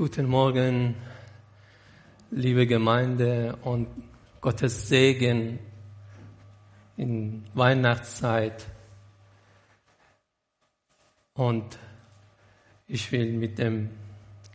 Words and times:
Guten 0.00 0.28
Morgen, 0.28 0.94
liebe 2.30 2.66
Gemeinde 2.66 3.58
und 3.60 3.86
Gottes 4.40 4.88
Segen 4.88 5.58
in 6.96 7.44
Weihnachtszeit. 7.52 8.66
Und 11.34 11.78
ich 12.86 13.12
will 13.12 13.30
mit 13.34 13.58
dem 13.58 13.90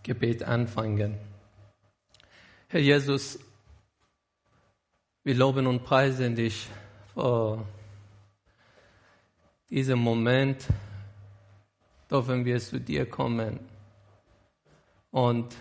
Gebet 0.02 0.42
anfangen. 0.42 1.16
Herr 2.68 2.82
Jesus, 2.82 3.38
wir 5.24 5.36
loben 5.36 5.68
und 5.68 5.84
preisen 5.84 6.34
dich 6.34 6.68
für 7.14 7.64
diesen 9.70 10.00
Moment, 10.00 10.66
dürfen 12.10 12.46
wir 12.46 12.60
zu 12.60 12.80
dir 12.80 13.08
kommen 13.08 13.75
und 15.16 15.56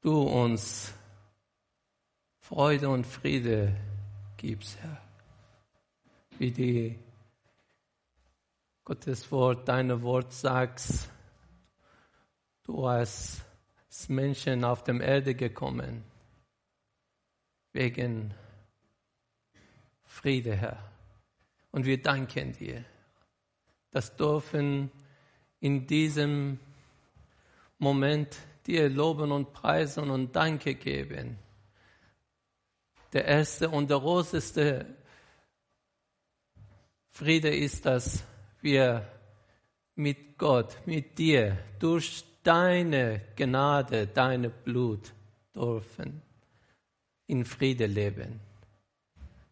du 0.00 0.22
uns 0.22 0.92
Freude 2.40 2.88
und 2.88 3.06
Friede 3.06 3.76
gibst, 4.36 4.76
Herr. 4.80 5.00
Wie 6.38 6.50
die 6.50 6.98
Gottes 8.82 9.30
Wort, 9.30 9.68
deine 9.68 10.02
Wort 10.02 10.32
sagst, 10.32 11.08
du 12.64 12.88
hast 12.88 13.44
Menschen 14.08 14.64
auf 14.64 14.82
der 14.82 15.00
Erde 15.00 15.36
gekommen, 15.36 16.02
wegen 17.72 18.34
Friede, 20.02 20.56
Herr. 20.56 20.90
Und 21.70 21.86
wir 21.86 22.02
danken 22.02 22.52
dir. 22.52 22.84
Das 23.92 24.16
dürfen 24.16 24.90
in 25.60 25.86
diesem 25.86 26.58
Moment 27.82 28.36
dir 28.64 28.88
loben 28.88 29.32
und 29.32 29.52
preisen 29.52 30.08
und 30.08 30.36
Danke 30.36 30.76
geben. 30.76 31.36
Der 33.12 33.24
erste 33.24 33.68
und 33.68 33.90
der 33.90 33.98
großeste 33.98 34.86
Friede 37.08 37.52
ist, 37.52 37.84
dass 37.84 38.22
wir 38.60 39.04
mit 39.96 40.38
Gott, 40.38 40.76
mit 40.86 41.18
dir, 41.18 41.58
durch 41.80 42.24
deine 42.44 43.20
Gnade, 43.34 44.06
deine 44.06 44.48
Blut 44.48 45.12
dürfen 45.52 46.22
in 47.26 47.44
Friede 47.44 47.86
leben. 47.86 48.38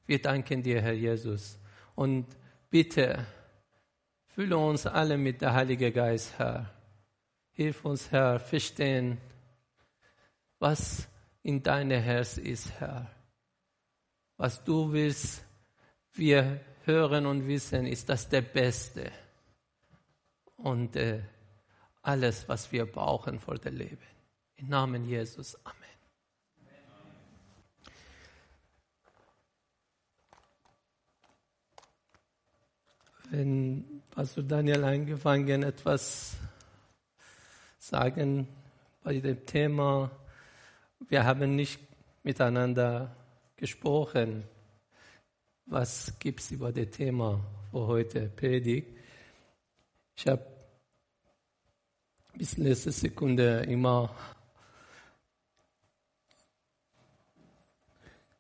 Wir 0.06 0.22
danken 0.22 0.62
dir, 0.62 0.80
Herr 0.80 0.92
Jesus. 0.92 1.58
Und 1.96 2.26
bitte, 2.70 3.26
fülle 4.28 4.56
uns 4.56 4.86
alle 4.86 5.18
mit 5.18 5.40
der 5.40 5.52
Heilige 5.52 5.90
Geist, 5.90 6.38
Herr 6.38 6.70
Hilf 7.60 7.84
uns, 7.84 8.10
Herr, 8.10 8.40
verstehen, 8.40 9.18
was 10.60 11.06
in 11.42 11.62
deinem 11.62 12.02
Herz 12.02 12.38
ist, 12.38 12.70
Herr. 12.80 13.14
Was 14.38 14.64
du 14.64 14.90
willst, 14.90 15.44
wir 16.14 16.64
hören 16.84 17.26
und 17.26 17.46
wissen, 17.46 17.84
ist 17.86 18.08
das 18.08 18.30
der 18.30 18.40
Beste. 18.40 19.12
Und 20.56 20.96
äh, 20.96 21.20
alles, 22.00 22.48
was 22.48 22.72
wir 22.72 22.86
brauchen 22.86 23.38
für 23.38 23.56
das 23.56 23.74
Leben. 23.74 24.08
Im 24.56 24.68
Namen 24.70 25.04
Jesus. 25.04 25.54
Amen. 25.66 25.76
Wenn 33.28 34.02
Pastor 34.10 34.44
Daniel 34.44 34.82
angefangen 34.82 35.62
etwas 35.62 36.38
sagen 37.90 38.46
bei 39.02 39.18
dem 39.18 39.44
Thema, 39.44 40.10
wir 41.08 41.24
haben 41.24 41.56
nicht 41.56 41.80
miteinander 42.22 43.16
gesprochen. 43.56 44.44
Was 45.66 46.16
gibt 46.20 46.40
es 46.40 46.52
über 46.52 46.72
das 46.72 46.90
Thema 46.90 47.44
für 47.72 47.86
heute 47.88 48.28
Predigt? 48.28 48.96
Ich 50.16 50.26
habe 50.28 50.46
bis 52.34 52.56
letzte 52.58 52.92
Sekunde 52.92 53.64
immer 53.68 54.14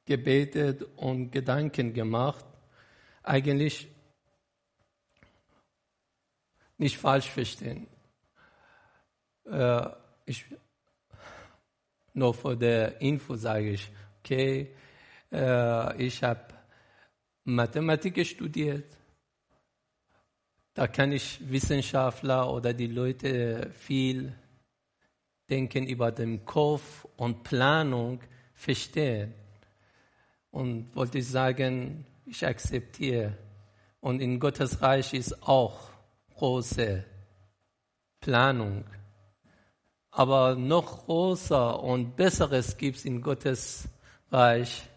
gebetet 0.04 0.82
und 0.96 1.32
Gedanken 1.32 1.92
gemacht. 1.92 2.44
Eigentlich 3.24 3.88
nicht 6.78 6.96
falsch 6.96 7.28
verstehen 7.28 7.88
äh, 9.50 9.90
ich, 10.26 10.44
nur 12.14 12.34
vor 12.34 12.56
der 12.56 13.00
Info 13.00 13.36
sage 13.36 13.70
ich, 13.70 13.90
okay, 14.20 14.74
äh, 15.32 16.02
ich 16.02 16.22
habe 16.22 16.46
Mathematik 17.44 18.24
studiert. 18.26 18.96
Da 20.74 20.86
kann 20.86 21.12
ich 21.12 21.40
Wissenschaftler 21.50 22.52
oder 22.52 22.72
die 22.72 22.86
Leute 22.86 23.70
viel 23.72 24.32
denken 25.48 25.86
über 25.86 26.12
den 26.12 26.44
Kopf 26.44 27.06
und 27.16 27.42
Planung 27.42 28.20
verstehen. 28.54 29.34
Und 30.50 30.94
wollte 30.94 31.18
ich 31.18 31.28
sagen, 31.28 32.06
ich 32.24 32.46
akzeptiere. 32.46 33.36
Und 34.00 34.20
in 34.20 34.38
Gottes 34.38 34.80
Reich 34.80 35.12
ist 35.12 35.42
auch 35.42 35.90
große 36.34 37.04
Planung. 38.20 38.84
Aber 40.10 40.56
noch 40.56 41.06
größer 41.06 41.80
und 41.82 42.16
besseres 42.16 42.76
gibt 42.76 42.98
es 42.98 43.04
in 43.04 43.22
Gottes 43.22 43.88
Reich, 44.30 44.88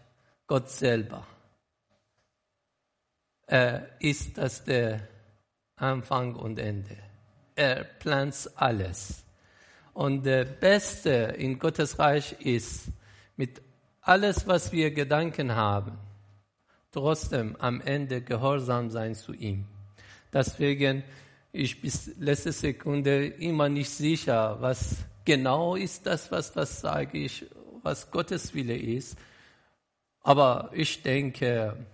Gott 0.46 0.68
selber. 0.68 1.26
Er 3.46 4.00
ist 4.00 4.36
das 4.38 4.64
der 4.64 5.08
Anfang 5.76 6.34
und 6.34 6.58
Ende. 6.58 6.96
Er 7.54 7.84
plant 7.84 8.50
alles. 8.56 9.24
Und 9.92 10.24
der 10.24 10.44
Beste 10.44 11.10
in 11.38 11.58
Gottes 11.58 11.98
Reich 11.98 12.32
ist, 12.40 12.88
mit 13.36 13.62
alles, 14.00 14.46
was 14.46 14.72
wir 14.72 14.90
Gedanken 14.90 15.54
haben, 15.54 15.98
trotzdem 16.90 17.56
am 17.58 17.80
Ende 17.80 18.20
gehorsam 18.20 18.90
sein 18.90 19.14
zu 19.14 19.32
ihm. 19.32 19.66
Deswegen 20.32 21.04
ich 21.54 21.80
bis 21.80 22.10
letzte 22.18 22.50
Sekunde 22.50 23.26
immer 23.26 23.68
nicht 23.68 23.90
sicher, 23.90 24.56
was 24.60 24.96
genau 25.24 25.76
ist 25.76 26.04
das, 26.04 26.32
was, 26.32 26.54
was 26.56 26.80
sage 26.80 27.18
ich, 27.18 27.46
was 27.82 28.10
Gottes 28.10 28.54
Wille 28.54 28.76
ist. 28.76 29.16
Aber 30.20 30.70
ich 30.72 31.02
denke, 31.02 31.86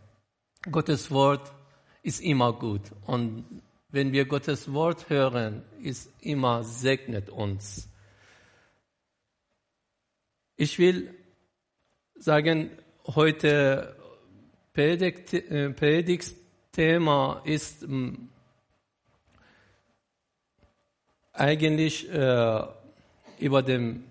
Gottes 0.70 1.10
Wort 1.10 1.53
ist 2.03 2.22
immer 2.22 2.54
gut. 2.54 2.81
Und 3.04 3.44
wenn 3.91 4.12
wir 4.12 4.25
Gottes 4.25 4.72
Wort 4.72 5.10
hören, 5.10 5.62
ist 5.82 6.10
immer 6.22 6.65
segnet 6.65 7.28
uns. 7.28 7.87
Ich 10.56 10.78
will 10.78 11.15
sagen, 12.15 12.70
heute 13.06 13.94
Predigt, 14.72 15.34
äh, 15.34 15.69
Predigtthema 15.69 17.43
ist 17.44 17.84
eigentlich 21.40 22.12
äh, 22.12 22.62
über 23.38 23.62
dem 23.62 24.04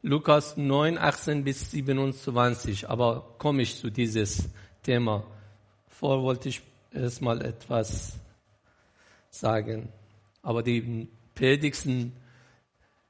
Lukas 0.00 0.56
9, 0.56 0.96
18 0.96 1.44
bis 1.44 1.70
27, 1.70 2.88
aber 2.88 3.34
komme 3.36 3.60
ich 3.62 3.76
zu 3.76 3.90
dieses 3.90 4.48
Thema. 4.82 5.24
Vor 5.86 6.22
wollte 6.22 6.48
ich 6.48 6.62
erstmal 6.92 7.44
etwas 7.44 8.14
sagen, 9.28 9.92
aber 10.40 10.62
die 10.62 11.08
predigsten 11.34 12.14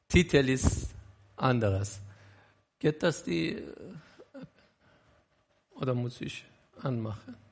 Titel 0.09 0.49
ist 0.49 0.91
anderes. 1.37 2.01
Geht 2.81 3.03
das 3.05 3.23
die, 3.23 3.63
oder 5.77 5.95
muss 5.95 6.21
ich 6.21 6.45
anmachen? 6.83 7.48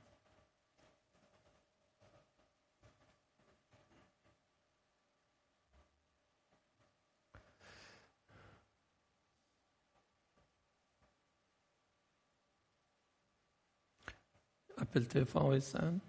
Apple 14.77 15.07
TV 15.09 15.53
ist 15.53 15.75
an? 15.75 16.01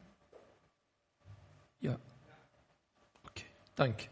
Ja. 1.79 1.97
Okay, 3.25 3.45
danke. 3.75 4.09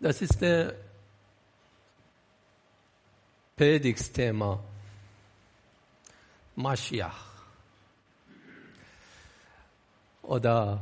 Das 0.00 0.20
ist 0.20 0.40
der 0.40 0.74
Predigtsthema. 3.56 4.62
Mashiach. 6.56 7.34
oder 10.26 10.80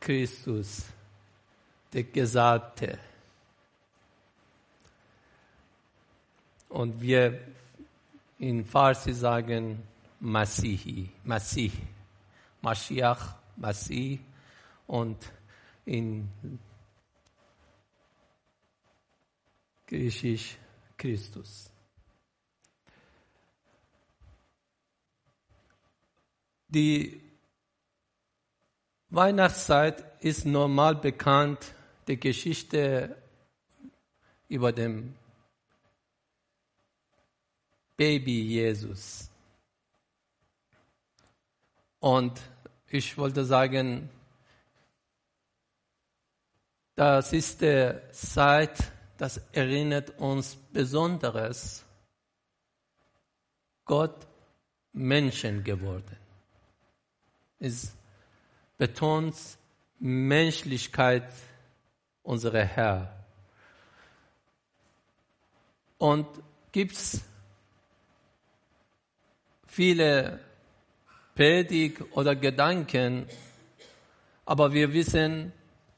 Christus, 0.00 0.84
der 1.92 2.04
Gesalbte. 2.04 2.98
Und 6.68 7.00
wir 7.00 7.40
in 8.38 8.64
Farsi 8.64 9.12
sagen 9.12 9.82
Masihi, 10.20 11.08
Masih, 11.24 11.72
Mashiach, 12.60 13.36
Masih 13.56 14.18
und 14.86 15.16
in 15.84 16.28
Griechisch 19.86 20.58
Christus. 20.96 21.70
Die 26.68 27.22
Weihnachtszeit 29.08 30.04
ist 30.22 30.44
normal 30.44 30.96
bekannt, 30.96 31.72
die 32.06 32.20
Geschichte 32.20 33.16
über 34.48 34.72
den 34.72 35.14
Baby 37.98 38.42
Jesus. 38.42 39.28
Und 41.98 42.40
ich 42.86 43.18
wollte 43.18 43.44
sagen, 43.44 44.08
das 46.94 47.32
ist 47.32 47.60
die 47.60 48.00
Zeit, 48.12 48.92
das 49.16 49.38
erinnert 49.50 50.16
uns 50.20 50.54
Besonderes, 50.72 51.84
Gott 53.84 54.28
Menschen 54.92 55.64
geworden. 55.64 56.16
Es 57.58 57.96
betont 58.76 59.34
Menschlichkeit 59.98 61.32
unserer 62.22 62.64
Herr. 62.64 63.24
Und 65.98 66.28
gibt 66.70 66.92
es 66.92 67.22
viele 69.78 70.40
Predigt 71.36 72.02
oder 72.10 72.34
Gedanken, 72.34 73.28
aber 74.44 74.72
wir 74.72 74.92
wissen 74.92 75.52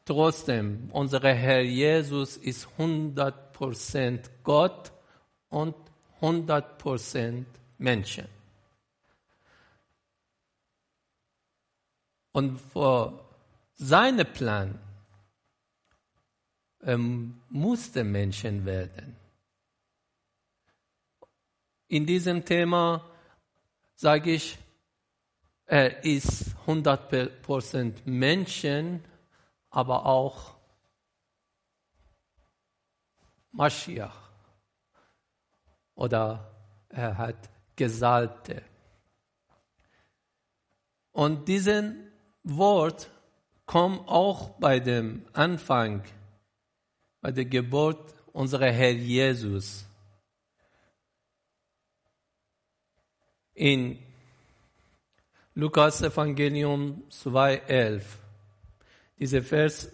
trotzdem, 0.04 0.90
unser 0.92 1.22
Herr 1.22 1.62
Jesus 1.62 2.36
ist 2.36 2.68
100% 2.76 4.28
Gott 4.44 4.92
und 5.48 5.74
100% 6.20 7.46
Menschen. 7.78 8.28
Und 12.32 12.58
für 12.58 13.18
seinen 13.76 14.30
Plan 14.30 14.78
ähm, 16.82 17.40
musste 17.48 18.04
Menschen 18.04 18.66
werden. 18.66 19.16
In 21.88 22.04
diesem 22.04 22.44
Thema 22.44 23.09
sage 24.00 24.32
ich, 24.32 24.56
er 25.66 26.02
ist 26.04 26.56
100% 26.66 27.92
Menschen, 28.06 29.04
aber 29.68 30.06
auch 30.06 30.54
Maschiach. 33.52 34.30
Oder 35.96 36.50
er 36.88 37.18
hat 37.18 37.50
Gesalbte. 37.76 38.62
Und 41.12 41.46
diesen 41.46 42.10
Wort 42.42 43.10
kommt 43.66 44.08
auch 44.08 44.58
bei 44.58 44.80
dem 44.80 45.26
Anfang, 45.34 46.04
bei 47.20 47.32
der 47.32 47.44
Geburt 47.44 48.14
unserer 48.32 48.72
Herr 48.72 48.92
Jesus. 48.92 49.89
In 53.60 53.98
Lukas 55.54 56.00
Evangelium 56.00 57.02
2,11. 57.10 58.00
Dieser 59.18 59.42
Vers 59.42 59.92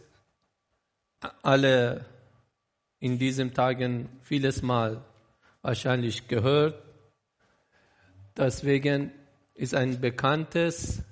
alle 1.42 2.06
in 3.00 3.18
diesen 3.18 3.52
Tagen 3.54 4.08
vieles 4.22 4.62
Mal 4.62 5.04
wahrscheinlich 5.62 6.28
gehört. 6.28 6.80
Deswegen 8.36 9.10
ist 9.54 9.74
ein 9.74 10.00
bekanntes 10.00 11.02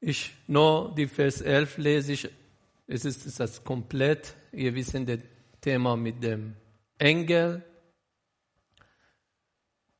ich 0.00 0.34
nur 0.48 0.92
die 0.96 1.06
Vers 1.06 1.42
11 1.42 1.78
lese 1.78 2.12
ich. 2.12 2.28
Es 2.88 3.04
ist, 3.04 3.24
ist 3.24 3.38
das 3.38 3.62
komplett. 3.62 4.34
Ihr 4.50 4.74
wisst 4.74 4.94
das 4.94 5.20
Thema 5.60 5.96
mit 5.96 6.24
dem 6.24 6.56
Engel, 6.98 7.62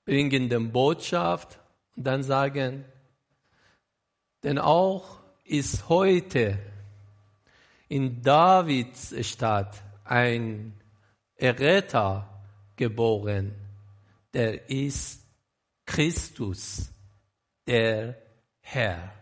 bringen 0.05 0.49
die 0.49 0.59
Botschaft 0.59 1.59
und 1.97 2.05
dann 2.05 2.23
sagen, 2.23 2.85
denn 4.43 4.59
auch 4.59 5.21
ist 5.45 5.89
heute 5.89 6.59
in 7.89 8.23
Davids 8.23 9.15
Stadt 9.27 9.83
ein 10.05 10.79
Erretter 11.37 12.29
geboren, 12.77 13.55
der 14.33 14.69
ist 14.69 15.23
Christus, 15.87 16.91
der 17.67 18.17
Herr. 18.61 19.13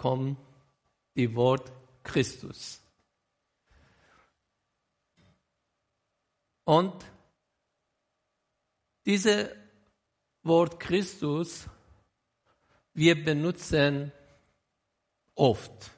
kommt 0.00 0.38
die 1.14 1.34
Wort 1.34 1.70
Christus. 2.02 2.79
Und 6.70 7.04
dieses 9.04 9.48
Wort 10.44 10.78
Christus, 10.78 11.68
wir 12.94 13.24
benutzen 13.24 14.12
oft. 15.34 15.90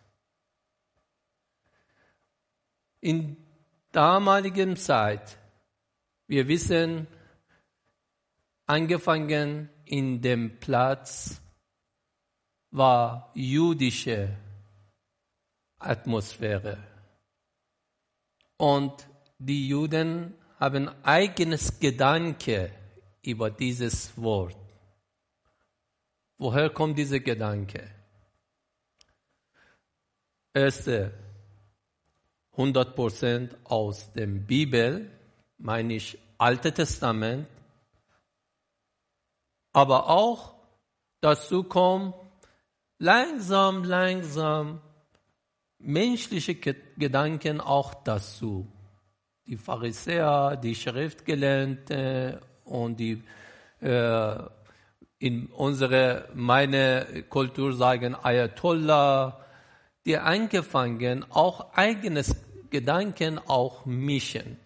In 3.00 3.36
damaligen 3.90 4.78
Zeit, 4.78 5.36
wir 6.26 6.48
wissen, 6.48 7.06
angefangen 8.64 9.68
in 9.84 10.22
dem 10.22 10.58
Platz 10.58 11.42
war 12.70 13.30
jüdische 13.34 14.38
Atmosphäre. 15.78 16.82
Und 18.56 19.06
die 19.36 19.68
Juden 19.68 20.38
haben 20.62 20.88
eigenes 21.02 21.80
Gedanke 21.80 22.70
über 23.20 23.50
dieses 23.50 24.16
Wort. 24.16 24.56
Woher 26.38 26.70
kommt 26.70 26.96
dieser 26.96 27.18
Gedanke? 27.18 27.90
Erste, 30.54 31.12
100% 32.56 33.56
aus 33.64 34.12
der 34.12 34.28
Bibel, 34.28 35.10
meine 35.58 35.94
ich 35.94 36.16
Alte 36.38 36.72
Testament, 36.72 37.48
aber 39.72 40.10
auch 40.10 40.54
dazu 41.20 41.64
kommt 41.64 42.14
langsam, 42.98 43.82
langsam 43.82 44.80
menschliche 45.78 46.54
Gedanken 46.54 47.60
auch 47.60 47.94
dazu. 48.04 48.70
Die 49.46 49.56
Pharisäer, 49.56 50.56
die 50.56 50.74
Schriftgelernte 50.74 52.40
und 52.64 52.96
die 52.98 53.22
äh, 53.80 54.38
in 55.18 55.46
unserer, 55.46 56.28
meine 56.34 57.24
Kultur 57.28 57.72
sagen 57.72 58.14
Ayatollah, 58.14 59.44
die 60.04 60.18
angefangen 60.18 61.24
auch 61.30 61.72
eigenes 61.74 62.34
Gedanken 62.70 63.38
auch 63.38 63.84
mischen. 63.86 64.58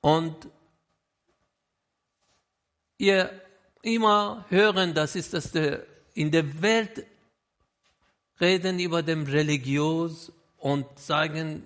Und 0.00 0.48
ihr 2.96 3.30
immer 3.82 4.46
hören, 4.48 4.94
das 4.94 5.16
ist 5.16 5.34
das 5.34 5.52
der, 5.52 5.86
in 6.14 6.30
der 6.30 6.62
Welt 6.62 7.06
reden 8.40 8.78
über 8.78 9.02
dem 9.02 9.24
religiös 9.24 10.32
und 10.60 10.86
sagen, 10.98 11.64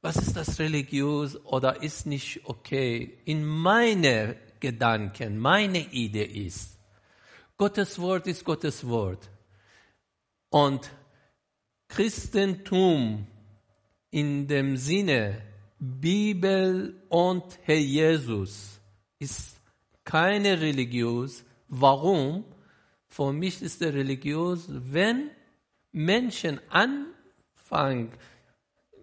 was 0.00 0.16
ist 0.16 0.36
das 0.36 0.58
religiös 0.58 1.36
oder 1.44 1.82
ist 1.82 2.06
nicht 2.06 2.42
okay. 2.44 3.18
In 3.24 3.44
meine 3.44 4.36
Gedanken, 4.60 5.38
meine 5.38 5.80
Idee 5.90 6.24
ist, 6.24 6.78
Gottes 7.56 7.98
Wort 7.98 8.26
ist 8.28 8.44
Gottes 8.44 8.86
Wort. 8.86 9.28
Und 10.50 10.88
Christentum 11.88 13.26
in 14.10 14.46
dem 14.46 14.76
Sinne 14.76 15.42
Bibel 15.78 17.02
und 17.08 17.58
Herr 17.62 17.76
Jesus 17.76 18.80
ist 19.18 19.60
keine 20.04 20.60
religiös. 20.60 21.44
Warum? 21.68 22.44
Für 23.06 23.32
mich 23.32 23.62
ist 23.62 23.82
er 23.82 23.94
religiös, 23.94 24.66
wenn 24.68 25.30
Menschen 25.92 26.60
anfangen, 27.70 28.12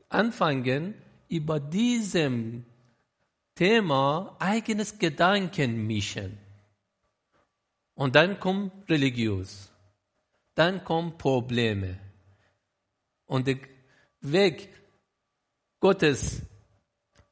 anfangen 0.09 0.95
über 1.27 1.59
diesem 1.59 2.65
Thema 3.55 4.35
eigenes 4.39 4.97
Gedanken 4.99 5.87
mischen. 5.87 6.37
Und 7.93 8.15
dann 8.15 8.39
kommt 8.39 8.89
religiös. 8.89 9.71
Dann 10.53 10.83
kommen 10.83 11.17
Probleme. 11.17 11.97
Und 13.25 13.47
der 13.47 13.57
Weg 14.21 14.69
Gottes 15.79 16.41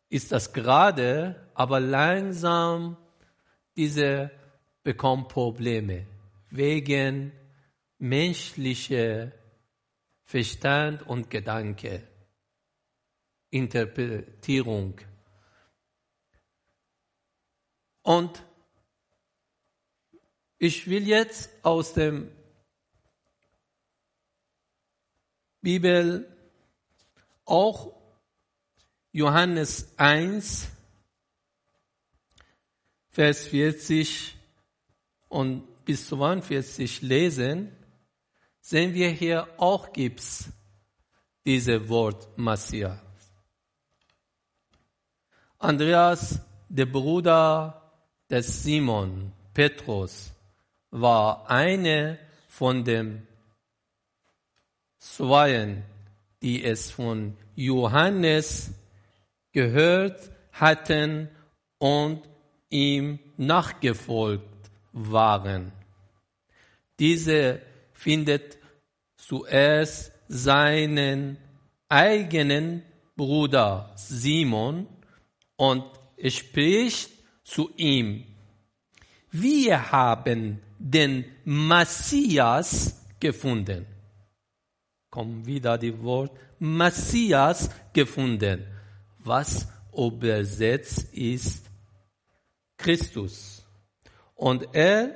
ist 0.10 0.32
das 0.32 0.54
gerade, 0.54 1.48
aber 1.54 1.80
langsam 1.80 2.98
diese 3.76 4.32
bekommen 4.84 5.28
Probleme 5.28 6.06
wegen 6.50 7.32
menschlicher 7.98 9.32
Verstand 10.24 11.04
und 11.04 11.30
Gedanke, 11.30 12.08
Interpretierung. 13.50 15.00
Und 18.02 18.44
ich 20.58 20.88
will 20.88 21.08
jetzt 21.08 21.50
aus 21.64 21.94
dem 21.94 22.32
Bibel 25.62 26.28
auch 27.46 27.94
Johannes 29.12 29.94
1, 29.98 30.70
Vers 33.10 33.48
40 33.48 34.36
und 35.30 35.86
bis 35.86 36.08
42 36.08 37.02
lesen, 37.02 37.72
sehen 38.64 38.94
wir 38.94 39.10
hier 39.10 39.48
auch 39.58 39.92
gibt's 39.92 40.50
diese 41.46 41.90
Wort 41.90 42.30
Messias. 42.38 42.98
Andreas, 45.60 46.40
der 46.70 46.86
Bruder 46.86 47.92
des 48.30 48.64
Simon, 48.64 49.34
Petrus, 49.54 50.32
war 50.92 51.50
eine 51.50 52.18
von 52.48 52.86
den 52.86 53.28
Zweien, 54.98 55.84
die 56.42 56.64
es 56.64 56.90
von 56.90 57.36
Johannes 57.56 58.72
gehört 59.52 60.32
hatten 60.54 61.28
und 61.80 62.22
ihm 62.70 63.20
nachgefolgt 63.36 64.72
waren. 64.94 65.74
Diese 67.00 67.62
findet 67.94 68.58
zuerst 69.18 70.12
seinen 70.28 71.38
eigenen 71.88 72.84
Bruder 73.16 73.94
Simon 73.96 74.88
und 75.56 75.86
spricht 76.28 77.12
zu 77.44 77.72
ihm, 77.78 78.26
wir 79.32 79.92
haben 79.92 80.62
den 80.78 81.26
Messias 81.46 83.06
gefunden. 83.20 83.86
Kommt 85.10 85.46
wieder 85.46 85.78
die 85.78 86.02
Wort 86.02 86.32
Messias 86.60 87.70
gefunden 87.94 88.66
was 89.26 89.68
übersetzt 89.96 91.14
ist 91.14 91.70
Christus. 92.78 93.66
Und 94.36 94.68
er 94.74 95.16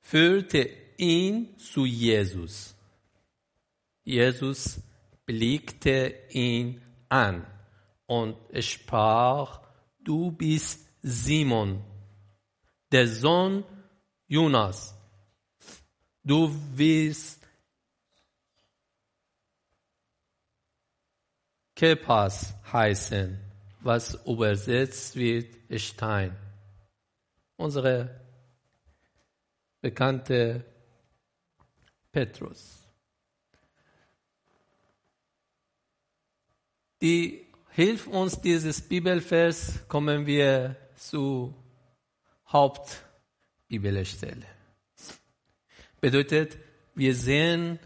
führte 0.00 0.70
ihn 0.98 1.56
zu 1.58 1.84
Jesus. 1.84 2.74
Jesus 4.02 4.80
blickte 5.26 6.14
ihn 6.30 6.82
an 7.08 7.46
und 8.06 8.36
sprach, 8.62 9.60
du 9.98 10.30
bist 10.30 10.88
Simon, 11.02 11.82
der 12.92 13.08
Sohn 13.08 13.64
Jonas. 14.26 14.94
Du 16.22 16.50
wirst 16.76 17.46
Kepas 21.74 22.54
heißen, 22.72 23.38
was 23.80 24.14
übersetzt 24.26 25.16
wird 25.16 25.56
Stein. 25.80 26.36
Unsere 27.56 28.20
bekannte 29.80 30.64
Petrus. 32.14 32.88
Die 37.02 37.44
hilft 37.70 38.06
uns 38.06 38.40
dieses 38.40 38.80
Bibelvers, 38.80 39.80
kommen 39.88 40.24
wir 40.24 40.76
zu 40.96 41.52
Hauptbibelstelle. 42.46 44.46
Bedeutet, 46.00 46.56
wir 46.94 47.16
sehen 47.16 47.80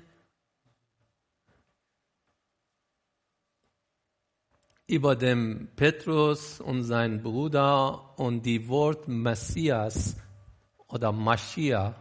über 4.87 5.17
dem 5.17 5.71
Petrus 5.75 6.61
und 6.61 6.85
sein 6.85 7.23
Bruder 7.23 8.19
und 8.19 8.45
die 8.45 8.69
Wort 8.69 9.09
Messias 9.09 10.17
oder 10.87 11.13
Maschiach, 11.13 11.95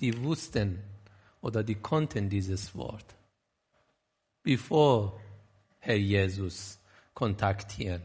die 0.00 0.18
wussten 0.22 0.89
oder 1.40 1.62
die 1.62 1.76
konnten 1.76 2.28
dieses 2.28 2.74
Wort, 2.74 3.14
bevor 4.42 5.20
Herr 5.78 5.96
Jesus 5.96 6.78
kontaktieren. 7.14 8.02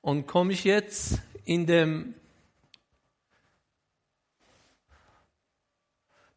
Und 0.00 0.26
komme 0.26 0.52
ich 0.52 0.64
jetzt 0.64 1.20
in 1.44 1.66
dem 1.66 2.14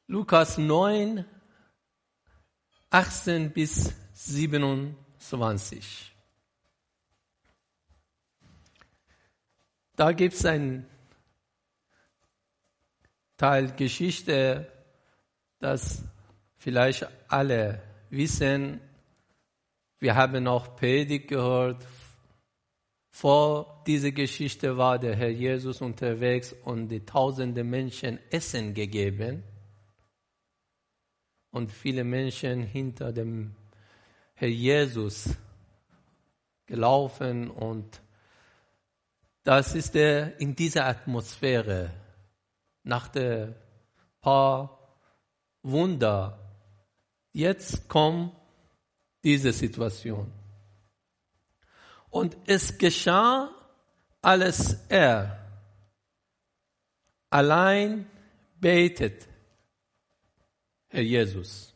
Lukas 0.08 0.58
9, 0.58 1.26
18 2.90 3.52
bis 3.52 3.94
27. 4.14 6.14
Da 9.96 10.12
gibt 10.12 10.34
es 10.34 10.46
ein 10.46 10.88
Teil 13.44 13.74
Geschichte, 13.74 14.72
das 15.60 16.02
vielleicht 16.56 17.06
alle 17.28 17.84
wissen. 18.10 18.80
Wir 20.00 20.16
haben 20.16 20.48
auch 20.48 20.78
Predigt 20.78 21.28
gehört. 21.28 21.86
Vor 23.10 23.84
dieser 23.86 24.14
Geschichte 24.14 24.78
war 24.78 24.98
der 24.98 25.18
Herr 25.18 25.28
Jesus 25.28 25.82
unterwegs 25.82 26.56
und 26.64 26.88
die 26.88 27.06
tausende 27.06 27.66
Menschen 27.66 28.18
Essen 28.32 28.74
gegeben 28.74 29.44
und 31.52 31.70
viele 31.70 32.06
Menschen 32.06 32.64
hinter 32.64 33.12
dem 33.12 33.58
Herr 34.36 34.48
Jesus 34.48 35.36
gelaufen 36.66 37.52
und 37.52 38.02
das 39.44 39.76
ist 39.76 39.96
der 39.96 40.40
in 40.40 40.56
dieser 40.56 40.86
Atmosphäre 40.86 41.92
nach 42.84 43.08
der 43.08 43.56
paar 44.22 44.80
Wunder. 45.62 46.40
Jetzt 47.32 47.88
kommt 47.88 48.34
diese 49.24 49.52
Situation. 49.52 50.32
Und 52.10 52.38
es 52.46 52.78
geschah 52.78 53.50
alles 54.22 54.86
er 54.88 55.40
allein 57.30 58.08
betet 58.60 59.28
Herr 60.94 61.02
Jesus, 61.02 61.74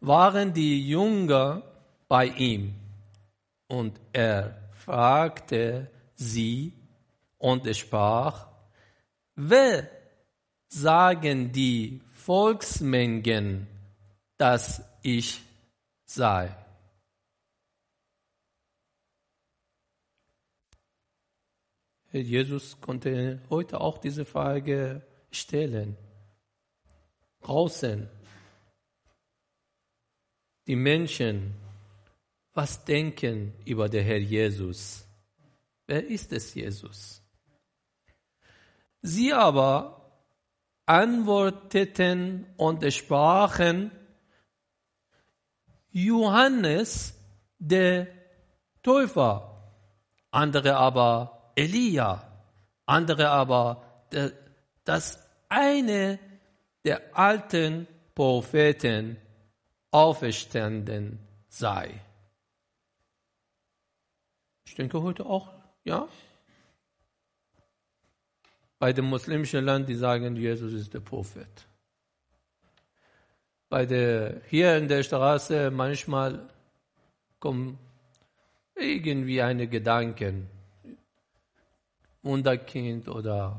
waren 0.00 0.52
die 0.52 0.86
Jünger 0.86 1.62
bei 2.06 2.26
ihm? 2.26 2.74
Und 3.66 3.98
er 4.12 4.68
fragte 4.72 5.90
sie 6.14 6.74
und 7.38 7.74
sprach, 7.74 8.46
wer 9.34 9.90
sagen 10.68 11.52
die 11.52 12.00
Volksmengen, 12.12 13.66
dass 14.36 14.82
ich 15.02 15.40
sei? 16.04 16.54
Herr 22.10 22.20
Jesus 22.20 22.80
konnte 22.80 23.40
heute 23.50 23.80
auch 23.80 23.98
diese 23.98 24.24
Frage 24.24 25.02
stellen 25.30 25.96
draußen 27.40 28.08
die 30.66 30.76
Menschen 30.76 31.54
was 32.54 32.84
denken 32.84 33.52
über 33.64 33.88
den 33.88 34.04
Herr 34.04 34.18
Jesus. 34.18 35.04
Wer 35.86 36.06
ist 36.06 36.32
es, 36.32 36.54
Jesus? 36.54 37.23
Sie 39.06 39.34
aber 39.34 40.00
antworteten 40.86 42.46
und 42.56 42.90
sprachen, 42.90 43.90
Johannes 45.90 47.14
der 47.58 48.06
Täufer, 48.82 49.62
andere 50.30 50.76
aber 50.76 51.52
Elia, 51.54 52.26
andere 52.86 53.28
aber 53.28 53.82
der, 54.10 54.32
das 54.84 55.22
eine 55.50 56.18
der 56.86 57.02
alten 57.12 57.86
Propheten 58.14 59.18
auferstanden 59.90 61.18
sei. 61.48 62.00
Ich 64.64 64.74
denke 64.74 65.02
heute 65.02 65.26
auch, 65.26 65.50
ja. 65.84 66.08
Bei 68.84 68.92
dem 68.92 69.06
muslimischen 69.06 69.64
Land, 69.64 69.88
die 69.88 69.94
sagen, 69.94 70.36
Jesus 70.36 70.74
ist 70.74 70.92
der 70.92 71.00
Prophet. 71.00 71.48
Bei 73.70 73.86
der, 73.86 74.42
hier 74.50 74.76
in 74.76 74.88
der 74.88 75.02
Straße 75.02 75.70
manchmal 75.70 76.50
kommen 77.38 77.78
irgendwie 78.74 79.40
eine 79.40 79.68
Gedanken, 79.68 80.50
Wunderkind 82.22 83.08
oder 83.08 83.58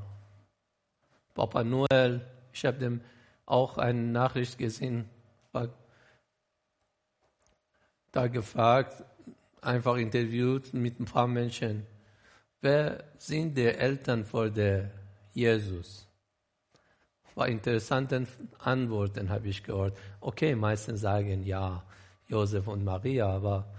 Papa 1.33 1.63
Noel. 1.63 2.21
Ich 2.53 2.63
habe 2.63 2.77
dem 2.77 3.01
auch 3.47 3.79
eine 3.79 4.03
Nachricht 4.03 4.59
gesehen, 4.59 5.09
da 8.11 8.27
gefragt, 8.27 9.03
einfach 9.59 9.95
interviewt 9.95 10.71
mit 10.75 10.99
ein 10.99 11.05
paar 11.05 11.27
Menschen. 11.27 11.87
Wer 12.61 13.05
sind 13.17 13.57
die 13.57 13.65
Eltern 13.65 14.23
vor 14.23 14.51
der 14.51 14.91
Jesus? 15.35 16.07
War 17.35 17.49
interessante 17.49 18.25
Antworten 18.59 19.29
habe 19.29 19.49
ich 19.49 19.61
gehört. 19.61 19.97
Okay, 20.21 20.55
meistens 20.55 21.01
sagen 21.01 21.43
ja, 21.43 21.83
Josef 22.27 22.67
und 22.67 22.83
Maria, 22.83 23.27
aber 23.27 23.71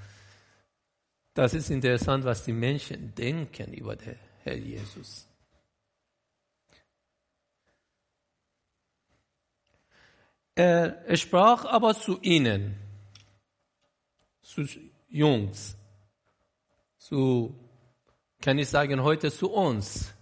das 1.33 1.55
ist 1.55 1.71
interessant, 1.71 2.25
was 2.25 2.45
die 2.45 2.53
Menschen 2.53 3.15
denken 3.15 3.73
über 3.73 3.97
den 3.97 4.17
Herr 4.45 4.57
Jesus. 4.57 5.27
Er 10.55 11.17
sprach 11.17 11.67
aber 11.67 11.95
zu 11.95 12.19
ihnen, 12.23 12.77
zu 14.41 14.65
Jungs, 15.09 15.77
zu, 16.97 17.55
kann 18.41 18.59
ich 18.59 18.69
sagen, 18.69 19.03
heute 19.03 19.31
zu 19.31 19.51
uns, 19.51 20.16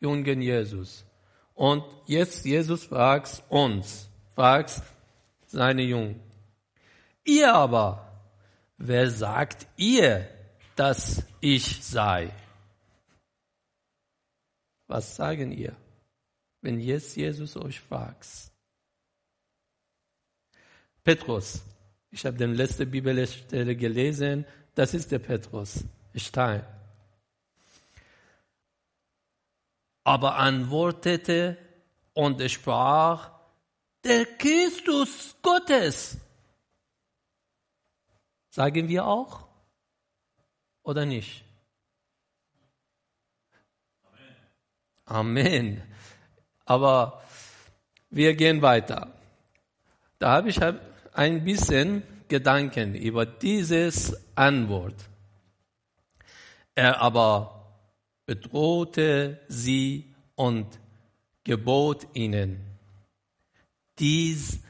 jungen 0.00 0.42
Jesus. 0.42 1.04
Und 1.54 1.84
jetzt 2.06 2.44
Jesus 2.44 2.84
fragt 2.84 3.42
uns, 3.48 4.08
fragt 4.34 4.82
seine 5.46 5.82
Jungen. 5.82 6.20
Ihr 7.24 7.52
aber, 7.52 8.22
wer 8.78 9.10
sagt 9.10 9.66
ihr, 9.76 10.28
dass 10.74 11.22
ich 11.40 11.84
sei? 11.84 12.32
Was 14.86 15.16
sagen 15.16 15.52
ihr, 15.52 15.76
wenn 16.62 16.80
jetzt 16.80 17.16
Jesus 17.16 17.56
euch 17.56 17.78
fragt? 17.80 18.50
Petrus, 21.04 21.62
ich 22.10 22.24
habe 22.26 22.36
den 22.36 22.54
letzte 22.54 22.86
Bibelstelle 22.86 23.76
gelesen, 23.76 24.44
das 24.74 24.94
ist 24.94 25.12
der 25.12 25.18
Petrus, 25.18 25.84
Stein. 26.14 26.64
Aber 30.04 30.36
antwortete 30.36 31.56
und 32.14 32.50
sprach, 32.50 33.30
der 34.04 34.24
Christus 34.24 35.36
Gottes. 35.42 36.16
Sagen 38.50 38.88
wir 38.88 39.06
auch 39.06 39.46
oder 40.82 41.04
nicht? 41.06 41.44
Amen. 45.04 45.76
Amen. 45.76 45.82
Aber 46.64 47.22
wir 48.10 48.34
gehen 48.34 48.62
weiter. 48.62 49.12
Da 50.18 50.32
habe 50.32 50.48
ich 50.50 50.60
ein 51.12 51.44
bisschen 51.44 52.02
Gedanken 52.28 52.94
über 52.94 53.26
dieses 53.26 54.16
Antwort. 54.36 54.94
Er 56.74 57.00
aber 57.00 57.59
bedrohte 58.30 59.40
sie 59.48 60.14
und 60.36 60.78
gebot 61.42 62.06
ihnen, 62.14 62.60
dies 63.98 64.60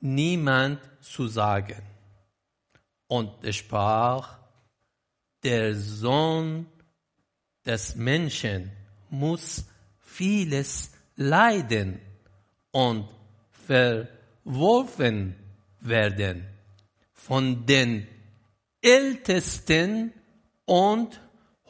niemand 0.00 0.80
zu 1.02 1.28
sagen. 1.28 1.80
Und 3.06 3.44
er 3.44 3.52
sprach, 3.52 4.40
der 5.44 5.76
Sohn 5.76 6.66
des 7.64 7.94
Menschen 7.94 8.72
muss 9.08 9.66
vieles 10.00 10.90
leiden 11.14 12.00
und 12.72 13.08
verworfen 13.68 15.36
werden 15.78 16.44
von 17.12 17.66
den 17.66 18.08
Ältesten 18.82 20.12
und 20.64 21.20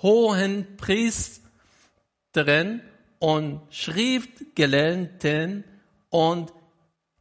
hohen 0.03 0.77
Priestern 0.77 2.83
und 3.19 3.63
Schriftgelernten 3.71 5.65
und 6.11 6.53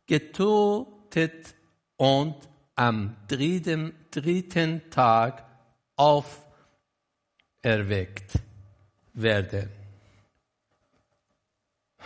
getötet 0.06 1.56
und 1.98 2.36
am 2.76 3.16
dritten, 3.28 3.94
dritten 4.12 4.90
Tag 4.90 5.46
auferweckt 5.96 6.44
werden. 9.14 9.70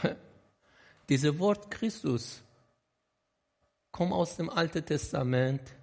Dieses 1.09 1.39
Wort 1.39 1.71
Christus 1.71 2.43
kommt 3.91 4.13
aus 4.13 4.37
dem 4.37 4.49
Alten 4.49 4.85
Testament. 4.85 5.73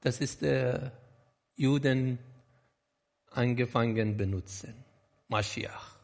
Das 0.00 0.20
ist 0.20 0.40
der 0.42 0.92
Juden 1.56 2.18
angefangen 3.34 4.16
benutzen. 4.16 4.84
Mashiach. 5.28 5.98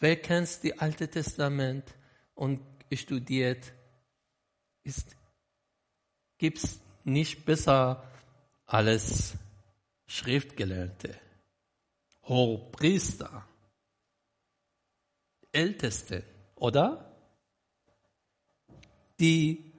Wer 0.00 0.16
kennt 0.20 0.64
das 0.64 0.78
Alte 0.78 1.08
Testament 1.08 1.94
und 2.34 2.60
studiert, 2.92 3.72
gibt 6.38 6.58
es 6.58 6.80
nicht 7.04 7.44
besser 7.44 8.06
als 8.66 9.34
Schriftgelernte, 10.06 11.18
Hochpriester, 12.22 13.46
Älteste, 15.52 16.22
oder? 16.54 17.04
Die 19.18 19.72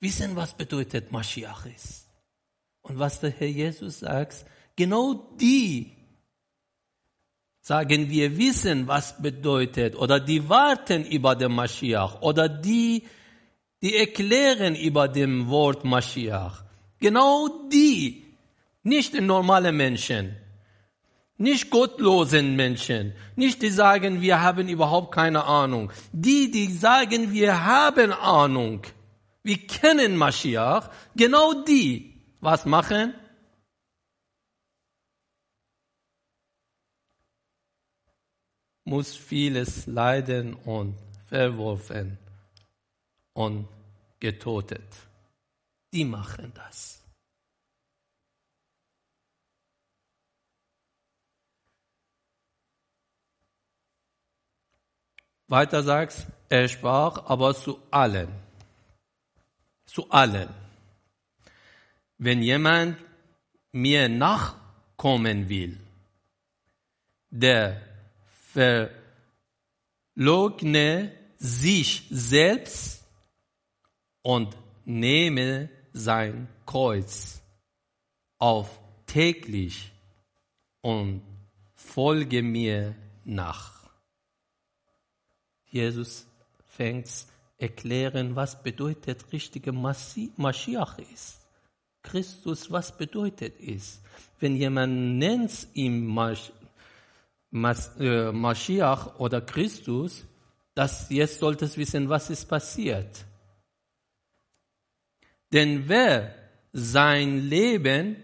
wissen, 0.00 0.36
was 0.36 0.56
bedeutet 0.56 1.10
Mashiach 1.10 1.66
ist. 1.66 2.03
Und 2.84 2.98
was 2.98 3.20
der 3.20 3.30
Herr 3.30 3.48
Jesus 3.48 4.00
sagt, 4.00 4.44
genau 4.76 5.14
die 5.40 5.90
sagen 7.60 8.10
wir 8.10 8.36
wissen, 8.36 8.86
was 8.86 9.20
bedeutet, 9.20 9.96
oder 9.96 10.20
die 10.20 10.50
warten 10.50 11.02
über 11.06 11.34
den 11.34 11.52
Mashiach, 11.52 12.20
oder 12.20 12.46
die, 12.46 13.04
die 13.80 13.96
erklären 13.96 14.76
über 14.76 15.08
dem 15.08 15.48
Wort 15.48 15.82
Mashiach. 15.82 16.62
Genau 17.00 17.48
die, 17.72 18.22
nicht 18.82 19.18
normale 19.18 19.72
Menschen, 19.72 20.36
nicht 21.38 21.70
gottlosen 21.70 22.54
Menschen, 22.54 23.14
nicht 23.34 23.62
die 23.62 23.70
sagen, 23.70 24.20
wir 24.20 24.42
haben 24.42 24.68
überhaupt 24.68 25.14
keine 25.14 25.44
Ahnung. 25.44 25.90
Die, 26.12 26.50
die 26.50 26.70
sagen, 26.70 27.32
wir 27.32 27.64
haben 27.64 28.12
Ahnung, 28.12 28.82
wir 29.42 29.56
kennen 29.56 30.18
Mashiach, 30.18 30.90
genau 31.16 31.64
die, 31.64 32.13
was 32.44 32.66
machen? 32.66 33.14
Muss 38.84 39.16
vieles 39.16 39.86
leiden 39.86 40.54
und 40.54 40.94
verworfen 41.26 42.18
und 43.32 43.66
getötet. 44.20 44.94
Die 45.92 46.04
machen 46.04 46.52
das. 46.54 47.02
Weiter 55.46 55.82
sagst, 55.82 56.26
er 56.48 56.68
sprach 56.68 57.24
aber 57.26 57.54
zu 57.54 57.80
allen. 57.90 58.28
zu 59.86 60.10
allen. 60.10 60.63
Wenn 62.18 62.42
jemand 62.42 62.98
mir 63.72 64.08
nachkommen 64.08 65.48
will, 65.48 65.78
der 67.30 67.80
verlogne 70.14 71.12
sich 71.36 72.06
selbst 72.10 73.04
und 74.22 74.56
nehme 74.84 75.68
sein 75.92 76.48
Kreuz 76.64 77.42
auf 78.38 78.78
täglich 79.06 79.92
und 80.80 81.22
folge 81.74 82.42
mir 82.42 82.94
nach. 83.24 83.90
Jesus 85.66 86.26
fängt 86.66 87.08
erklären, 87.58 88.36
was 88.36 88.62
bedeutet 88.62 89.32
richtige 89.32 89.72
Maschiach 89.72 90.98
ist. 91.12 91.43
Christus, 92.04 92.70
was 92.70 92.96
bedeutet 92.96 93.54
es? 93.60 94.00
Wenn 94.38 94.54
jemand 94.54 95.18
nennt 95.18 95.66
ihn 95.74 96.16
äh, 97.98 98.32
Maschiach 98.32 99.18
oder 99.18 99.40
Christus, 99.40 100.24
das 100.74 101.08
jetzt 101.10 101.40
sollte 101.40 101.64
es 101.64 101.76
wissen, 101.76 102.08
was 102.08 102.30
ist 102.30 102.46
passiert. 102.46 103.24
Denn 105.52 105.88
wer 105.88 106.34
sein 106.72 107.48
Leben 107.48 108.16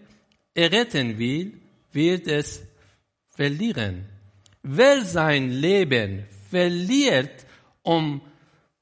erretten 0.53 1.17
will, 1.17 1.59
wird 1.91 2.27
es 2.27 2.61
verlieren. 3.29 4.05
Wer 4.63 5.03
sein 5.05 5.49
Leben 5.49 6.25
verliert 6.49 7.45
um 7.81 8.21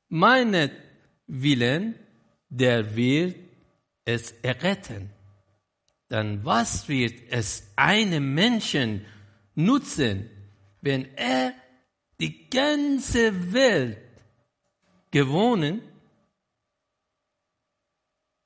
meinen 0.09 0.71
Willen, 1.27 1.95
der 2.49 2.95
wird 2.95 3.35
es 4.09 4.31
erretten. 4.41 5.11
Dann 6.07 6.43
was 6.43 6.87
wird 6.89 7.13
es 7.29 7.71
einem 7.75 8.33
Menschen 8.33 9.05
nutzen, 9.53 10.29
wenn 10.81 11.05
er 11.15 11.53
die 12.19 12.49
ganze 12.49 13.53
Welt 13.53 13.99
gewonnen, 15.11 15.81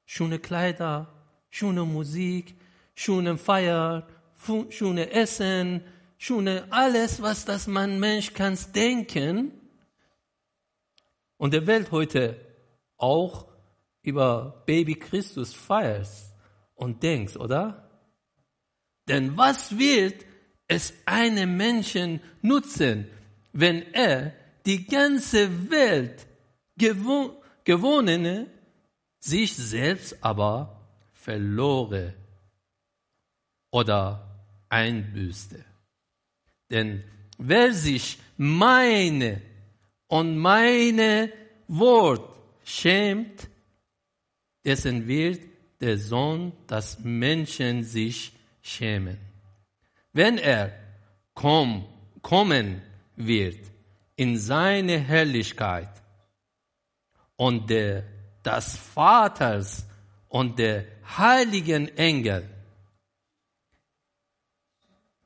schöne 0.05 0.39
Kleider, 0.39 1.07
schöne 1.49 1.85
Musik, 1.85 2.55
schöne 2.95 3.37
Feier, 3.37 4.07
schöne 4.69 5.11
Essen, 5.11 5.81
schöne 6.17 6.67
alles, 6.71 7.21
was 7.21 7.45
das 7.45 7.67
man 7.67 7.99
Mensch 7.99 8.33
kann 8.33 8.57
denken. 8.75 9.51
Und 11.37 11.53
der 11.53 11.65
Welt 11.65 11.91
heute 11.91 12.39
auch 12.97 13.52
über 14.03 14.63
Baby 14.65 14.95
Christus 14.95 15.53
feierst 15.53 16.33
und 16.75 17.01
denkst, 17.01 17.37
oder? 17.37 17.89
Denn 19.07 19.35
was 19.35 19.77
wird 19.77 20.25
es 20.67 20.93
einem 21.05 21.57
Menschen 21.57 22.21
nutzen, 22.41 23.07
wenn 23.51 23.81
er 23.93 24.33
die 24.65 24.85
ganze 24.85 25.69
Welt 25.69 26.27
gewo 26.77 27.41
gewonnene 27.63 28.47
sich 29.19 29.55
selbst 29.55 30.17
aber 30.21 30.81
verlore 31.13 32.13
oder 33.71 34.45
einbüßte. 34.69 35.63
Denn 36.69 37.03
wer 37.37 37.73
sich 37.73 38.17
meine 38.37 39.41
und 40.07 40.37
meine 40.37 41.31
Wort 41.67 42.37
schämt, 42.65 43.49
dessen 44.65 45.07
wird 45.07 45.41
der 45.81 45.97
Sohn 45.97 46.53
das 46.67 46.99
Menschen 46.99 47.83
sich 47.83 48.33
schämen. 48.61 49.17
Wenn 50.13 50.37
er 50.37 50.71
komm, 51.33 51.85
kommen 52.21 52.81
wird 53.15 53.59
in 54.15 54.37
seine 54.37 54.99
Herrlichkeit 54.99 55.89
und 57.35 57.69
der, 57.69 58.03
des 58.45 58.77
Vaters 58.77 59.85
und 60.29 60.59
der 60.59 60.85
heiligen 61.17 61.89
Engel, 61.97 62.47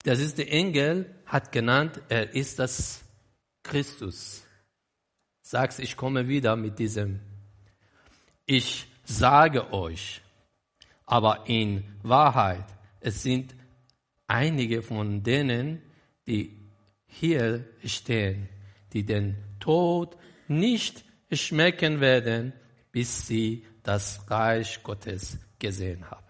das 0.03 0.19
ist 0.19 0.37
der 0.37 0.51
Engel, 0.51 1.13
hat 1.25 1.51
genannt, 1.51 2.01
er 2.07 2.33
ist 2.33 2.59
das 2.59 3.03
Christus. 3.61 4.43
Sagst, 5.41 5.79
ich 5.79 5.97
komme 5.97 6.27
wieder 6.27 6.55
mit 6.55 6.79
diesem. 6.79 7.19
Ich 8.45 8.87
sage 9.07 9.71
euch, 9.73 10.21
aber 11.05 11.47
in 11.47 11.83
Wahrheit, 12.03 12.65
es 12.99 13.23
sind 13.23 13.55
einige 14.27 14.81
von 14.81 15.23
denen, 15.23 15.81
die 16.27 16.69
hier 17.05 17.65
stehen, 17.85 18.49
die 18.91 19.05
den 19.05 19.37
Tod 19.59 20.17
nicht 20.47 21.05
schmecken 21.31 22.01
werden, 22.01 22.53
bis 22.91 23.25
sie 23.25 23.65
das 23.83 24.29
Reich 24.29 24.83
Gottes 24.83 25.39
gesehen 25.57 26.09
haben. 26.11 26.25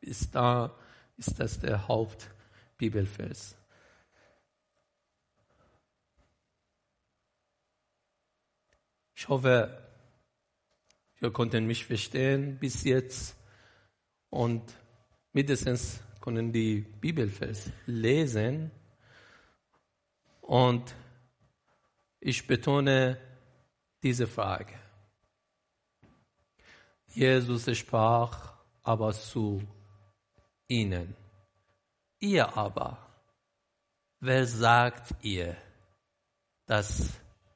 Bis 0.00 0.30
da 0.30 0.74
ist 1.18 1.38
das 1.38 1.60
der 1.60 1.86
Hauptbibelvers. 1.86 3.56
Ich 9.14 9.28
hoffe, 9.28 9.89
ihr 11.20 11.30
konnten 11.30 11.66
mich 11.66 11.84
verstehen 11.84 12.58
bis 12.58 12.84
jetzt 12.84 13.36
und 14.30 14.62
mindestens 15.32 16.00
können 16.20 16.52
die 16.52 16.80
Bibelvers 16.80 17.70
lesen. 17.86 18.70
Und 20.40 20.94
ich 22.20 22.46
betone 22.46 23.18
diese 24.02 24.26
Frage. 24.26 24.74
Jesus 27.06 27.76
sprach 27.76 28.54
aber 28.82 29.12
zu 29.12 29.62
ihnen. 30.68 31.16
Ihr 32.18 32.56
aber, 32.56 32.98
wer 34.20 34.46
sagt 34.46 35.14
ihr, 35.24 35.56
dass 36.66 37.12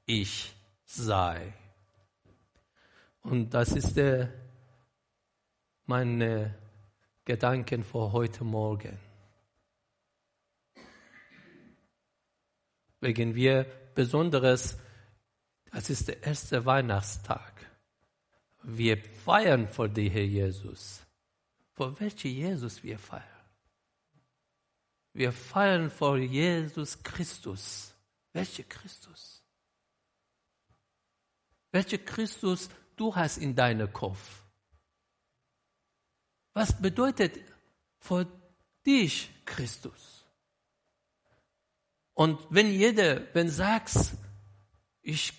ich 0.07 0.55
sei? 0.85 1.53
Und 3.24 3.54
das 3.54 3.72
ist 3.72 3.96
der, 3.96 4.30
meine 5.87 6.54
Gedanken 7.24 7.82
für 7.82 8.12
heute 8.12 8.44
Morgen. 8.44 8.98
Wegen 13.00 13.34
wir 13.34 13.64
Besonderes, 13.94 14.78
das 15.72 15.88
ist 15.88 16.08
der 16.08 16.22
erste 16.22 16.66
Weihnachtstag. 16.66 17.52
Wir 18.62 18.98
feiern 18.98 19.68
vor 19.68 19.88
dir, 19.88 20.10
Herr 20.10 20.24
Jesus. 20.24 21.02
Vor 21.72 21.98
welchem 22.00 22.30
Jesus 22.30 22.82
wir 22.82 22.98
feiern? 22.98 23.24
Wir 25.14 25.32
feiern 25.32 25.90
vor 25.90 26.18
Jesus 26.18 27.02
Christus. 27.02 27.94
Welcher 28.34 28.64
Christus? 28.64 29.42
Welcher 31.72 31.98
Christus 31.98 32.68
du 32.96 33.14
hast 33.14 33.38
in 33.38 33.54
deinem 33.54 33.92
Kopf? 33.92 34.42
Was 36.52 36.80
bedeutet 36.80 37.40
für 37.98 38.26
dich 38.87 39.30
Christus? 39.44 40.24
Und 42.14 42.46
wenn 42.50 42.70
jeder, 42.70 43.35
wenn 43.35 43.48
sagst, 43.48 44.14
ich 45.02 45.33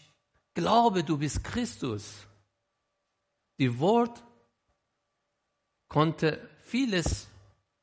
glaube, 0.53 1.03
du 1.03 1.17
bist 1.17 1.43
Christus, 1.43 2.27
die 3.57 3.79
Wort 3.79 4.23
konnte 5.87 6.49
vieles 6.63 7.27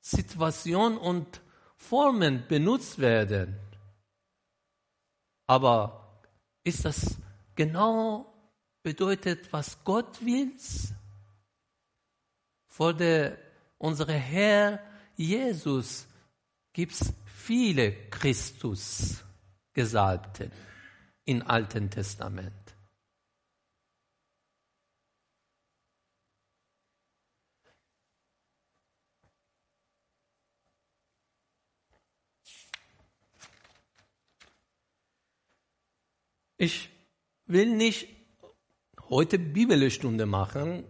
Situation 0.00 0.98
und 0.98 1.40
Formen 1.76 2.46
benutzt 2.46 2.98
werden. 2.98 3.58
Aber 5.46 6.20
ist 6.64 6.85
das 6.85 7.16
genau 7.54 8.32
bedeutet, 8.83 9.53
was 9.53 9.85
Gott 9.85 10.25
will? 10.25 10.57
Vor 12.66 12.95
der, 12.95 13.38
unserem 13.79 14.16
Herr 14.16 14.81
Jesus 15.16 16.07
gibt 16.73 16.92
es 16.92 17.12
viele 17.27 18.09
Christus-Gesalbten 18.09 20.51
im 21.25 21.47
Alten 21.47 21.90
Testament. 21.90 22.53
Ich 36.57 36.90
will 37.47 37.75
nicht 37.75 38.21
heute 39.12 39.38
Bibelstunde 39.38 40.25
machen, 40.25 40.85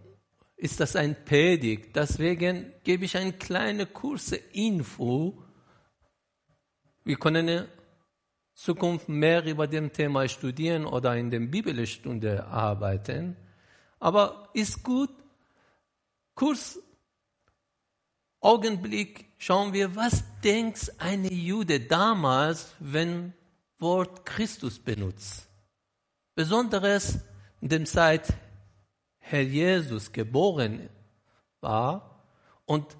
ist 0.55 0.79
das 0.79 0.95
ein 0.95 1.25
Predigt. 1.25 1.93
Deswegen 1.93 2.71
gebe 2.85 3.03
ich 3.03 3.17
eine 3.17 3.33
kleine 3.33 3.85
kurze 3.85 4.37
Info. 4.37 5.43
Wir 7.03 7.17
können 7.17 7.49
in 7.49 7.67
Zukunft 8.53 9.09
mehr 9.09 9.43
über 9.43 9.67
dem 9.67 9.91
Thema 9.91 10.25
studieren 10.29 10.85
oder 10.85 11.17
in 11.17 11.31
der 11.31 11.41
Bibelstunde 11.41 12.45
arbeiten. 12.45 13.35
Aber 13.99 14.49
ist 14.53 14.83
gut, 14.83 15.09
kurz 16.33 16.79
Augenblick 18.39 19.33
schauen 19.37 19.73
wir, 19.73 19.97
was 19.97 20.23
denkt 20.41 20.93
eine 20.97 21.31
Jude 21.31 21.81
damals, 21.81 22.73
wenn 22.79 23.33
Wort 23.79 24.25
Christus 24.25 24.79
benutzt. 24.79 25.49
Besonderes 26.35 27.19
in 27.63 27.69
der 27.69 27.85
Zeit 27.85 28.33
Herr 29.19 29.41
Jesus 29.41 30.11
geboren 30.11 30.89
war 31.61 32.21
und 32.65 32.97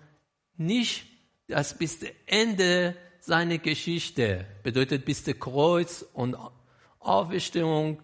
nicht 0.55 1.05
das 1.47 1.77
bis 1.77 1.99
zum 1.99 2.07
Ende 2.25 2.95
seiner 3.19 3.57
Geschichte, 3.57 4.45
bedeutet 4.63 5.03
bis 5.03 5.21
zum 5.25 5.37
Kreuz 5.37 6.05
und 6.13 6.37
Auferstehung. 6.99 8.01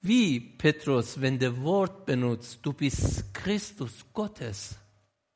Wie 0.00 0.40
Petrus, 0.40 1.20
wenn 1.20 1.38
der 1.38 1.62
Wort 1.62 2.04
benutzt, 2.04 2.58
du 2.62 2.72
bist 2.72 3.32
Christus 3.32 4.04
Gottes. 4.12 4.74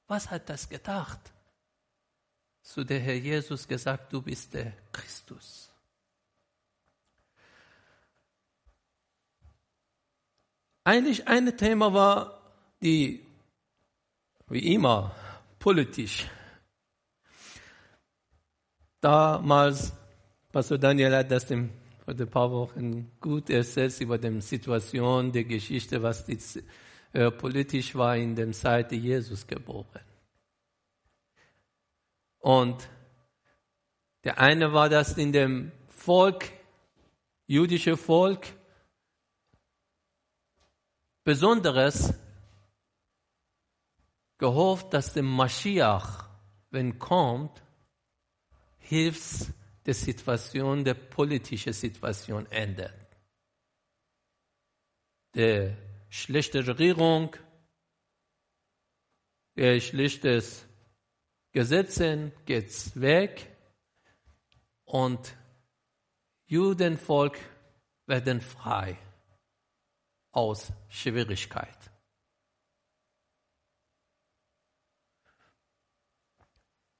Was 0.08 0.28
hat 0.32 0.48
das 0.48 0.68
gedacht? 0.68 1.20
Zu 2.60 2.82
der 2.82 2.98
Herr 2.98 3.14
Jesus 3.14 3.68
gesagt, 3.68 4.12
du 4.12 4.20
bist 4.20 4.52
der 4.52 4.72
Christus. 4.90 5.67
Eigentlich 10.88 11.28
ein 11.28 11.54
Thema 11.54 11.92
war 11.92 12.40
die, 12.80 13.20
wie 14.48 14.72
immer, 14.72 15.14
politisch. 15.58 16.26
Damals, 18.98 19.92
Pastor 20.50 20.78
Daniel 20.78 21.14
hat 21.14 21.30
das 21.30 21.44
dem, 21.44 21.68
vor 22.02 22.14
ein 22.18 22.30
paar 22.30 22.50
Wochen 22.50 23.10
gut 23.20 23.50
erzählt 23.50 24.00
über 24.00 24.16
die 24.16 24.40
Situation, 24.40 25.30
die 25.30 25.44
Geschichte, 25.44 26.02
was 26.02 26.24
die, 26.24 26.38
äh, 27.12 27.30
politisch 27.32 27.94
war 27.94 28.16
in 28.16 28.34
der 28.34 28.50
Zeit 28.52 28.90
Jesus 28.90 29.46
geboren. 29.46 30.00
Und 32.38 32.88
der 34.24 34.40
eine 34.40 34.72
war 34.72 34.88
das 34.88 35.18
in 35.18 35.32
dem 35.32 35.70
Volk, 35.88 36.50
jüdische 37.46 37.98
Volk, 37.98 38.46
Besonderes 41.28 42.14
gehofft, 44.38 44.94
dass 44.94 45.12
der 45.12 45.22
Mashiach, 45.22 46.26
wenn 46.70 46.98
kommt, 46.98 47.62
hilft, 48.78 49.52
die 49.84 49.92
Situation, 49.92 50.82
der 50.82 50.94
politische 50.94 51.74
Situation 51.74 52.46
ändert. 52.46 53.14
Die 55.34 55.76
schlechte 56.08 56.66
Regierung, 56.66 57.36
der 59.54 59.80
schlechtes 59.80 60.64
Gesetzen 61.52 62.32
geht 62.46 62.72
weg 62.98 63.54
und 64.86 65.36
Judenvolk 66.46 67.38
werden 68.06 68.40
frei 68.40 68.96
aus 70.32 70.72
Schwierigkeit. 70.88 71.78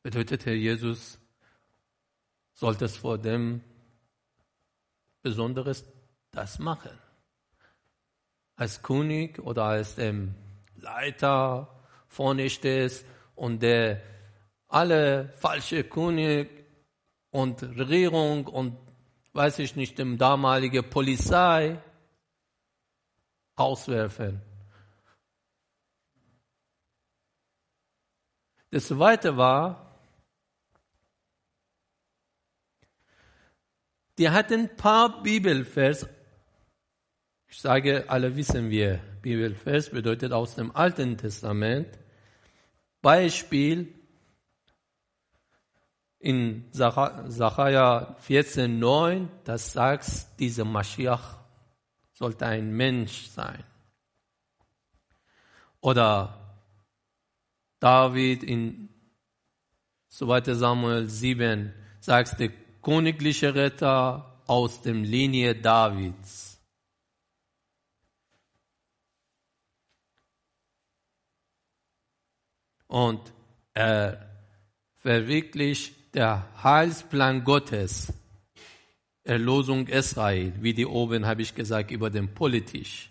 Bedeutet, 0.02 0.46
Herr 0.46 0.54
Jesus 0.54 1.18
sollte 2.54 2.86
es 2.86 2.96
vor 2.96 3.18
dem 3.18 3.62
Besonderes 5.22 5.84
das 6.30 6.58
machen. 6.58 6.98
Als 8.56 8.82
König 8.82 9.38
oder 9.38 9.64
als 9.64 9.96
dem 9.96 10.34
Leiter 10.76 11.68
vorne 12.06 12.48
steht 12.50 13.04
und 13.34 13.62
der 13.62 14.00
alle 14.68 15.28
falsche 15.36 15.84
König 15.84 16.48
und 17.30 17.62
Regierung 17.62 18.46
und 18.46 18.76
weiß 19.32 19.58
ich 19.60 19.76
nicht, 19.76 19.98
dem 19.98 20.18
damalige 20.18 20.82
Polizei 20.82 21.80
auswerfen. 23.58 24.40
Das 28.70 28.88
zweite 28.88 29.36
war, 29.36 29.98
die 34.18 34.28
hatten 34.28 34.60
ein 34.60 34.76
paar 34.76 35.22
Bibelvers. 35.22 36.06
Ich 37.46 37.60
sage, 37.60 38.04
alle 38.08 38.36
wissen 38.36 38.68
wir, 38.68 39.00
Bibelvers 39.22 39.90
bedeutet 39.90 40.32
aus 40.32 40.54
dem 40.54 40.74
Alten 40.76 41.16
Testament. 41.16 41.98
Beispiel 43.00 43.94
in 46.18 46.68
Sacharja 46.72 48.16
14,9, 48.20 49.28
das 49.44 49.72
sagt, 49.72 50.38
dieser 50.40 50.64
Maschiach 50.64 51.37
sollte 52.18 52.46
ein 52.46 52.72
Mensch 52.72 53.28
sein. 53.28 53.62
Oder 55.80 56.36
David 57.78 58.42
in 58.42 58.88
2. 60.08 60.54
Samuel 60.54 61.08
7 61.08 61.72
sagt, 62.00 62.40
der 62.40 62.50
königliche 62.82 63.54
Retter 63.54 64.42
aus 64.48 64.82
der 64.82 64.94
Linie 64.94 65.54
Davids. 65.54 66.60
Und 72.88 73.32
er 73.74 74.28
verwirklicht 74.96 76.16
der 76.16 76.48
Heilsplan 76.64 77.44
Gottes 77.44 78.12
Erlosung 79.28 79.86
Israel, 79.88 80.54
wie 80.62 80.72
die 80.72 80.86
oben 80.86 81.26
habe 81.26 81.42
ich 81.42 81.54
gesagt, 81.54 81.90
über 81.90 82.08
den 82.08 82.32
politisch, 82.32 83.10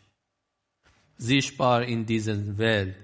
sichtbar 1.15 1.84
in 1.84 2.08
dieser 2.08 2.58
Welt. 2.58 2.95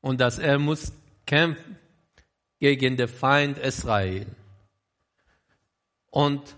Und 0.00 0.20
dass 0.20 0.38
er 0.38 0.60
muss 0.60 0.92
kämpfen 1.26 1.76
gegen 2.60 2.96
den 2.96 3.08
Feind 3.08 3.58
Israel. 3.58 4.26
Und 6.12 6.56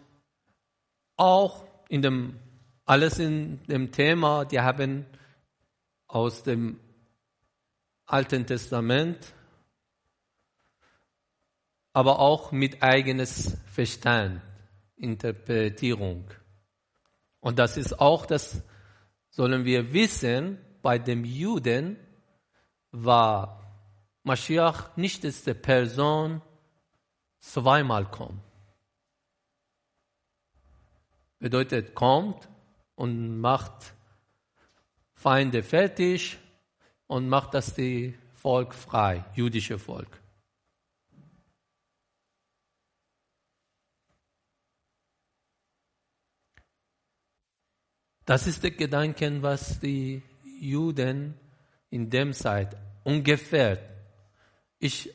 auch 1.16 1.64
in 1.88 2.02
dem, 2.02 2.38
alles 2.84 3.18
in 3.18 3.64
dem 3.66 3.90
Thema, 3.90 4.44
die 4.44 4.60
haben 4.60 5.06
aus 6.06 6.42
dem 6.42 6.78
Alten 8.04 8.44
Testament 8.44 9.32
aber 11.92 12.18
auch 12.18 12.52
mit 12.52 12.82
eigenes 12.82 13.56
Verstand, 13.66 14.40
Interpretierung. 14.96 16.30
Und 17.40 17.58
das 17.58 17.76
ist 17.76 18.00
auch 18.00 18.26
das, 18.26 18.62
sollen 19.30 19.64
wir 19.64 19.92
wissen, 19.92 20.58
bei 20.82 20.98
dem 20.98 21.24
Juden 21.24 21.96
war 22.90 23.58
Mashiach 24.22 24.96
nicht 24.96 25.24
als 25.24 25.44
die 25.44 25.54
Person 25.54 26.42
zweimal 27.40 28.10
kommt. 28.10 28.42
Bedeutet, 31.38 31.94
kommt 31.94 32.48
und 32.96 33.40
macht 33.40 33.94
Feinde 35.14 35.62
fertig 35.62 36.38
und 37.06 37.28
macht 37.28 37.54
das 37.54 37.74
die 37.74 38.18
Volk 38.34 38.74
frei, 38.74 39.24
jüdische 39.34 39.78
Volk. 39.78 40.20
Das 48.28 48.46
ist 48.46 48.62
der 48.62 48.72
Gedanke, 48.72 49.40
was 49.40 49.80
die 49.80 50.22
Juden 50.60 51.32
in 51.88 52.10
dem 52.10 52.34
Zeit 52.34 52.76
ungefähr. 53.02 53.78
Ich 54.78 55.10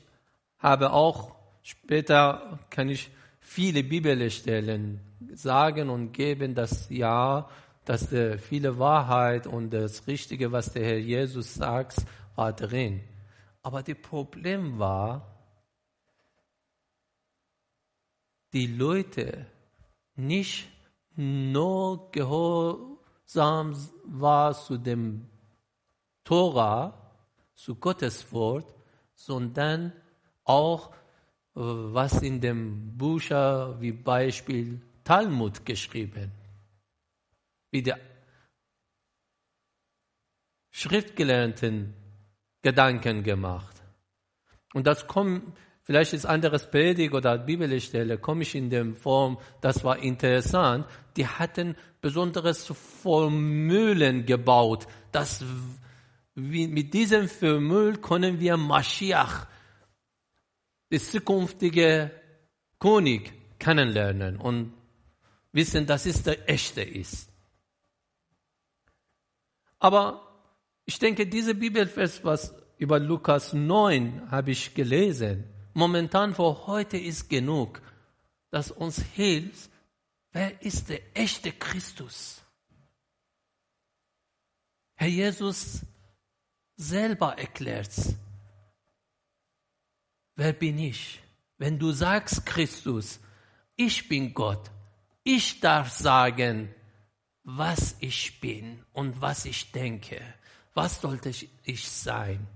habe 0.58 0.92
auch 0.92 1.36
später 1.62 2.58
kann 2.72 2.90
ich 2.90 3.12
viele 3.40 3.84
Bibelstellen 3.84 5.00
sagen 5.32 5.92
und 5.92 6.12
geben, 6.12 6.56
dass 6.56 6.90
ja, 6.90 7.48
dass 7.86 8.10
der 8.10 8.40
viele 8.40 8.80
Wahrheit 8.80 9.46
und 9.46 9.70
das 9.70 10.08
Richtige, 10.08 10.52
was 10.52 10.74
der 10.74 10.84
Herr 10.84 10.98
Jesus 10.98 11.54
sagt, 11.54 11.98
war 12.34 12.52
drin. 12.52 13.04
Aber 13.62 13.84
das 13.84 13.98
Problem 14.02 14.80
war, 14.80 15.38
die 18.54 18.66
Leute 18.66 19.46
nicht 20.16 20.68
nur 21.16 22.10
gehorsam 23.26 23.76
war 24.06 24.54
zu 24.54 24.78
dem 24.78 25.28
Tora, 26.24 26.94
zu 27.56 27.76
Gottes 27.76 28.32
Wort, 28.32 28.74
sondern 29.14 29.94
auch 30.44 30.92
äh, 30.92 30.96
was 31.56 32.22
in 32.22 32.42
dem 32.42 32.98
Bücher 32.98 33.80
wie 33.80 33.92
Beispiel 33.92 34.82
Talmud 35.04 35.66
geschrieben, 35.66 36.32
wie 37.72 37.84
die 37.84 37.94
Schriftgelernten 40.72 41.94
Gedanken 42.62 43.24
gemacht. 43.24 43.84
Und 44.74 44.88
das 44.88 45.06
kommt, 45.06 45.56
vielleicht 45.84 46.14
ist 46.14 46.26
anderes 46.26 46.70
Predigt 46.70 47.14
oder 47.14 47.38
Bibelstelle, 47.38 48.18
komme 48.18 48.44
ich 48.44 48.56
in 48.56 48.70
der 48.70 48.94
Form, 48.94 49.38
das 49.62 49.84
war 49.84 49.98
interessant. 50.00 50.86
Die 51.16 51.28
hatten 51.28 51.76
besonderes 52.02 52.66
Formulen 52.66 54.26
gebaut, 54.26 54.88
dass 55.12 55.44
mit 56.36 56.94
diesem 56.94 57.30
Formul 57.30 57.98
können 57.98 58.40
wir 58.40 58.58
Mashiach, 58.58 59.48
die 60.92 61.00
zukünftige 61.00 62.12
König, 62.80 63.32
kennenlernen 63.60 64.38
und 64.38 64.74
wissen, 65.54 65.86
dass 65.86 66.06
es 66.06 66.24
der 66.24 66.50
echte 66.50 66.82
ist. 66.82 67.32
Aber 69.80 70.22
ich 70.86 71.00
denke, 71.00 71.28
diese 71.28 71.56
Bibelvers, 71.56 72.24
was 72.24 72.54
über 72.78 73.00
Lukas 73.00 73.54
9 73.54 74.30
habe 74.32 74.52
ich 74.52 74.74
gelesen, 74.74 75.53
momentan 75.74 76.36
für 76.36 76.68
heute 76.68 76.98
ist 76.98 77.30
genug, 77.30 77.82
dass 78.50 78.72
uns 78.72 79.02
hilft, 79.02 79.70
wer 80.32 80.62
ist 80.62 80.90
der 80.90 81.02
echte 81.16 81.52
Christus? 81.52 82.42
Herr 84.96 85.08
Jesus 85.08 85.82
selber 86.76 87.38
erklärt, 87.38 87.94
wer 90.36 90.54
bin 90.54 90.80
ich? 90.80 91.22
Wenn 91.58 91.80
du 91.80 91.92
sagst 91.92 92.46
Christus, 92.46 93.20
ich 93.76 94.08
bin 94.08 94.34
Gott, 94.34 94.70
ich 95.24 95.60
darf 95.60 95.92
sagen, 95.92 96.74
was 97.44 97.96
ich 98.00 98.40
bin 98.40 98.84
und 98.94 99.20
was 99.22 99.46
ich 99.46 99.72
denke. 99.72 100.22
Was 100.74 101.02
sollte 101.02 101.32
ich 101.64 101.90
sein? 101.90 102.48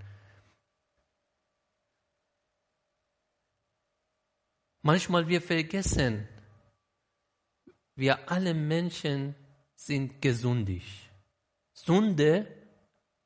Manchmal 4.82 5.26
wir 5.28 5.42
vergessen, 5.42 6.28
wir 7.94 8.30
alle 8.30 8.54
Menschen 8.54 9.34
sind 9.74 10.22
gesundig. 10.22 11.10
Sünde 11.72 12.46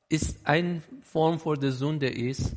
ist 0.09 0.47
eine 0.47 0.83
Form 1.03 1.39
von 1.39 1.61
der 1.61 1.73
Sünde 1.73 2.09
ist, 2.09 2.57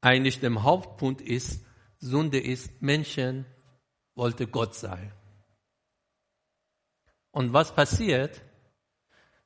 eigentlich 0.00 0.40
der 0.40 0.62
Hauptpunkt 0.62 1.20
ist, 1.20 1.64
Sünde 1.98 2.40
ist, 2.40 2.80
Menschen 2.80 3.44
wollte 4.14 4.46
Gott 4.46 4.74
sein. 4.74 5.12
Und 7.30 7.52
was 7.52 7.74
passiert? 7.74 8.42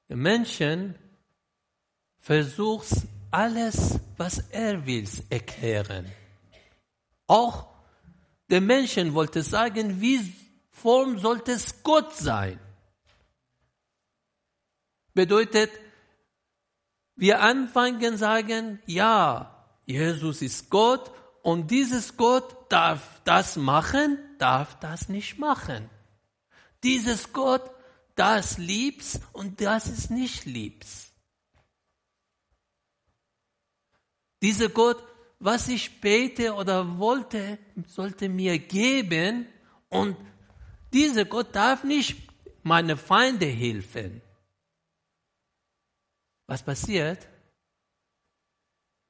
Der 0.09 0.17
Menschen 0.17 0.95
versucht 2.19 2.89
alles, 3.31 4.01
was 4.17 4.39
er 4.51 4.87
will, 4.87 5.09
erklären. 5.29 6.11
Auch 7.27 7.69
der 8.51 8.61
Menschen 8.61 9.15
wollte 9.15 9.43
sagen, 9.43 10.01
wie 10.01 10.35
Form 10.71 11.19
sollte 11.19 11.53
es 11.53 11.83
Gott 11.83 12.15
sein. 12.15 12.59
Bedeutet, 15.15 15.71
wir 17.17 17.41
anfangen 17.41 18.17
sagen, 18.17 18.81
ja, 18.87 19.67
Jesus 19.87 20.43
ist 20.43 20.71
Gott 20.71 21.13
und 21.43 21.71
dieses 21.71 22.17
Gott 22.17 22.71
darf 22.73 23.21
das 23.25 23.57
machen, 23.57 24.19
darf 24.39 24.79
das 24.81 25.09
nicht 25.09 25.39
machen. 25.39 25.89
Dieses 26.83 27.33
Gott 27.33 27.71
das 28.15 28.59
liebst 28.59 29.21
und 29.33 29.61
das 29.61 29.89
ist 29.89 30.11
nicht 30.11 30.45
liebst. 30.45 31.13
Dieser 34.43 34.69
Gott, 34.69 35.03
was 35.45 35.69
ich 35.69 36.01
bete 36.01 36.55
oder 36.55 36.99
wollte, 36.99 37.59
sollte 37.87 38.31
mir 38.31 38.59
geben 38.59 39.47
und 39.91 40.17
dieser 40.91 41.27
Gott 41.27 41.55
darf 41.55 41.85
nicht 41.85 42.17
meine 42.63 42.97
Feinde 42.97 43.45
helfen. 43.45 44.23
Was 46.47 46.63
passiert? 46.63 47.29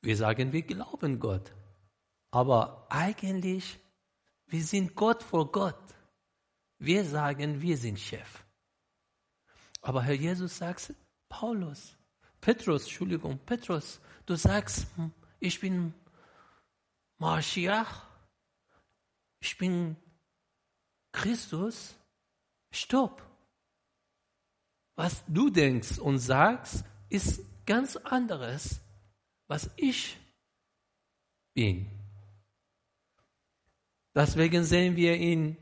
Wir 0.02 0.16
sagen, 0.16 0.52
wir 0.52 0.62
glauben 0.62 1.20
Gott. 1.20 1.52
Aber 2.32 2.84
eigentlich, 2.90 3.78
wir 4.46 4.64
sind 4.64 4.96
Gott 4.96 5.22
vor 5.22 5.52
Gott. 5.52 5.84
Wir 6.78 7.04
sagen, 7.04 7.62
wir 7.62 7.76
sind 7.76 8.00
Chef. 8.00 8.44
Aber 9.82 10.02
Herr 10.02 10.14
Jesus 10.14 10.58
sagt, 10.58 10.92
Paulus, 11.28 11.96
Petrus, 12.40 12.82
Entschuldigung, 12.82 13.38
Petrus, 13.46 14.00
du 14.26 14.34
sagst, 14.34 14.88
ich 15.38 15.60
bin 15.60 15.94
Mashiach, 17.24 18.02
ich 19.40 19.56
bin 19.56 19.96
Christus. 21.10 21.96
Stopp. 22.70 23.22
Was 24.94 25.24
du 25.26 25.48
denkst 25.48 25.98
und 25.98 26.18
sagst, 26.18 26.84
ist 27.08 27.40
ganz 27.64 27.96
anderes, 27.96 28.78
was 29.46 29.70
ich 29.76 30.18
bin. 31.54 31.90
Deswegen 34.14 34.64
sehen 34.64 34.94
wir 34.94 35.16
in 35.16 35.56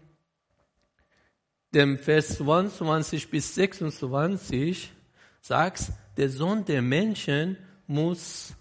dem 1.73 1.97
Vers 1.97 2.39
22 2.39 3.31
bis 3.31 3.55
26 3.55 4.93
sagt, 5.41 5.93
der 6.17 6.29
Sohn 6.29 6.65
der 6.65 6.83
Menschen 6.83 7.57
muss 7.87 8.53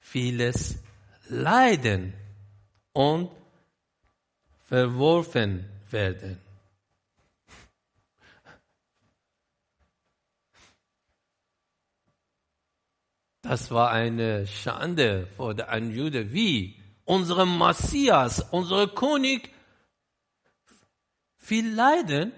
vieles 0.00 0.80
leiden 1.28 2.12
und 2.92 3.30
verworfen 4.68 5.64
werden. 5.90 6.40
Das 13.42 13.70
war 13.70 13.90
eine 13.90 14.46
Schande 14.48 15.28
vor 15.36 15.54
der 15.54 15.78
Jude. 15.78 16.32
Wie? 16.32 16.82
Unsere 17.04 17.46
Messias, 17.46 18.40
unser 18.50 18.88
König 18.88 19.52
viel 21.36 21.72
leiden? 21.72 22.32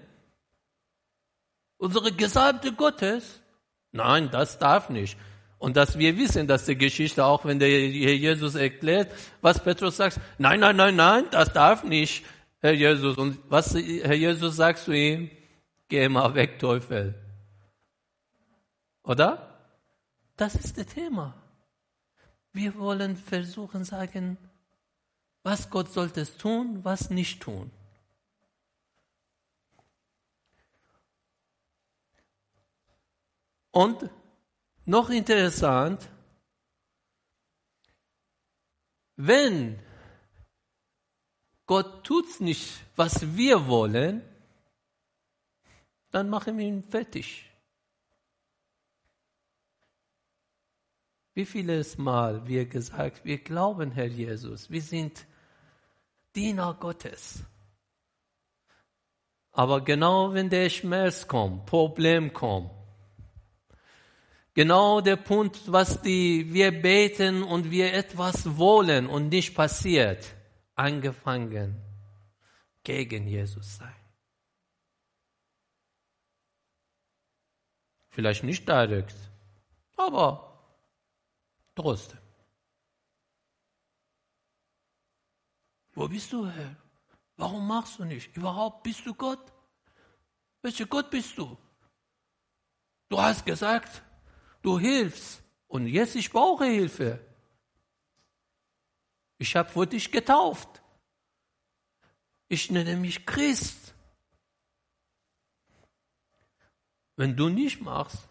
Unsere 1.77 2.11
Gesalbte 2.11 2.73
Gottes? 2.73 3.41
Nein, 3.91 4.29
das 4.29 4.59
darf 4.59 4.89
nicht. 4.89 5.17
Und 5.59 5.75
dass 5.75 5.99
wir 5.99 6.17
wissen, 6.17 6.47
dass 6.47 6.65
die 6.65 6.77
Geschichte, 6.77 7.23
auch 7.25 7.43
wenn 7.43 7.59
der 7.59 7.69
Herr 7.69 8.13
Jesus 8.13 8.55
erklärt, 8.55 9.11
was 9.41 9.61
Petrus 9.61 9.97
sagt, 9.97 10.19
nein, 10.37 10.61
nein, 10.61 10.77
nein, 10.77 10.95
nein, 10.95 11.25
das 11.31 11.51
darf 11.51 11.83
nicht, 11.83 12.25
Herr 12.61 12.73
Jesus. 12.73 13.17
Und 13.17 13.39
was 13.49 13.75
Herr 13.75 14.15
Jesus 14.15 14.55
sagt 14.55 14.79
zu 14.79 14.93
ihm? 14.93 15.29
Geh 15.89 16.07
mal 16.07 16.33
weg, 16.33 16.59
Teufel. 16.59 17.13
Oder? 19.03 19.59
Das 20.37 20.55
ist 20.55 20.77
das 20.77 20.85
Thema. 20.85 21.35
Wir 22.53 22.77
wollen 22.77 23.17
versuchen, 23.17 23.83
sagen, 23.83 24.37
was 25.43 25.69
Gott 25.69 25.91
sollte 25.91 26.25
tun, 26.37 26.79
was 26.83 27.09
nicht 27.09 27.41
tun. 27.41 27.69
Und 33.71 34.09
noch 34.89 35.11
interessant, 35.11 36.09
wenn 39.15 39.79
Gott 41.67 42.03
tut's 42.03 42.39
nicht, 42.39 42.67
was 42.95 43.35
wir 43.37 43.67
wollen, 43.67 44.23
dann 46.09 46.27
machen 46.27 46.57
wir 46.57 46.65
ihn 46.65 46.83
fertig. 46.83 47.45
Wie 51.35 51.45
vieles 51.45 51.99
Mal 51.99 52.47
wir 52.47 52.65
gesagt, 52.65 53.23
wir 53.23 53.37
glauben, 53.37 53.91
Herr 53.91 54.07
Jesus, 54.07 54.71
wir 54.71 54.81
sind 54.81 55.27
Diener 56.35 56.73
Gottes. 56.73 57.43
Aber 59.51 59.81
genau 59.81 60.33
wenn 60.33 60.49
der 60.49 60.69
Schmerz 60.69 61.27
kommt, 61.27 61.67
Problem 61.67 62.33
kommt, 62.33 62.78
Genau 64.59 64.99
der 64.99 65.15
Punkt, 65.15 65.71
was 65.71 66.01
die, 66.01 66.53
wir 66.53 66.71
beten 66.81 67.43
und 67.43 67.71
wir 67.71 67.93
etwas 67.93 68.57
wollen 68.57 69.07
und 69.07 69.29
nicht 69.29 69.55
passiert. 69.55 70.35
angefangen 70.75 71.81
gegen 72.83 73.25
Jesus 73.25 73.77
sein. 73.77 73.95
Vielleicht 78.09 78.43
nicht 78.43 78.67
direkt, 78.67 79.15
aber 79.95 80.29
trotzdem. 81.73 82.19
Wo 85.93 86.05
bist 86.09 86.33
du, 86.33 86.45
Herr? 86.45 86.75
Warum 87.37 87.65
machst 87.65 87.97
du 87.97 88.03
nicht? 88.03 88.35
Überhaupt 88.35 88.83
bist 88.83 89.05
du 89.05 89.13
Gott? 89.13 89.53
Welcher 90.61 90.85
Gott 90.85 91.09
bist 91.09 91.37
du? 91.37 91.57
Du 93.07 93.21
hast 93.21 93.45
gesagt, 93.45 94.03
du 94.61 94.79
hilfst 94.79 95.41
und 95.67 95.87
jetzt 95.87 96.15
ich 96.15 96.31
brauche 96.31 96.65
Hilfe. 96.65 97.19
Ich 99.37 99.55
habe 99.55 99.69
vor 99.69 99.85
dich 99.85 100.11
getauft. 100.11 100.81
Ich 102.47 102.69
nenne 102.69 102.97
mich 102.97 103.25
Christ. 103.25 103.93
Wenn 107.15 107.35
du 107.35 107.49
nicht 107.49 107.81
machst, 107.81 108.27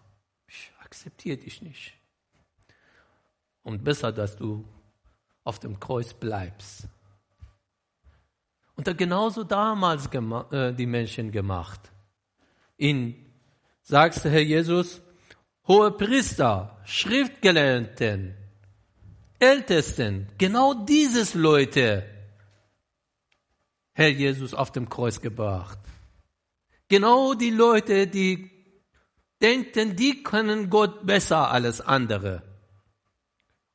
ich 0.47 0.73
akzeptiere 0.81 1.39
dich 1.39 1.63
nicht. 1.63 1.95
Und 3.63 3.85
besser, 3.85 4.13
dass 4.13 4.37
du 4.37 4.67
auf 5.45 5.59
dem 5.59 5.79
Kreuz 5.79 6.13
bleibst. 6.13 6.89
Und 8.75 8.87
da 8.87 8.93
genauso 8.93 9.45
damals 9.45 10.07
äh, 10.53 10.73
die 10.73 10.87
Menschen 10.87 11.33
gemacht. 11.33 11.81
In, 12.77 13.27
sagst 13.83 14.25
du, 14.25 14.31
Herr 14.31 14.43
Jesus, 14.43 15.03
hohe 15.69 15.93
Priester, 15.93 16.81
Schriftgelernten, 16.85 18.35
Ältesten, 19.39 20.29
genau 20.39 20.75
dieses 20.75 21.35
Leute, 21.35 22.05
Herr 23.93 24.09
Jesus 24.09 24.55
auf 24.55 24.73
dem 24.73 24.89
Kreuz 24.89 25.21
gebracht. 25.21 25.79
Genau 26.89 27.35
die 27.35 27.51
Leute, 27.51 28.07
die 28.07 28.51
denken, 29.41 29.95
die 29.95 30.23
können 30.23 30.71
Gott 30.71 31.07
besser 31.07 31.51
als 31.51 31.81
andere. 31.81 32.43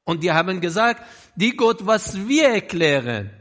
Und 0.03 0.23
die 0.23 0.31
haben 0.31 0.59
gesagt, 0.59 1.03
die 1.35 1.55
Gott, 1.55 1.85
was 1.85 2.27
wir 2.27 2.49
erklären, 2.49 3.31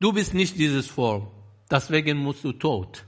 Du 0.00 0.12
bist 0.12 0.32
nicht 0.32 0.56
dieses 0.56 0.86
Form, 0.86 1.28
deswegen 1.70 2.18
musst 2.18 2.44
du 2.44 2.52
tot. 2.52 3.04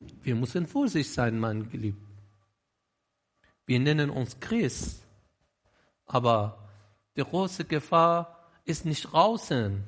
Wir 0.00 0.34
müssen 0.34 0.66
vorsichtig 0.66 1.12
sein, 1.12 1.38
mein 1.38 1.68
Geliebter. 1.68 2.06
Wir 3.66 3.80
nennen 3.80 4.10
uns 4.10 4.38
Christ, 4.40 5.04
aber 6.06 6.68
die 7.16 7.22
große 7.22 7.64
Gefahr 7.64 8.50
ist 8.64 8.84
nicht 8.84 9.12
draußen. 9.12 9.84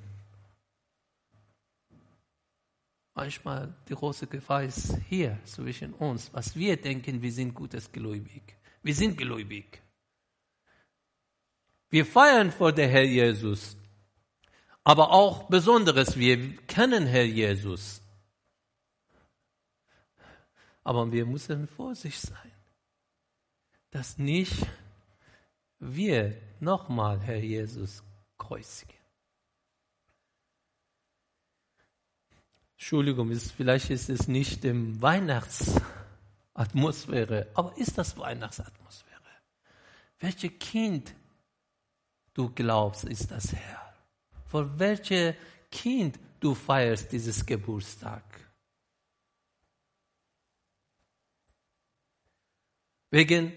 Manchmal 3.14 3.74
die 3.88 3.94
große 3.94 4.26
Gefahr 4.26 4.64
ist 4.64 4.96
hier 5.08 5.38
zwischen 5.44 5.94
uns, 5.94 6.32
was 6.32 6.56
wir 6.56 6.76
denken, 6.76 7.22
wir 7.22 7.32
sind 7.32 7.54
gutes 7.54 7.90
Gläubig. 7.90 8.42
Wir 8.82 8.94
sind 8.94 9.16
gläubig. 9.16 9.82
Wir 11.88 12.06
feiern 12.06 12.50
vor 12.50 12.72
der 12.72 12.88
Herr 12.88 13.04
Jesus 13.04 13.76
aber 14.84 15.11
auch 15.11 15.44
Besonderes. 15.44 16.18
Wir 16.18 16.56
kennen 16.66 17.06
Herr 17.06 17.24
Jesus. 17.24 17.99
Aber 20.91 21.07
wir 21.12 21.24
müssen 21.24 21.68
vorsichtig 21.68 22.20
sein, 22.20 22.51
dass 23.93 24.18
nicht 24.18 24.66
wir 25.78 26.36
nochmal 26.59 27.20
Herr 27.20 27.38
Jesus 27.38 28.03
kreuzigen. 28.36 28.97
Entschuldigung, 32.72 33.32
vielleicht 33.57 33.91
ist 33.91 34.11
es 34.11 34.26
nicht 34.26 34.64
im 34.64 35.01
Weihnachtsatmosphäre, 35.01 37.47
aber 37.55 37.78
ist 37.78 37.97
das 37.97 38.18
Weihnachtsatmosphäre? 38.18 39.30
Welches 40.18 40.59
Kind 40.59 41.14
du 42.34 42.51
glaubst, 42.51 43.05
ist 43.05 43.30
das 43.30 43.53
Herr? 43.53 43.95
Für 44.47 44.76
welches 44.76 45.36
Kind 45.70 46.18
du 46.41 46.53
feierst 46.53 47.12
dieses 47.12 47.47
Geburtstag? 47.47 48.49
Wegen 53.11 53.52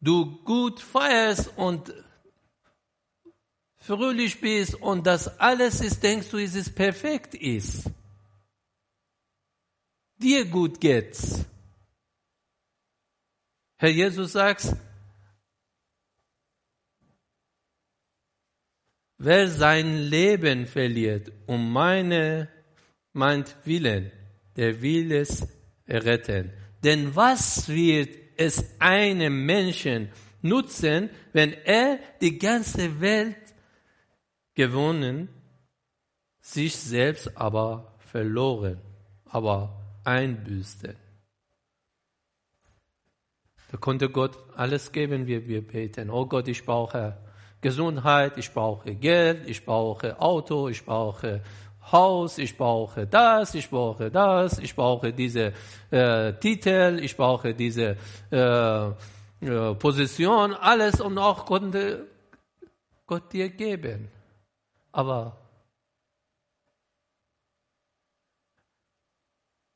du 0.00 0.42
gut 0.44 0.80
feierst 0.80 1.56
und 1.56 1.92
fröhlich 3.76 4.40
bist 4.40 4.74
und 4.74 5.06
das 5.06 5.38
alles 5.38 5.80
ist, 5.80 6.02
denkst 6.02 6.30
du, 6.30 6.38
dass 6.38 6.54
es 6.54 6.74
perfekt 6.74 7.34
ist. 7.34 7.90
Dir 10.16 10.44
gut 10.44 10.80
geht's. 10.80 11.44
Herr 13.76 13.90
Jesus 13.90 14.32
sagt, 14.32 14.74
Wer 19.20 19.48
sein 19.48 19.98
Leben 19.98 20.66
verliert 20.66 21.32
um 21.46 21.72
meine, 21.72 22.48
meint 23.12 23.56
Willen, 23.64 24.12
der 24.54 24.80
will 24.80 25.10
es 25.10 25.44
retten. 25.88 26.52
Denn 26.84 27.16
was 27.16 27.68
wird 27.68 28.27
es 28.38 28.64
einem 28.78 29.44
Menschen 29.44 30.10
nutzen, 30.40 31.10
wenn 31.32 31.52
er 31.52 31.98
die 32.20 32.38
ganze 32.38 33.00
Welt 33.00 33.36
gewonnen, 34.54 35.28
sich 36.40 36.74
selbst 36.76 37.36
aber 37.36 37.94
verloren, 37.98 38.80
aber 39.26 40.00
einbüßte? 40.04 40.96
Da 43.70 43.76
konnte 43.76 44.08
Gott 44.08 44.38
alles 44.56 44.92
geben, 44.92 45.26
wie 45.26 45.46
wir 45.46 45.66
beten. 45.66 46.08
Oh 46.08 46.24
Gott, 46.24 46.48
ich 46.48 46.64
brauche 46.64 47.18
Gesundheit, 47.60 48.38
ich 48.38 48.50
brauche 48.52 48.94
Geld, 48.94 49.46
ich 49.46 49.64
brauche 49.64 50.18
Auto, 50.20 50.68
ich 50.68 50.84
brauche 50.84 51.42
Haus, 51.92 52.38
ich 52.38 52.56
brauche 52.56 53.06
das, 53.06 53.54
ich 53.54 53.68
brauche 53.68 54.10
das, 54.10 54.58
ich 54.58 54.74
brauche 54.74 55.12
diese 55.12 55.52
äh, 55.90 56.32
Titel, 56.34 56.98
ich 57.02 57.16
brauche 57.16 57.54
diese 57.54 57.96
äh, 58.30 58.88
äh, 59.40 59.74
Position, 59.74 60.54
alles 60.54 61.00
und 61.00 61.18
auch 61.18 61.46
konnte 61.46 62.06
Gott 63.06 63.32
dir 63.32 63.48
geben. 63.48 64.08
Aber 64.92 65.36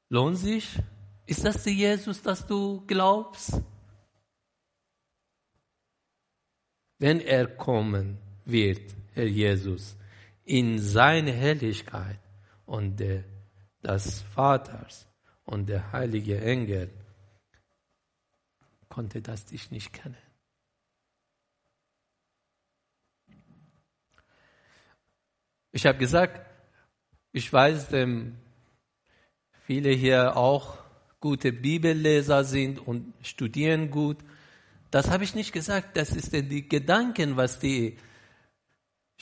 lohnt 0.09 0.39
sich? 0.39 0.69
Ist 1.27 1.45
das 1.45 1.63
der 1.63 1.73
Jesus, 1.73 2.21
das 2.23 2.47
du 2.47 2.83
glaubst? 2.87 3.63
wenn 7.03 7.21
er 7.21 7.49
kommen 7.49 8.17
wird, 8.45 8.95
Herr 9.15 9.27
Jesus, 9.27 9.97
in 10.45 10.79
seine 10.79 11.33
Herrlichkeit 11.33 12.19
und 12.67 12.99
der, 12.99 13.25
des 13.83 14.23
Vaters 14.23 15.07
und 15.45 15.69
der 15.69 15.93
heilige 15.93 16.41
Engel, 16.41 16.91
konnte 18.89 19.23
das 19.23 19.47
dich 19.47 19.71
nicht 19.71 19.93
kennen. 19.93 20.17
Ich 25.71 25.87
habe 25.87 25.97
gesagt, 25.97 26.47
ich 27.33 27.51
weiß, 27.51 27.89
dass 27.89 28.09
viele 29.65 29.91
hier 29.91 30.37
auch 30.37 30.79
gute 31.21 31.53
Bibelleser 31.53 32.45
sind 32.45 32.87
und 32.87 33.15
studieren 33.23 33.91
gut. 33.91 34.19
Das 34.91 35.09
habe 35.09 35.25
ich 35.25 35.35
nicht 35.35 35.53
gesagt, 35.53 35.97
das 35.97 36.11
ist 36.11 36.33
die 36.35 36.69
Gedanken, 36.69 37.39
was 37.39 37.59
die 37.59 37.97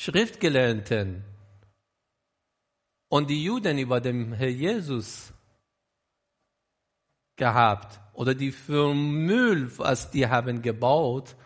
Schriftgelernten 0.03 1.23
und 3.11 3.29
die 3.29 3.45
Juden 3.45 3.77
über 3.77 4.01
den 4.01 4.33
Herr 4.33 4.49
Jesus 4.49 5.31
gehabt 7.37 8.01
oder 8.15 8.35
die 8.35 8.51
Formel, 8.51 9.71
was 9.77 10.11
die 10.11 10.27
haben 10.27 10.63
gebaut, 10.63 11.37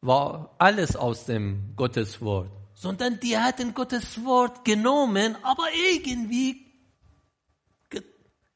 war 0.00 0.54
alles 0.56 0.96
aus 0.96 1.26
dem 1.26 1.76
Gotteswort. 1.76 2.50
Sondern 2.72 3.20
die 3.20 3.36
hatten 3.36 3.74
Gottes 3.74 4.24
Wort 4.24 4.64
genommen, 4.64 5.36
aber 5.42 5.66
irgendwie 5.92 6.64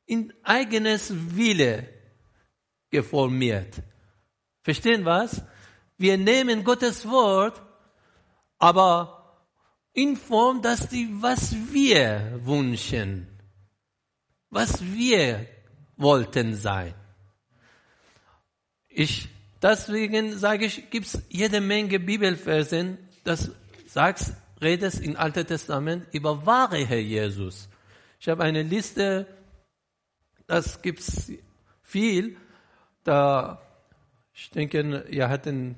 in 0.07 0.33
eigenes 0.43 1.13
Wille 1.37 1.91
geformiert. 2.89 3.83
Verstehen 4.63 5.05
was? 5.05 5.43
Wir 5.99 6.17
nehmen 6.17 6.65
Gottes 6.65 7.07
Wort, 7.07 7.61
aber 8.65 9.37
in 9.93 10.17
Form, 10.17 10.63
dass 10.63 10.89
die, 10.89 11.11
was 11.21 11.55
wir 11.71 12.41
wünschen, 12.45 13.29
was 14.49 14.83
wir 14.83 15.47
wollten 15.99 16.55
sein. 16.55 16.95
Ich, 18.89 19.29
deswegen 19.61 20.39
sage 20.39 20.65
ich, 20.65 20.89
gibt 20.89 21.09
es 21.09 21.23
jede 21.29 21.61
Menge 21.61 22.01
Bibelversen, 22.01 22.97
das 23.23 23.51
sagst, 23.87 24.33
redest 24.63 25.03
im 25.03 25.19
Alten 25.19 25.47
Testament 25.47 26.07
über 26.13 26.47
wahre 26.47 26.87
Herr 26.87 27.01
Jesus. 27.01 27.69
Ich 28.19 28.31
habe 28.31 28.45
eine 28.45 28.63
Liste, 28.63 29.27
das 30.47 30.81
gibt's 30.81 31.31
viel, 31.83 32.39
da, 33.03 33.61
ich 34.33 34.49
denke, 34.53 35.05
ihr 35.11 35.29
hatten, 35.29 35.77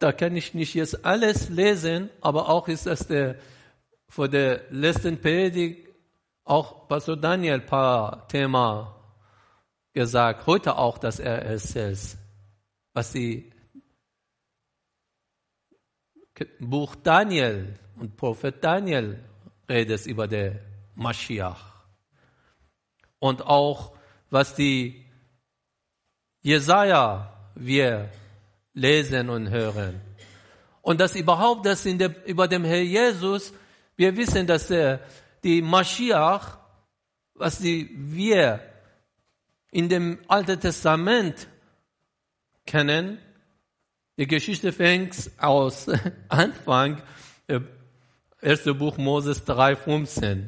da 0.00 0.12
kann 0.12 0.34
ich 0.34 0.54
nicht 0.54 0.74
jetzt 0.74 1.04
alles 1.04 1.50
lesen, 1.50 2.08
aber 2.22 2.48
auch 2.48 2.68
ist 2.68 2.86
das 2.86 3.06
der, 3.06 3.36
vor 4.08 4.28
der 4.28 4.62
letzten 4.70 5.20
Predigt 5.20 5.88
auch 6.44 6.88
Pastor 6.88 7.16
Daniel 7.16 7.54
ein 7.54 7.66
paar 7.66 8.26
Thema 8.26 8.96
gesagt, 9.92 10.46
heute 10.46 10.76
auch, 10.76 10.96
dass 10.96 11.20
er 11.20 11.42
erzählt, 11.42 12.16
was 12.94 13.12
die 13.12 13.52
Buch 16.58 16.96
Daniel 16.96 17.78
und 17.96 18.16
Prophet 18.16 18.64
Daniel 18.64 19.22
redet 19.68 20.06
über 20.06 20.26
den 20.26 20.58
Mashiach. 20.94 21.84
Und 23.18 23.42
auch 23.42 23.94
was 24.30 24.54
die 24.54 25.04
Jesaja 26.40 27.52
wir 27.54 28.10
lesen 28.80 29.28
und 29.28 29.50
hören. 29.50 30.00
Und 30.80 31.00
das 31.00 31.14
überhaupt, 31.14 31.66
das 31.66 31.84
in 31.84 31.98
der, 31.98 32.26
über 32.26 32.48
dem 32.48 32.64
Herr 32.64 32.80
Jesus, 32.80 33.52
wir 33.96 34.16
wissen, 34.16 34.46
dass 34.46 34.68
der, 34.68 35.00
die 35.44 35.60
Mashiach, 35.60 36.58
was 37.34 37.58
die, 37.58 37.90
wir 37.94 38.60
in 39.70 39.90
dem 39.90 40.18
Alten 40.28 40.58
Testament 40.58 41.46
kennen, 42.64 43.18
die 44.16 44.26
Geschichte 44.26 44.72
fängt 44.72 45.30
aus 45.38 45.86
Anfang, 46.28 47.02
äh, 47.48 47.60
erste 48.40 48.74
Buch 48.74 48.96
Moses 48.96 49.46
3,15. 49.46 50.46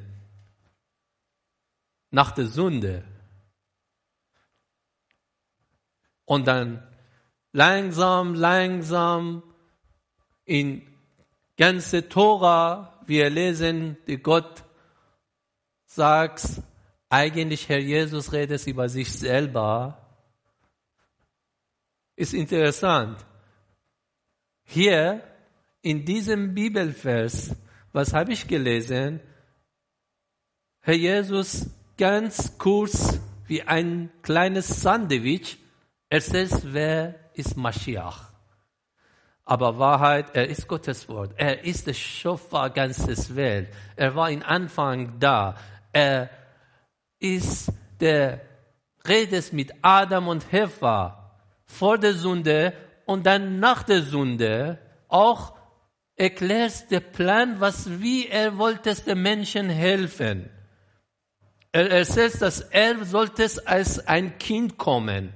Nach 2.11 2.31
der 2.31 2.47
Sünde. 2.47 3.05
Und 6.25 6.47
dann 6.47 6.83
langsam, 7.53 8.35
langsam 8.35 9.43
in 10.45 10.83
ganze 11.57 12.09
Tora, 12.09 13.01
wir 13.07 13.31
lesen, 13.31 13.97
die 14.07 14.19
Gott 14.19 14.65
sagt, 15.85 16.63
eigentlich 17.09 17.69
Herr 17.69 17.79
Jesus 17.79 18.33
redet 18.33 18.67
über 18.67 18.89
sich 18.89 19.13
selber. 19.13 19.99
Ist 22.17 22.35
interessant. 22.35 23.25
Hier 24.65 25.23
in 25.83 26.05
diesem 26.05 26.55
Bibelvers, 26.55 27.55
was 27.93 28.15
habe 28.15 28.33
ich 28.33 28.49
gelesen? 28.49 29.21
Herr 30.81 30.95
Jesus 30.95 31.67
ganz 31.99 32.57
kurz 32.57 33.21
wie 33.47 33.63
ein 33.63 34.11
kleines 34.23 34.81
Sandwich 34.81 35.59
erzählt, 36.13 36.53
wer 36.65 37.15
ist 37.33 37.57
Mashiach. 37.57 38.31
Aber 39.47 39.79
Wahrheit, 39.79 40.27
er 40.35 40.47
ist 40.47 40.69
Gottes 40.69 41.09
Wort. 41.09 41.33
Er 41.37 41.65
ist 41.65 41.87
der 41.87 41.95
Schöpfer 41.95 42.69
ganzes 42.69 43.35
Welt. 43.35 43.69
Er 43.97 44.15
war 44.15 44.31
in 44.31 44.43
Anfang 44.43 45.19
da. 45.19 45.57
Er 45.91 46.29
ist 47.19 47.73
der 47.99 48.43
Redes 49.09 49.53
mit 49.53 49.73
Adam 49.81 50.29
und 50.29 50.45
Eva 50.53 51.41
vor 51.65 51.97
der 51.97 52.13
Sünde 52.13 52.75
und 53.07 53.25
dann 53.25 53.59
nach 53.59 53.83
der 53.83 54.03
Sünde 54.03 54.79
auch 55.09 55.57
erklärt 56.15 56.91
der 56.91 57.01
Plan, 57.01 57.59
was 57.59 58.01
wie 58.01 58.29
er 58.29 58.59
wollte 58.59 58.95
den 58.95 59.23
Menschen 59.23 59.71
helfen. 59.71 60.51
Er 61.73 61.91
erzählt, 61.91 62.41
dass 62.43 62.61
er 62.61 63.03
sollte 63.07 63.49
als 63.65 64.07
ein 64.07 64.39
Kind 64.39 64.77
kommen 64.77 65.33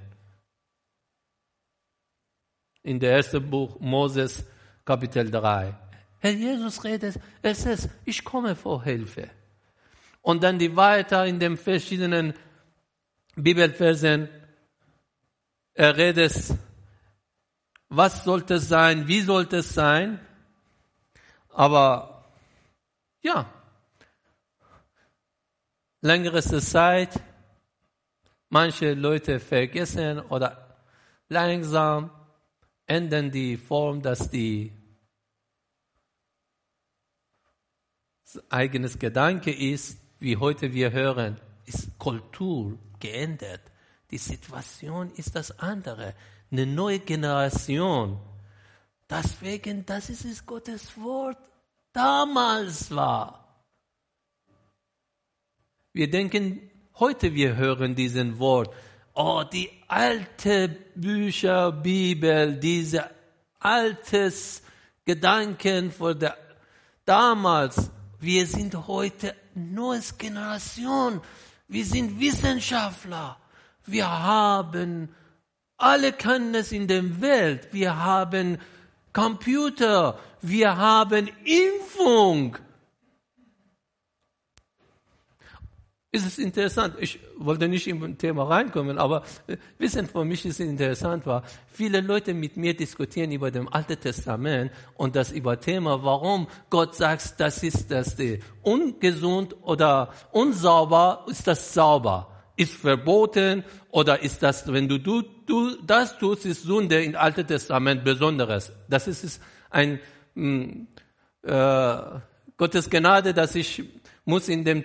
in 2.86 3.00
der 3.00 3.16
ersten 3.16 3.50
Buch 3.50 3.80
Moses, 3.80 4.44
Kapitel 4.84 5.28
3. 5.28 5.74
Herr 6.20 6.30
Jesus 6.30 6.84
redet, 6.84 7.18
er 7.42 7.54
sagt, 7.54 7.88
ich 8.04 8.24
komme 8.24 8.54
vor 8.54 8.84
Hilfe. 8.84 9.28
Und 10.22 10.44
dann 10.44 10.56
die 10.56 10.74
weiter 10.76 11.26
in 11.26 11.40
den 11.40 11.56
verschiedenen 11.56 12.32
Bibelversen, 13.34 14.28
er 15.74 15.96
redet, 15.96 16.54
was 17.88 18.22
sollte 18.22 18.54
es 18.54 18.68
sein, 18.68 19.08
wie 19.08 19.20
sollte 19.20 19.56
es 19.58 19.74
sein. 19.74 20.20
Aber 21.48 22.24
ja, 23.20 23.50
längere 26.02 26.40
Zeit, 26.42 27.20
manche 28.48 28.94
Leute 28.94 29.40
vergessen 29.40 30.20
oder 30.20 30.76
langsam 31.28 32.10
ändern 32.86 33.30
die 33.30 33.56
Form, 33.56 34.02
dass 34.02 34.30
die 34.30 34.72
eigenes 38.48 38.98
Gedanke 38.98 39.52
ist, 39.52 39.98
wie 40.18 40.36
heute 40.36 40.72
wir 40.72 40.92
hören, 40.92 41.40
ist 41.66 41.98
Kultur 41.98 42.78
geändert. 43.00 43.60
Die 44.10 44.18
Situation 44.18 45.10
ist 45.16 45.34
das 45.34 45.58
andere. 45.58 46.14
Eine 46.50 46.66
neue 46.66 47.00
Generation. 47.00 48.18
Deswegen, 49.08 49.84
das 49.84 50.10
ist 50.10 50.24
es 50.24 50.46
Gottes 50.46 50.96
Wort 50.96 51.38
damals 51.92 52.90
war. 52.90 53.64
Wir 55.92 56.10
denken, 56.10 56.70
heute 56.96 57.34
wir 57.34 57.56
hören 57.56 57.94
diesen 57.94 58.38
Wort, 58.38 58.72
oh, 59.16 59.42
die 59.44 59.70
alte 59.88 60.68
Bücher, 60.94 61.72
Bibel, 61.72 62.56
diese 62.56 63.10
altes 63.58 64.62
Gedanken 65.04 65.90
von 65.90 66.18
der 66.18 66.36
damals. 67.04 67.90
Wir 68.20 68.46
sind 68.46 68.86
heute 68.86 69.34
neues 69.54 70.16
Generation. 70.18 71.20
Wir 71.68 71.84
sind 71.84 72.20
Wissenschaftler. 72.20 73.38
Wir 73.86 74.08
haben 74.08 75.14
alle 75.76 76.12
Kenntnis 76.12 76.72
in 76.72 76.86
der 76.86 77.20
Welt. 77.20 77.68
Wir 77.72 77.96
haben 77.96 78.58
Computer. 79.12 80.18
Wir 80.42 80.76
haben 80.76 81.28
Impfung. 81.44 82.58
Ist 86.16 86.26
es 86.26 86.38
interessant. 86.38 86.94
Ich 86.98 87.20
wollte 87.36 87.68
nicht 87.68 87.86
im 87.86 88.16
Thema 88.18 88.44
reinkommen, 88.44 88.98
aber 88.98 89.22
äh, 89.46 89.56
wissen, 89.78 90.06
für 90.08 90.24
mich 90.24 90.44
ist 90.44 90.60
es 90.60 90.66
interessant 90.66 91.26
war, 91.26 91.42
viele 91.68 92.00
Leute 92.00 92.34
mit 92.34 92.56
mir 92.56 92.76
diskutieren 92.76 93.30
über 93.32 93.50
dem 93.50 93.68
Alten 93.72 94.00
Testament 94.00 94.72
und 94.96 95.14
das 95.14 95.30
über 95.30 95.60
Thema, 95.60 96.02
warum 96.02 96.48
Gott 96.70 96.94
sagt, 96.94 97.38
das 97.38 97.62
ist 97.62 97.90
das 97.90 98.16
die 98.16 98.40
ungesund 98.62 99.54
oder 99.62 100.12
unsauber, 100.32 101.24
ist 101.28 101.46
das 101.46 101.74
sauber, 101.74 102.28
ist 102.56 102.74
verboten 102.74 103.62
oder 103.90 104.22
ist 104.22 104.42
das, 104.42 104.72
wenn 104.72 104.88
du, 104.88 104.98
du, 104.98 105.22
du 105.46 105.76
das 105.86 106.18
tust, 106.18 106.46
ist 106.46 106.62
Sünde 106.62 107.02
im 107.04 107.14
Alten 107.14 107.46
Testament 107.46 108.02
Besonderes. 108.04 108.72
Das 108.88 109.06
ist 109.06 109.40
ein 109.70 110.00
mh, 110.34 110.64
mm, 110.64 110.88
äh, 111.42 112.20
Gottes 112.56 112.88
Gnade, 112.88 113.34
dass 113.34 113.54
ich 113.54 113.84
muss 114.24 114.48
in 114.48 114.64
dem 114.64 114.84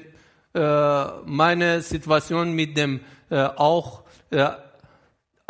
äh, 0.53 1.05
meine 1.25 1.81
Situation 1.81 2.53
mit 2.53 2.75
dem 2.77 3.01
äh, 3.29 3.43
auch 3.55 4.03
äh, 4.29 4.49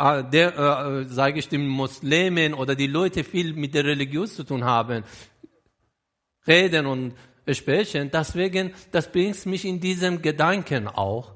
äh, 0.02 0.24
der, 0.24 0.58
äh, 0.58 1.04
sage 1.04 1.38
ich 1.38 1.48
den 1.48 1.68
Muslimen 1.68 2.54
oder 2.54 2.74
die 2.74 2.88
Leute 2.88 3.22
viel 3.22 3.52
mit 3.52 3.74
der 3.74 3.84
Religion 3.84 4.26
zu 4.26 4.42
tun 4.42 4.64
haben, 4.64 5.04
reden 6.46 6.86
und 6.86 7.14
sprechen. 7.52 8.10
Deswegen, 8.12 8.74
das 8.90 9.10
bringt 9.10 9.46
mich 9.46 9.64
in 9.64 9.78
diesem 9.80 10.20
Gedanken 10.20 10.88
auch. 10.88 11.32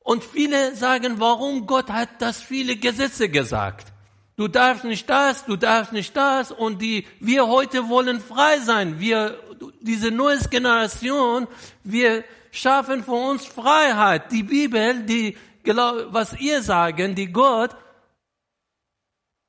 Und 0.00 0.24
viele 0.24 0.74
sagen, 0.74 1.14
warum 1.18 1.66
Gott 1.66 1.90
hat 1.90 2.20
das 2.20 2.42
viele 2.42 2.76
Gesetze 2.76 3.28
gesagt. 3.28 3.92
Du 4.36 4.48
darfst 4.48 4.84
nicht 4.84 5.08
das, 5.08 5.44
du 5.44 5.56
darfst 5.56 5.92
nicht 5.92 6.16
das. 6.16 6.50
Und 6.50 6.82
die, 6.82 7.06
wir 7.20 7.46
heute 7.46 7.88
wollen 7.88 8.20
frei 8.20 8.58
sein. 8.58 8.98
Wir, 8.98 9.38
diese 9.80 10.10
neue 10.10 10.38
Generation, 10.50 11.46
wir 11.84 12.24
schaffen 12.52 13.02
für 13.02 13.12
uns 13.30 13.44
Freiheit. 13.44 14.30
Die 14.30 14.44
Bibel, 14.44 15.02
die, 15.04 15.36
was 15.64 16.38
ihr 16.38 16.62
sagen, 16.62 17.16
die 17.16 17.32
Gott 17.32 17.74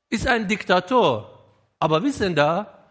ist 0.10 0.26
ein 0.26 0.48
Diktator. 0.48 1.30
Aber 1.80 2.02
wissen 2.02 2.34
da, 2.34 2.90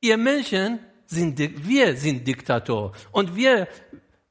ihr 0.00 0.16
Menschen 0.16 0.80
sind, 1.06 1.38
wir 1.38 1.96
sind 1.96 2.26
Diktator. 2.26 2.92
Und 3.12 3.36
wir, 3.36 3.68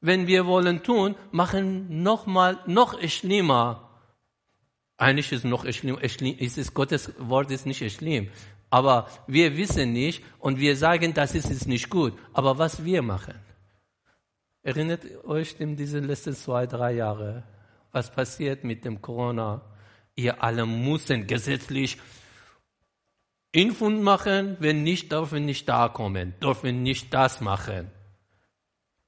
wenn 0.01 0.28
wir 0.28 0.45
wollen 0.45 0.84
tun, 0.84 1.15
machen 1.32 2.03
noch 2.03 2.26
mal, 2.26 2.59
noch 2.65 2.99
schlimmer. 3.07 3.89
Eigentlich 4.97 5.32
ist 5.32 5.45
noch 5.45 5.71
schlimm, 5.71 5.97
ist 5.99 6.57
es 6.57 6.74
Gottes 6.74 7.13
Wort 7.17 7.51
ist 7.51 7.65
nicht 7.65 7.89
schlimm. 7.91 8.30
aber 8.74 9.07
wir 9.28 9.55
wissen 9.55 9.93
nicht 9.93 10.24
und 10.39 10.59
wir 10.59 10.76
sagen, 10.76 11.13
das 11.13 11.36
ist 11.36 11.51
es 11.51 11.67
nicht 11.67 11.91
gut. 11.91 12.13
Aber 12.34 12.57
was 12.57 12.84
wir 12.84 13.03
machen? 13.03 13.36
Erinnert 14.64 15.03
euch 15.26 15.55
in 15.59 15.76
diese 15.76 15.99
letzten 15.99 16.34
zwei, 16.34 16.66
drei 16.66 16.93
Jahre, 16.93 17.43
was 17.91 18.09
passiert 18.09 18.64
mit 18.64 18.86
dem 18.86 19.01
Corona? 19.01 19.61
Ihr 20.16 20.41
alle 20.41 20.66
müssen 20.66 21.28
gesetzlich 21.28 21.97
Impfung 23.51 24.01
machen, 24.01 24.55
wenn 24.59 24.82
nicht, 24.84 25.11
dürfen 25.11 25.45
nicht 25.45 25.68
da 25.68 25.89
kommen, 25.89 26.34
dürfen 26.41 26.82
nicht 26.82 27.14
das 27.14 27.41
machen. 27.41 27.91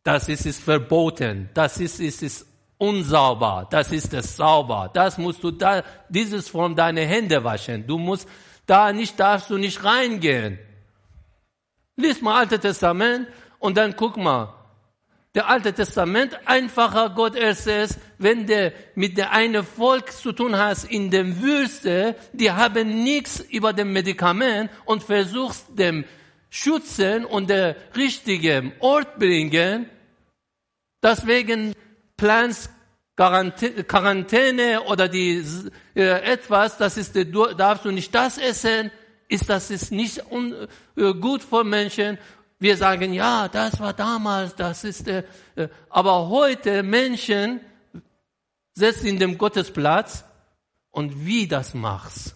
Das 0.03 0.27
ist 0.27 0.45
es 0.45 0.59
verboten, 0.59 1.49
das 1.53 1.79
ist, 1.79 2.01
ist 2.01 2.21
es 2.21 2.45
unsauber, 2.77 3.65
das 3.71 3.93
ist 3.93 4.13
es 4.13 4.35
sauber, 4.35 4.91
das 4.93 5.17
musst 5.17 5.41
du 5.41 5.51
da, 5.51 5.83
dieses 6.09 6.49
Form 6.49 6.75
deine 6.75 7.01
Hände 7.01 7.43
waschen. 7.43 7.87
Du 7.87 7.97
musst 7.97 8.27
da 8.65 8.91
nicht, 8.91 9.17
darfst 9.19 9.49
du 9.49 9.57
nicht 9.57 9.83
reingehen. 9.83 10.59
Lies 11.95 12.21
mal 12.21 12.39
Alte 12.39 12.59
Testament 12.59 13.27
und 13.57 13.77
dann 13.77 13.95
guck 13.95 14.17
mal. 14.17 14.54
Der 15.35 15.49
Alte 15.49 15.73
Testament, 15.73 16.39
einfacher 16.45 17.09
Gott 17.09 17.35
ist, 17.35 17.67
wenn 18.17 18.47
du 18.47 18.71
mit 18.95 19.17
der 19.17 19.33
eine 19.33 19.65
Volk 19.65 20.13
zu 20.13 20.31
tun 20.31 20.55
hast 20.55 20.85
in 20.85 21.11
der 21.11 21.41
Wüste, 21.41 22.15
die 22.31 22.51
haben 22.51 23.03
nichts 23.03 23.41
über 23.41 23.73
dem 23.73 23.91
Medikament 23.91 24.71
und 24.85 25.03
versuchst 25.03 25.65
dem 25.77 26.05
schützen 26.49 27.25
und 27.25 27.49
der 27.49 27.75
richtige 27.97 28.71
Ort 28.79 29.19
bringen. 29.19 29.89
Deswegen 31.03 31.73
planst 32.15 32.69
Quarantäne 33.17 34.83
oder 34.83 35.09
die, 35.09 35.43
äh, 35.95 36.31
etwas, 36.31 36.77
das 36.77 36.95
ist, 36.95 37.13
du 37.13 37.53
darfst 37.53 37.83
du 37.83 37.91
nicht 37.91 38.15
das 38.15 38.37
essen, 38.37 38.89
ist 39.27 39.49
das 39.49 39.69
ist 39.69 39.91
nicht 39.91 40.31
un, 40.31 40.53
äh, 40.95 41.13
gut 41.13 41.43
für 41.43 41.65
Menschen. 41.65 42.17
Wir 42.59 42.77
sagen, 42.77 43.13
ja, 43.13 43.47
das 43.47 43.79
war 43.79 43.93
damals, 43.93 44.55
das 44.55 44.83
ist, 44.83 45.07
äh, 45.07 45.23
äh 45.55 45.67
aber 45.89 46.29
heute 46.29 46.83
Menschen 46.83 47.59
setzen 48.73 49.07
in 49.07 49.19
dem 49.19 49.37
Gottesplatz 49.37 50.23
und 50.91 51.25
wie 51.25 51.47
das 51.47 51.73
machst. 51.73 52.35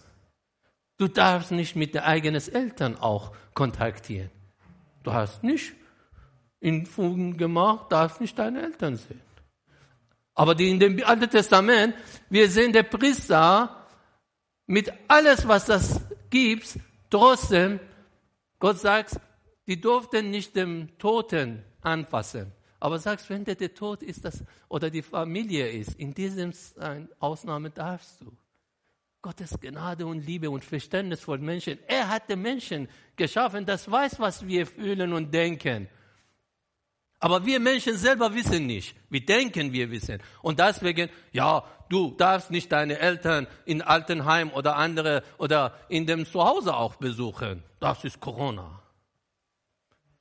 Du 0.98 1.08
darfst 1.08 1.50
nicht 1.50 1.76
mit 1.76 1.94
den 1.94 2.02
eigenen 2.02 2.42
Eltern 2.52 2.96
auch 2.98 3.32
kontaktieren. 3.54 4.30
Du 5.02 5.12
hast 5.12 5.42
nicht 5.42 5.72
Impfungen 6.60 7.38
gemacht, 7.38 7.90
darfst 7.90 8.20
nicht 8.20 8.38
deine 8.38 8.62
Eltern 8.62 8.96
sehen. 8.96 9.22
Aber 10.34 10.54
die 10.54 10.70
in 10.70 10.78
dem 10.78 11.02
Alten 11.04 11.30
Testament, 11.30 11.94
wir 12.28 12.50
sehen 12.50 12.72
der 12.72 12.82
Priester 12.82 13.86
mit 14.66 14.92
alles, 15.08 15.48
was 15.48 15.66
das 15.66 16.00
gibt, 16.28 16.78
trotzdem, 17.08 17.80
Gott 18.58 18.78
sagt, 18.78 19.18
die 19.70 19.80
durften 19.80 20.30
nicht 20.30 20.56
dem 20.56 20.98
Toten 20.98 21.62
anfassen. 21.80 22.50
Aber 22.80 22.98
sagst, 22.98 23.30
wenn 23.30 23.44
der, 23.44 23.54
der 23.54 23.72
Tod 23.72 24.02
ist 24.02 24.24
das, 24.24 24.42
oder 24.68 24.90
die 24.90 25.00
Familie 25.00 25.68
ist, 25.68 25.94
in 25.94 26.12
diesem 26.12 26.52
Ausnahme 27.20 27.70
darfst 27.70 28.20
du. 28.20 28.32
Gottes 29.22 29.56
Gnade 29.60 30.06
und 30.06 30.26
Liebe 30.26 30.50
und 30.50 30.64
Verständnis 30.64 31.20
von 31.20 31.40
Menschen. 31.40 31.78
Er 31.86 32.08
hat 32.08 32.28
den 32.28 32.42
Menschen 32.42 32.88
geschaffen, 33.14 33.64
das 33.64 33.88
weiß, 33.88 34.18
was 34.18 34.44
wir 34.44 34.66
fühlen 34.66 35.12
und 35.12 35.32
denken. 35.32 35.88
Aber 37.20 37.46
wir 37.46 37.60
Menschen 37.60 37.96
selber 37.96 38.34
wissen 38.34 38.66
nicht. 38.66 38.96
Wir 39.08 39.24
denken, 39.24 39.72
wir 39.72 39.88
wissen. 39.92 40.20
Und 40.42 40.58
deswegen, 40.58 41.10
ja, 41.30 41.62
du 41.88 42.10
darfst 42.16 42.50
nicht 42.50 42.72
deine 42.72 42.98
Eltern 42.98 43.46
in 43.66 43.82
Altenheim 43.82 44.50
oder 44.50 44.74
andere 44.74 45.22
oder 45.38 45.78
in 45.88 46.06
dem 46.06 46.26
Zuhause 46.26 46.74
auch 46.74 46.96
besuchen. 46.96 47.62
Das 47.78 48.02
ist 48.02 48.18
Corona. 48.18 48.79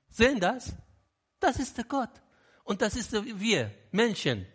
Sehen 0.10 0.40
das? 0.40 0.74
Das 1.40 1.58
ist 1.60 1.78
der 1.78 1.86
Gott. 1.86 2.10
Und 2.64 2.82
das 2.82 2.96
ist 2.96 3.12
wir, 3.40 3.72
Menschen, 3.92 4.46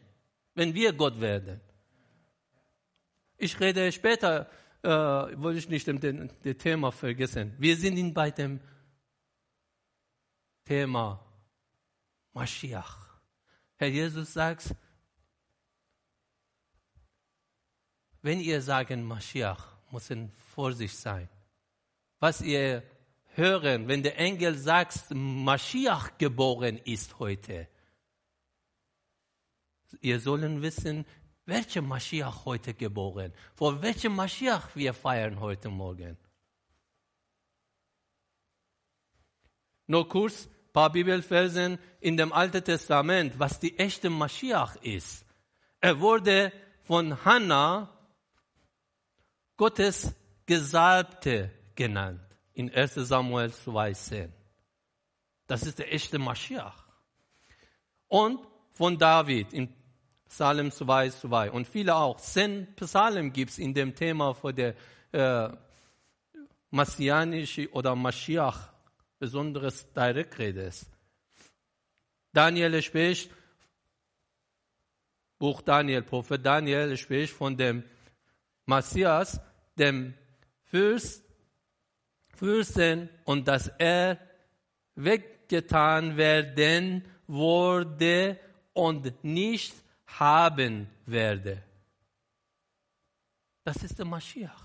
wenn 0.55 0.75
wir 0.75 0.93
Gott 0.93 1.21
werden. 1.21 1.61
Ich 3.37 3.59
rede 3.59 3.91
später, 3.91 4.49
äh, 4.83 4.89
wollte 4.89 5.59
ich 5.59 5.69
nicht 5.69 5.89
das 5.89 6.57
Thema 6.59 6.93
vergessen. 6.93 7.55
Wir 7.59 7.77
sind 7.77 8.15
bei 8.15 8.31
dem 8.31 8.61
Thema 10.65 11.21
Mashiach. 12.33 13.19
Herr 13.77 13.89
Jesus 13.89 14.33
sagt, 14.33 14.75
wenn 18.23 18.41
ihr 18.41 18.63
sagen 18.63 19.05
Mashiach, 19.05 19.75
muss 19.91 20.11
Vorsicht 20.55 20.97
sein. 20.97 21.29
Was 22.21 22.41
ihr 22.41 22.83
hören, 23.37 23.89
wenn 23.89 24.03
der 24.03 24.19
Engel 24.19 24.57
sagt, 24.57 25.11
Mashiach 25.11 26.19
geboren 26.19 26.79
ist 26.85 27.19
heute. 27.19 27.69
Ihr 30.01 30.21
sollen 30.21 30.63
wissen, 30.63 31.05
welcher 31.47 31.83
Mashiach 31.83 32.45
heute 32.45 32.75
geboren, 32.75 33.33
vor 33.55 33.83
welchem 33.83 34.15
Mashiach 34.17 34.75
wir 34.75 34.95
feiern 34.95 35.41
heute 35.41 35.69
Morgen. 35.69 36.17
Nur 39.87 40.09
kurz, 40.09 40.49
paar 40.73 40.91
Bibelversen 40.91 41.79
in 42.01 42.17
dem 42.17 42.33
Alten 42.33 42.65
Testament, 42.65 43.39
was 43.39 43.61
die 43.61 43.79
echte 43.79 44.11
Mashiach 44.11 44.77
ist. 44.77 45.25
Er 45.81 46.01
wurde 46.01 46.53
von 46.83 47.25
Hannah 47.25 47.91
Gottes 49.57 50.15
Gesalbte 50.47 51.51
genannt 51.75 52.24
in 52.55 52.73
1 52.73 52.95
Samuel 52.95 53.51
2,10. 53.51 54.31
Das 55.47 55.65
ist 55.65 55.79
der 55.79 55.93
echte 55.93 56.19
Mashiach. 56.19 56.85
Und 58.09 58.41
von 58.73 58.99
David 58.99 59.53
in 59.53 59.69
Psalm 60.29 60.69
2,2 60.69 61.51
und 61.51 61.67
viele 61.67 61.95
auch. 61.95 62.17
Zehn 62.17 62.67
Psalmen 62.75 63.33
gibt 63.33 63.53
es 63.53 63.59
in 63.59 63.75
dem 63.75 63.95
Thema 63.95 64.35
für 64.35 64.53
der 64.53 64.75
äh, 65.13 65.49
messianische 66.71 67.71
oder 67.73 67.95
Mashiach 67.95 68.73
besonderes 69.19 69.93
Direktredes. 69.93 70.87
Daniel 72.33 72.83
spricht, 72.83 73.31
Buch 75.39 75.63
Daniel, 75.63 76.03
Prophet 76.03 76.45
Daniel 76.45 76.97
spricht 76.97 77.33
von 77.33 77.57
dem 77.57 77.85
Messias, 78.67 79.41
dem 79.77 80.15
Fürst, 80.65 81.24
Fürsten 82.37 83.09
und 83.25 83.49
dass 83.49 83.69
er 83.79 84.19
weggetan 84.95 86.17
werden 86.17 87.05
wurde 87.27 88.39
und 88.73 89.25
nicht 89.25 89.75
haben 90.07 90.89
werde. 91.07 91.63
Das 93.65 93.83
ist 93.83 93.99
der 93.99 94.05
Maschiach. 94.05 94.65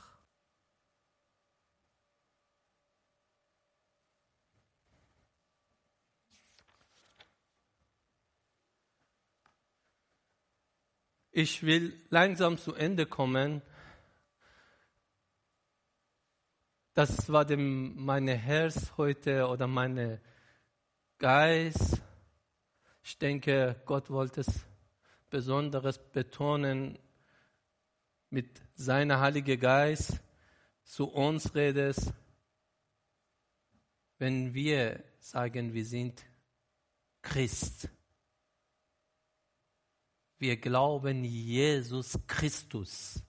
Ich 11.32 11.63
will 11.63 11.93
langsam 12.09 12.57
zu 12.57 12.74
Ende 12.74 13.05
kommen. 13.05 13.61
Das 16.94 17.32
war 17.32 17.46
dem, 17.46 18.04
meine 18.04 18.36
Herz 18.36 18.94
heute 18.98 19.48
oder 19.48 19.68
meine 19.68 20.20
Geist. 21.18 22.02
Ich 23.04 23.18
denke, 23.18 23.82
Gott 23.86 24.10
wollte 24.10 24.42
es 24.42 24.66
Besonderes 25.30 26.00
betonen 26.00 26.98
mit 28.30 28.62
seiner 28.74 29.20
Heilige 29.20 29.58
Geist 29.58 30.20
zu 30.84 31.08
uns 31.08 31.54
redest, 31.54 32.14
wenn 34.18 34.54
wir 34.54 35.04
sagen, 35.20 35.74
wir 35.74 35.86
sind 35.86 36.26
Christ. 37.22 37.90
Wir 40.38 40.58
glauben 40.58 41.24
Jesus 41.24 42.18
Christus, 42.28 43.22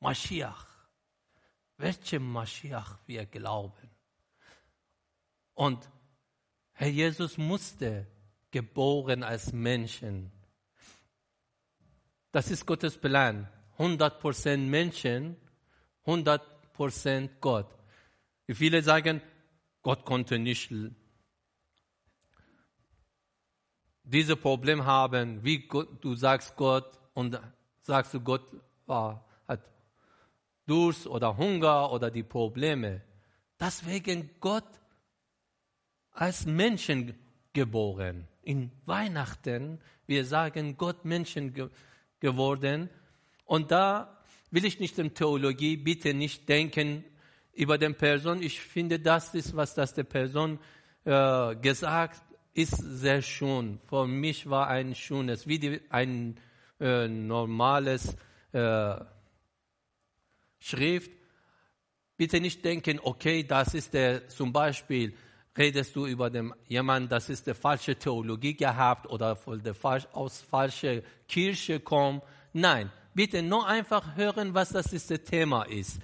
Mashiach. 0.00 0.67
Welchem 1.78 2.30
Mashiach 2.30 2.98
wir 3.06 3.24
glauben. 3.26 3.90
Und 5.54 5.88
Herr 6.72 6.88
Jesus 6.88 7.38
musste 7.38 8.06
geboren 8.50 9.22
als 9.22 9.52
Menschen. 9.52 10.30
Das 12.32 12.50
ist 12.50 12.66
Gottes 12.66 12.98
Plan. 12.98 13.48
100% 13.78 14.56
Menschen, 14.58 15.36
100% 16.04 17.30
Gott. 17.40 17.68
Wie 18.46 18.54
viele 18.54 18.82
sagen, 18.82 19.22
Gott 19.82 20.04
konnte 20.04 20.38
nicht 20.38 20.72
diese 24.08 24.36
Problem 24.36 24.84
haben, 24.84 25.44
wie 25.44 25.68
du 26.00 26.14
sagst 26.14 26.56
Gott 26.56 26.98
und 27.14 27.38
sagst 27.82 28.14
du 28.14 28.20
Gott 28.20 28.50
war, 28.86 29.27
Durst 30.68 31.06
oder 31.06 31.36
Hunger 31.36 31.90
oder 31.90 32.10
die 32.10 32.22
Probleme. 32.22 33.02
Deswegen 33.58 34.30
Gott 34.40 34.68
als 36.12 36.46
Menschen 36.46 37.14
geboren. 37.52 38.28
In 38.42 38.70
Weihnachten, 38.86 39.80
wir 40.06 40.24
sagen 40.24 40.76
Gott 40.76 41.04
Menschen 41.04 41.52
ge 41.52 41.68
geworden. 42.20 42.90
Und 43.44 43.70
da 43.70 44.18
will 44.50 44.64
ich 44.64 44.80
nicht 44.80 44.98
in 44.98 45.14
Theologie, 45.14 45.76
bitte 45.76 46.14
nicht 46.14 46.48
denken 46.48 47.04
über 47.52 47.78
den 47.78 47.94
Person. 47.94 48.42
Ich 48.42 48.60
finde, 48.60 48.98
das 48.98 49.34
ist, 49.34 49.54
was 49.54 49.74
das 49.74 49.94
der 49.94 50.04
Person 50.04 50.58
äh, 51.04 51.54
gesagt 51.56 52.22
ist 52.58 52.76
sehr 52.76 53.22
schön. 53.22 53.78
Für 53.88 54.08
mich 54.08 54.50
war 54.50 54.66
ein 54.66 54.92
schönes, 54.96 55.46
wie 55.46 55.60
die, 55.60 55.80
ein 55.90 56.36
äh, 56.80 57.06
normales 57.06 58.16
äh, 58.52 58.96
Schrift. 60.58 61.10
Bitte 62.16 62.40
nicht 62.40 62.64
denken, 62.64 62.98
okay, 63.02 63.44
das 63.44 63.74
ist 63.74 63.94
der, 63.94 64.28
zum 64.28 64.52
Beispiel, 64.52 65.14
redest 65.56 65.94
du 65.94 66.06
über 66.06 66.30
dem, 66.30 66.54
jemand, 66.66 67.10
das 67.12 67.28
ist 67.28 67.46
der 67.46 67.54
falsche 67.54 67.96
Theologie 67.96 68.54
gehabt 68.54 69.06
oder 69.06 69.36
von 69.36 69.62
der, 69.62 69.74
aus 70.12 70.40
falscher 70.40 71.02
Kirche 71.26 71.80
kommt. 71.80 72.22
Nein, 72.52 72.90
bitte 73.14 73.42
nur 73.42 73.66
einfach 73.66 74.16
hören, 74.16 74.54
was 74.54 74.70
das 74.70 74.92
ist, 74.92 75.10
das 75.10 75.22
Thema 75.22 75.64
ist. 75.64 76.00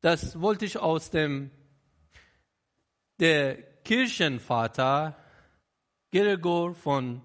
Das 0.00 0.40
wollte 0.40 0.64
ich 0.64 0.78
aus 0.78 1.10
dem, 1.10 1.50
der 3.18 3.62
Kirchenvater 3.82 5.16
Gregor 6.10 6.74
von 6.74 7.22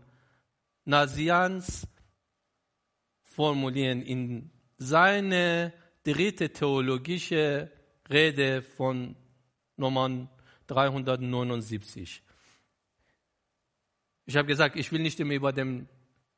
Nazians 0.86 1.88
formulieren 3.22 4.02
in 4.02 4.52
seine 4.78 5.74
dritte 6.04 6.52
theologische 6.52 7.72
Rede 8.10 8.62
von 8.62 9.16
Nummer 9.78 10.28
379. 10.68 12.22
Ich 14.26 14.38
habe 14.38 14.48
gesagt, 14.48 14.76
ich 14.76 14.92
will 14.92 15.02
nicht 15.02 15.20
immer 15.20 15.34
über 15.34 15.52
dem, 15.52 15.88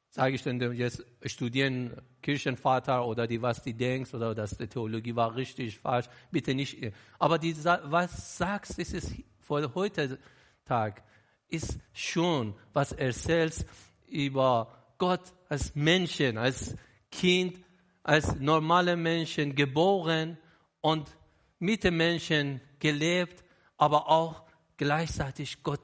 sage 0.10 0.36
ich 0.36 0.44
denn 0.44 0.60
jetzt, 0.74 1.06
studieren, 1.26 2.02
Kirchenvater 2.22 3.06
oder 3.06 3.28
die, 3.28 3.42
was 3.42 3.62
die 3.62 3.74
denkst 3.74 4.14
oder 4.14 4.34
dass 4.34 4.58
die 4.58 4.68
Theologie 4.68 5.16
war 5.16 5.36
richtig, 5.36 5.78
falsch, 5.78 6.08
bitte 6.32 6.56
nicht. 6.56 6.92
Aber 7.20 7.38
die, 7.38 7.56
was 7.64 8.38
sagst, 8.38 8.80
ist 8.80 9.14
vor 9.40 9.74
heute 9.76 10.18
Tag, 10.64 11.04
ist 11.48 11.78
schon, 11.94 12.56
was 12.74 12.92
erzählst 12.92 13.66
über 14.08 14.72
Gott 14.98 15.34
als 15.50 15.76
Menschen, 15.76 16.38
als 16.38 16.76
Kind, 17.12 17.65
als 18.06 18.36
normale 18.36 18.96
Menschen 18.96 19.56
geboren 19.56 20.38
und 20.80 21.18
mit 21.58 21.84
den 21.84 21.98
Menschen 21.98 22.62
gelebt, 22.78 23.44
aber 23.78 24.08
auch 24.08 24.44
gleichzeitig 24.78 25.64
Gott 25.64 25.82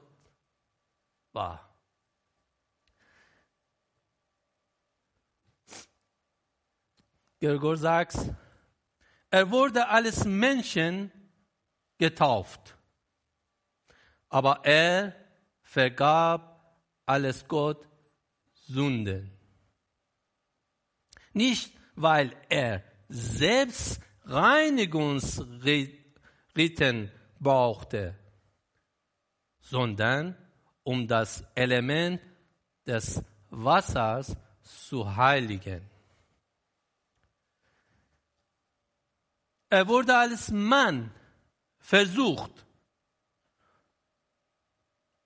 war. 1.32 1.68
Gregor 7.40 7.76
sagt, 7.76 8.16
er 9.28 9.50
wurde 9.50 9.88
als 9.88 10.24
Menschen 10.24 11.10
getauft, 11.98 12.78
aber 14.28 14.64
er 14.64 15.12
vergab 15.62 16.78
alles 17.04 17.48
Gott 17.48 17.88
Sünden. 18.54 19.36
Nicht, 21.32 21.81
weil 21.94 22.34
er 22.48 22.82
selbst 23.08 24.00
Reinigungsriten 24.24 27.12
brauchte, 27.38 28.18
sondern 29.60 30.36
um 30.82 31.06
das 31.06 31.44
Element 31.54 32.20
des 32.86 33.22
Wassers 33.50 34.34
zu 34.62 35.16
heiligen. 35.16 35.88
Er 39.68 39.86
wurde 39.88 40.16
als 40.16 40.50
Mann 40.50 41.12
versucht 41.78 42.64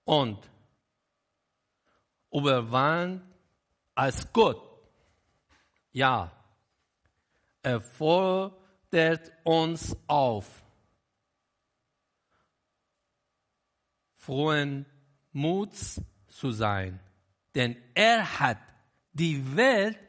und 0.05 0.39
überwand 2.31 3.21
als 3.93 4.31
Gott. 4.31 4.61
Ja, 5.91 6.36
er 7.67 7.81
fordert 7.81 9.29
uns 9.43 9.93
auf, 10.07 10.63
frohen 14.15 14.85
Muts 15.33 16.01
zu 16.29 16.51
sein, 16.51 16.97
denn 17.55 17.75
er 17.93 18.39
hat 18.39 18.59
die 19.11 19.37
Welt 19.57 19.99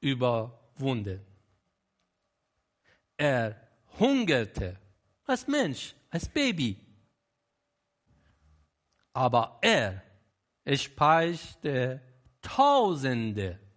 überwunden. 0.00 1.20
Er 3.18 3.60
hungerte 3.98 4.78
als 5.24 5.46
Mensch, 5.46 5.94
als 6.08 6.26
Baby. 6.26 6.78
Aber 9.12 9.58
er 9.60 10.02
speiste 10.74 12.00
Tausende. 12.40 13.67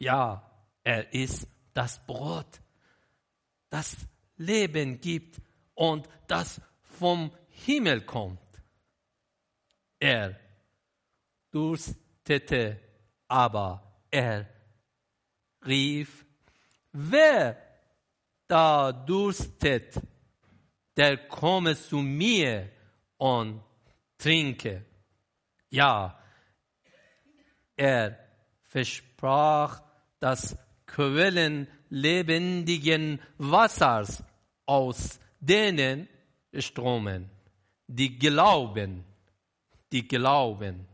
Ja, 0.00 0.42
er 0.82 1.12
ist 1.12 1.46
das 1.74 2.04
Brot, 2.06 2.60
das 3.68 3.96
Leben 4.38 4.98
gibt 4.98 5.40
und 5.74 6.08
das 6.26 6.60
vom 6.80 7.30
Himmel 7.48 8.00
kommt. 8.06 8.40
Er 9.98 10.40
durstete, 11.50 12.80
aber 13.28 14.06
er 14.10 14.48
rief, 15.66 16.24
wer 16.92 17.62
da 18.46 18.92
durstet, 18.92 20.00
der 20.96 21.28
komme 21.28 21.76
zu 21.76 21.98
mir 21.98 22.70
und 23.18 23.62
trinke. 24.16 24.86
Ja, 25.68 26.18
er 27.76 28.18
versprach 28.62 29.89
das 30.20 30.56
Quellen 30.86 31.66
lebendigen 31.88 33.20
Wassers 33.38 34.22
aus 34.66 35.18
denen 35.40 36.08
Stromen, 36.54 37.30
die 37.86 38.18
glauben, 38.18 39.04
die 39.90 40.06
glauben. 40.06 40.86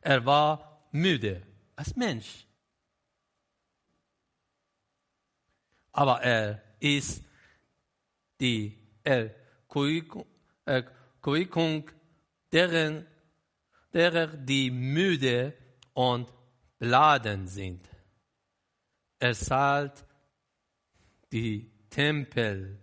Er 0.00 0.24
war 0.24 0.86
müde 0.92 1.42
als 1.74 1.94
Mensch. 1.96 2.46
Aber 5.92 6.22
er 6.22 6.62
ist 6.78 7.24
die 8.40 8.78
Erquickung 10.64 11.90
deren, 12.52 13.06
derer, 13.92 14.26
die 14.28 14.70
müde 14.70 15.54
und 15.94 16.32
beladen 16.78 17.48
sind. 17.48 17.88
Er 19.18 19.34
zahlt 19.34 20.04
die 21.32 21.70
Tempelsteuer. 21.90 22.78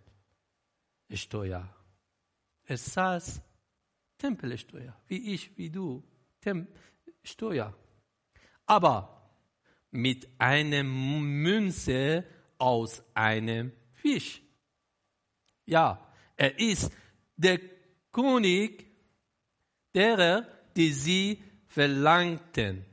Er 2.66 2.78
zahlt 2.78 3.42
Tempelsteuer, 4.18 4.96
wie 5.08 5.34
ich, 5.34 5.58
wie 5.58 5.70
du, 5.70 6.04
Tem 6.42 6.68
Steuer. 7.24 7.74
Aber 8.66 9.32
mit 9.92 10.28
einer 10.40 10.84
Münze 10.84 12.26
aus 12.58 13.04
einem 13.14 13.72
Fisch. 13.92 14.42
Ja, 15.66 16.12
er 16.36 16.60
ist 16.60 16.92
der 17.36 17.60
König 18.12 18.86
derer, 19.94 20.48
die 20.76 20.92
sie 20.92 21.44
verlangten. 21.68 22.86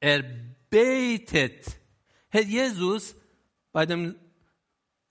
Er 0.00 0.22
betet. 0.70 1.78
Herr 2.30 2.42
Jesus, 2.42 3.16
bei 3.72 3.86
dem 3.86 4.14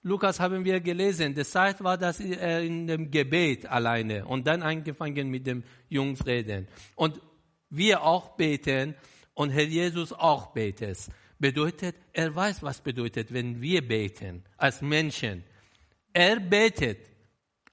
Lukas 0.04 0.40
haben 0.40 0.64
wir 0.64 0.80
gelesen, 0.80 1.34
die 1.34 1.44
Zeit 1.44 1.84
war, 1.84 1.98
dass 1.98 2.20
er 2.20 2.62
in 2.62 2.88
dem 2.88 3.12
Gebet 3.12 3.66
alleine 3.66 4.26
und 4.26 4.48
dann 4.48 4.62
angefangen 4.62 5.30
mit 5.30 5.46
dem 5.46 5.64
Jungs 5.90 6.26
reden. 6.26 6.68
Und 6.96 7.20
wir 7.70 8.04
auch 8.04 8.38
beten 8.38 8.96
und 9.34 9.50
Herr 9.50 9.66
Jesus 9.66 10.14
auch 10.14 10.54
betet. 10.54 11.10
Bedeutet, 11.40 11.96
er 12.14 12.34
weiß, 12.34 12.64
was 12.64 12.82
bedeutet, 12.82 13.34
wenn 13.34 13.62
wir 13.62 13.86
beten 13.86 14.44
als 14.56 14.82
Menschen. 14.82 15.44
Er 16.14 16.40
betet, 16.40 17.10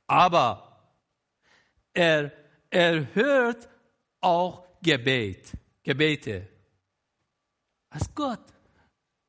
aber 0.07 0.91
er 1.93 2.33
erhört 2.69 3.69
auch 4.21 4.67
Gebet, 4.83 5.53
Gebete. 5.83 6.49
Als 7.91 8.13
Gott. 8.15 8.54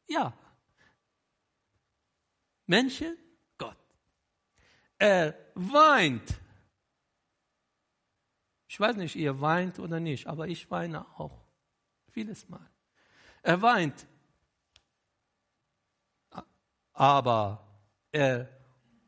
Ja. 0.07 0.33
Menschen 2.65 3.17
er 4.97 5.35
weint. 5.55 6.39
Ich 8.67 8.79
weiß 8.79 8.95
nicht, 8.97 9.15
ihr 9.15 9.39
weint 9.41 9.79
oder 9.79 9.99
nicht, 9.99 10.27
aber 10.27 10.47
ich 10.47 10.69
weine 10.71 11.05
auch. 11.19 11.45
Vieles 12.11 12.47
Mal. 12.49 12.69
Er 13.41 13.61
weint. 13.61 14.07
Aber 16.93 17.67
er 18.11 18.49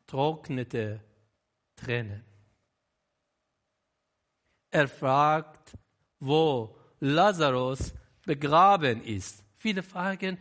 trocknete 0.06 1.02
Tränen. 1.76 2.24
Er 4.70 4.88
fragt, 4.88 5.76
wo 6.18 6.78
Lazarus 7.00 7.94
begraben 8.24 9.02
ist. 9.02 9.42
Viele 9.56 9.82
fragen, 9.82 10.38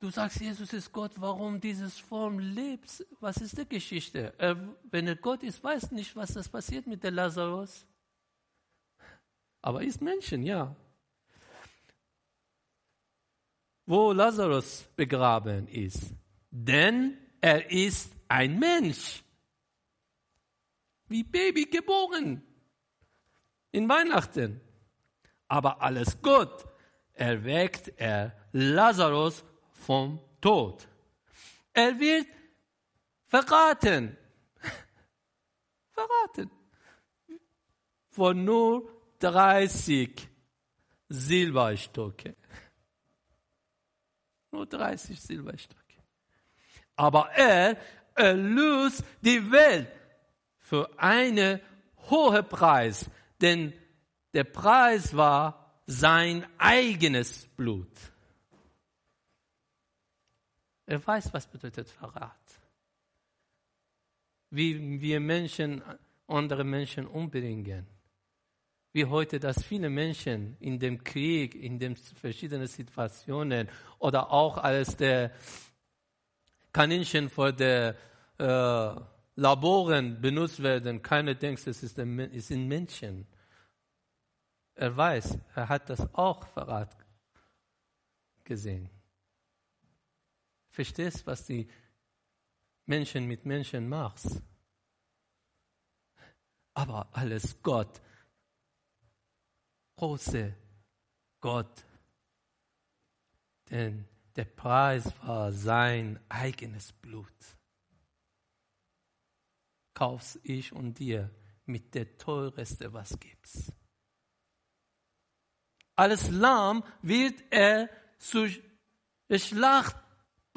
du 0.00 0.10
sagst, 0.10 0.40
Jesus 0.40 0.72
ist 0.72 0.92
Gott, 0.92 1.12
warum 1.16 1.60
dieses 1.60 1.98
Form 1.98 2.38
lebt? 2.38 3.04
Was 3.20 3.38
ist 3.38 3.58
die 3.58 3.68
Geschichte? 3.68 4.34
Er, 4.38 4.56
wenn 4.90 5.06
er 5.06 5.16
Gott 5.16 5.42
ist, 5.42 5.62
weiß 5.62 5.90
nicht, 5.92 6.14
was 6.16 6.34
das 6.34 6.48
passiert 6.48 6.86
mit 6.86 7.02
der 7.02 7.10
Lazarus. 7.10 7.86
Aber 9.62 9.82
er 9.82 9.88
ist 9.88 10.00
Menschen, 10.00 10.42
ja. 10.42 10.74
Wo 13.86 14.12
Lazarus 14.12 14.88
begraben 14.96 15.68
ist. 15.68 16.14
Denn 16.50 17.18
er 17.40 17.70
ist 17.70 18.12
ein 18.28 18.58
Mensch. 18.58 19.22
Wie 21.08 21.22
Baby 21.22 21.64
geboren. 21.64 22.42
In 23.72 23.88
Weihnachten. 23.88 24.60
Aber 25.48 25.80
alles 25.80 26.20
gut. 26.20 26.50
Erweckt 27.12 27.92
er 27.96 28.36
Lazarus 28.52 29.44
vom 29.86 30.18
Tod. 30.40 30.88
Er 31.72 31.98
wird 32.00 32.26
verraten. 33.26 34.16
verraten. 35.92 36.50
Von 38.08 38.44
nur 38.44 38.90
30 39.20 40.28
Silberstücke. 41.08 42.34
Nur 44.50 44.66
30 44.66 45.20
Silberstücke. 45.20 46.02
Aber 46.96 47.30
er 47.30 47.76
erlöst 48.14 49.04
die 49.20 49.52
Welt 49.52 49.88
für 50.58 50.88
einen 50.98 51.60
hohen 52.10 52.48
Preis, 52.48 53.08
denn 53.40 53.72
der 54.34 54.44
Preis 54.44 55.14
war 55.16 55.80
sein 55.86 56.44
eigenes 56.58 57.46
Blut. 57.56 58.15
Er 60.86 61.04
weiß, 61.04 61.34
was 61.34 61.46
bedeutet 61.46 61.90
Verrat. 61.90 62.60
Wie 64.50 65.00
wir 65.00 65.20
Menschen 65.20 65.82
andere 66.28 66.64
Menschen 66.64 67.06
umbringen. 67.06 67.86
Wie 68.92 69.04
heute, 69.04 69.38
dass 69.38 69.62
viele 69.62 69.90
Menschen 69.90 70.56
in 70.60 70.78
dem 70.78 71.02
Krieg, 71.04 71.54
in 71.54 71.78
den 71.78 71.96
verschiedenen 71.96 72.66
Situationen 72.66 73.68
oder 73.98 74.32
auch 74.32 74.58
als 74.58 74.96
der 74.96 75.32
Kaninchen 76.72 77.28
vor 77.28 77.52
der 77.52 77.94
äh, 78.38 78.94
Laboren 79.38 80.20
benutzt 80.20 80.62
werden, 80.62 81.02
keiner 81.02 81.34
denkt, 81.34 81.66
es, 81.66 81.82
ist 81.82 81.98
ein, 81.98 82.18
es 82.18 82.48
sind 82.48 82.66
Menschen. 82.66 83.26
Er 84.74 84.96
weiß, 84.96 85.38
er 85.54 85.68
hat 85.68 85.90
das 85.90 86.14
auch 86.14 86.46
Verrat 86.48 86.96
gesehen. 88.44 88.88
Verstehst, 90.76 91.26
was 91.26 91.42
die 91.46 91.66
Menschen 92.84 93.24
mit 93.26 93.46
Menschen 93.46 93.88
macht? 93.88 94.26
Aber 96.74 97.08
alles 97.12 97.62
Gott, 97.62 98.02
große 99.96 100.54
Gott, 101.40 101.82
denn 103.70 104.06
der 104.36 104.44
Preis 104.44 105.10
war 105.22 105.50
sein 105.50 106.20
eigenes 106.28 106.92
Blut. 106.92 107.56
Kauf's 109.94 110.38
ich 110.42 110.74
und 110.74 110.98
dir 110.98 111.30
mit 111.64 111.94
der 111.94 112.18
teuerste, 112.18 112.92
was 112.92 113.18
gibt's. 113.18 113.72
Als 115.94 116.28
Lamm 116.28 116.84
wird 117.00 117.42
er 117.48 117.88
zur 118.18 118.50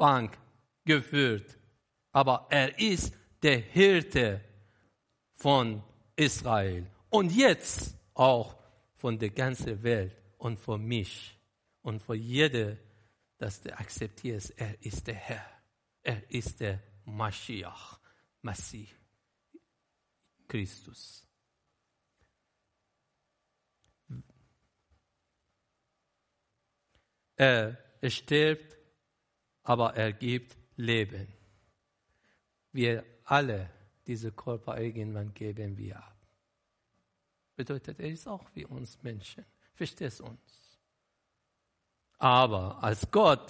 Schlachtbank 0.00 0.38
geführt. 0.84 1.58
Aber 2.12 2.46
er 2.50 2.78
ist 2.78 3.14
der 3.42 3.58
Hirte 3.58 4.40
von 5.34 5.82
Israel. 6.16 6.90
Und 7.10 7.32
jetzt 7.32 7.96
auch 8.14 8.56
von 8.96 9.18
der 9.18 9.30
ganzen 9.30 9.82
Welt 9.82 10.16
und 10.38 10.58
von 10.58 10.82
mich 10.82 11.38
und 11.82 12.02
von 12.02 12.18
jeder 12.18 12.76
dass 13.38 13.58
du 13.62 13.74
akzeptierst, 13.74 14.52
er 14.58 14.84
ist 14.84 15.06
der 15.06 15.14
Herr. 15.14 15.62
Er 16.02 16.30
ist 16.30 16.60
der 16.60 16.78
Mashiach, 17.06 17.98
Masih, 18.42 18.86
Christus. 20.46 21.26
Er 27.34 27.78
stirbt, 28.10 28.79
aber 29.62 29.94
er 29.96 30.12
gibt 30.12 30.56
Leben. 30.76 31.28
Wir 32.72 33.04
alle, 33.24 33.70
diese 34.06 34.32
Körper 34.32 34.80
irgendwann 34.80 35.34
geben 35.34 35.76
wir 35.76 35.98
ab. 35.98 36.16
Bedeutet, 37.56 38.00
er 38.00 38.08
ist 38.08 38.26
auch 38.26 38.48
wie 38.54 38.64
uns 38.64 39.02
Menschen. 39.02 39.44
Verstehst 39.74 40.20
uns? 40.20 40.60
aber 42.20 42.82
als 42.82 43.10
Gott. 43.10 43.48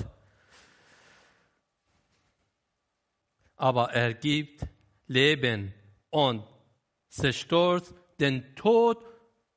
Aber 3.56 3.92
er 3.92 4.14
gibt 4.14 4.64
Leben 5.06 5.74
und 6.08 6.44
zerstört 7.08 7.92
den 8.18 8.54
Tod 8.54 9.04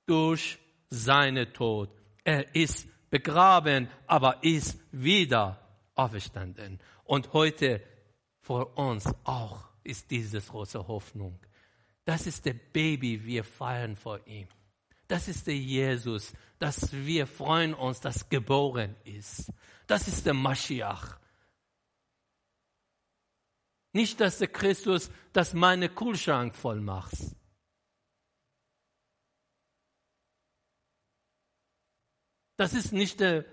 durch 0.05 0.57
seinen 0.89 1.53
Tod. 1.53 1.89
Er 2.23 2.53
ist 2.55 2.87
begraben, 3.09 3.87
aber 4.07 4.43
ist 4.43 4.77
wieder 4.91 5.59
auferstanden. 5.95 6.79
Und 7.03 7.33
heute 7.33 7.81
vor 8.39 8.77
uns 8.77 9.05
auch 9.23 9.69
ist 9.83 10.11
diese 10.11 10.41
große 10.41 10.87
Hoffnung. 10.87 11.39
Das 12.05 12.27
ist 12.27 12.45
der 12.45 12.53
Baby, 12.53 13.23
wir 13.25 13.43
feiern 13.43 13.95
vor 13.95 14.25
ihm. 14.27 14.47
Das 15.07 15.27
ist 15.27 15.47
der 15.47 15.57
Jesus, 15.57 16.33
dass 16.59 16.91
wir 16.91 17.27
freuen 17.27 17.73
uns, 17.73 17.99
dass 17.99 18.29
geboren 18.29 18.95
ist. 19.03 19.51
Das 19.87 20.07
ist 20.07 20.25
der 20.25 20.33
Maschiach. 20.33 21.19
Nicht, 23.93 24.19
dass 24.19 24.39
der 24.39 24.47
Christus, 24.47 25.11
dass 25.33 25.53
meine 25.53 25.87
Kühlschrank 25.87 26.55
voll 26.55 26.81
macht. 26.81 27.15
Das 32.57 32.73
ist 32.73 32.91
nicht 32.91 33.19
der 33.19 33.45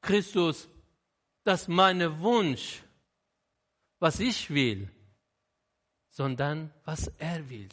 Christus, 0.00 0.68
dass 1.44 1.68
meine 1.68 2.20
Wunsch, 2.20 2.82
was 3.98 4.20
ich 4.20 4.50
will, 4.50 4.90
sondern 6.10 6.72
was 6.84 7.08
er 7.18 7.48
will. 7.48 7.68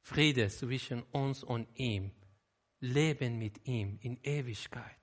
Friede 0.00 0.48
zwischen 0.48 1.02
uns 1.12 1.42
und 1.42 1.68
ihm, 1.74 2.12
Leben 2.80 3.38
mit 3.38 3.66
ihm 3.66 3.98
in 4.00 4.18
Ewigkeit. 4.22 4.98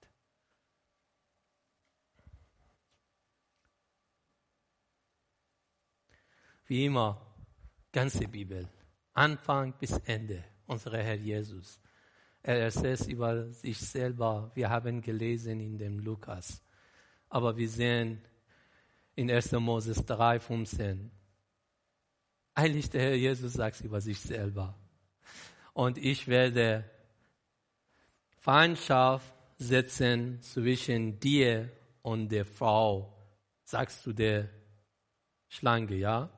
Wie 6.68 6.86
immer, 6.86 7.22
ganze 7.92 8.28
Bibel, 8.28 8.68
Anfang 9.14 9.78
bis 9.78 9.92
Ende, 10.06 10.44
unser 10.66 10.98
Herr 10.98 11.16
Jesus. 11.16 11.80
Er 12.48 12.60
erzählt 12.60 13.08
über 13.08 13.52
sich 13.54 13.80
selber. 13.80 14.52
Wir 14.54 14.70
haben 14.70 15.02
gelesen 15.02 15.60
in 15.60 15.80
dem 15.80 15.98
Lukas. 15.98 16.62
Aber 17.28 17.58
wir 17.58 17.68
sehen 17.68 18.22
in 19.16 19.32
1. 19.32 19.54
Moses 19.54 20.06
3, 20.06 20.40
15. 20.40 21.10
Eigentlich 22.54 22.92
der 22.92 23.02
Herr 23.02 23.16
Jesus 23.16 23.54
sagt 23.54 23.82
über 23.82 24.00
sich 24.00 24.20
selber 24.20 24.78
und 25.74 25.98
ich 25.98 26.28
werde 26.28 26.88
Feindschaft 28.38 29.34
setzen 29.58 30.40
zwischen 30.44 31.20
dir 31.20 31.72
und 32.04 32.30
der 32.30 32.46
Frau, 32.46 33.12
sagst 33.64 34.06
du 34.06 34.14
der 34.14 34.50
Schlange, 35.48 35.96
ja? 35.96 36.30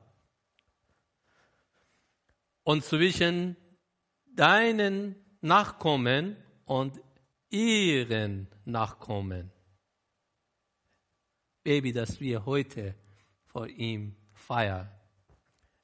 Und 2.62 2.82
zwischen 2.82 3.58
deinen 4.34 5.27
Nachkommen 5.40 6.36
und 6.64 7.00
ihren 7.50 8.48
Nachkommen. 8.64 9.50
Baby, 11.62 11.92
dass 11.92 12.20
wir 12.20 12.44
heute 12.44 12.94
vor 13.44 13.66
ihm 13.68 14.16
feiern. 14.32 14.90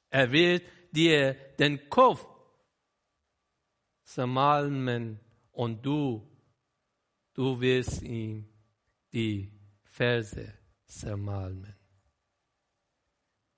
Er 0.09 0.31
wird 0.31 0.63
dir 0.91 1.33
den 1.59 1.89
Kopf 1.89 2.25
zermalmen 4.03 5.19
und 5.51 5.85
du, 5.85 6.27
du 7.33 7.59
wirst 7.59 8.01
ihm 8.01 8.47
die 9.11 9.51
Verse 9.83 10.53
zermalmen. 10.85 11.75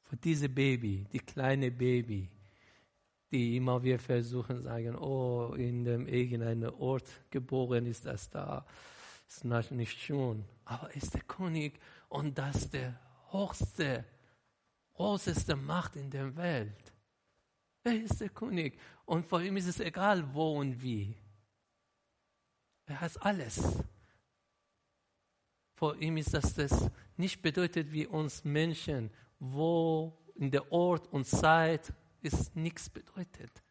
Für 0.01 0.17
diese 0.17 0.49
Baby, 0.49 1.05
die 1.11 1.19
kleine 1.19 1.69
Baby, 1.69 2.29
die 3.32 3.57
immer 3.57 3.84
wir 3.84 3.99
versuchen 3.99 4.61
sagen, 4.61 4.95
oh, 4.95 5.53
in 5.55 5.84
dem 5.84 6.07
irgendeinem 6.07 6.73
Ort 6.73 7.09
geboren 7.30 7.86
ist 7.86 8.05
das 8.05 8.30
da, 8.30 8.65
ist 9.28 9.43
nicht 9.71 9.99
schon. 10.01 10.45
Aber 10.65 10.93
ist 10.95 11.13
der 11.13 11.21
König 11.21 11.80
und 12.09 12.38
das 12.38 12.69
der 12.69 12.99
höchste, 13.32 14.05
großeste 14.93 15.55
Macht 15.55 15.95
in 15.95 16.09
der 16.09 16.36
Welt. 16.36 16.93
Er 17.84 18.01
ist 18.01 18.21
der 18.21 18.30
König 18.30 18.80
und 19.05 19.25
vor 19.25 19.41
ihm 19.41 19.57
ist 19.57 19.67
es 19.67 19.80
egal, 19.80 20.34
wo 20.34 20.59
und 20.59 20.82
wie. 20.82 21.15
Er 22.86 23.01
hat 23.01 23.21
alles. 23.25 23.84
Vor 25.73 25.95
ihm 25.97 26.17
ist 26.17 26.34
das, 26.34 26.53
das 26.55 26.89
nicht 27.17 27.41
bedeutet 27.41 27.91
wie 27.91 28.07
uns 28.07 28.43
Menschen, 28.43 29.11
wo 29.39 30.17
in 30.36 30.49
der 30.49 30.71
Ort 30.71 31.07
und 31.11 31.25
Zeit 31.25 31.93
ist 32.22 32.55
nichts 32.55 32.89
bedeutet. 32.89 33.63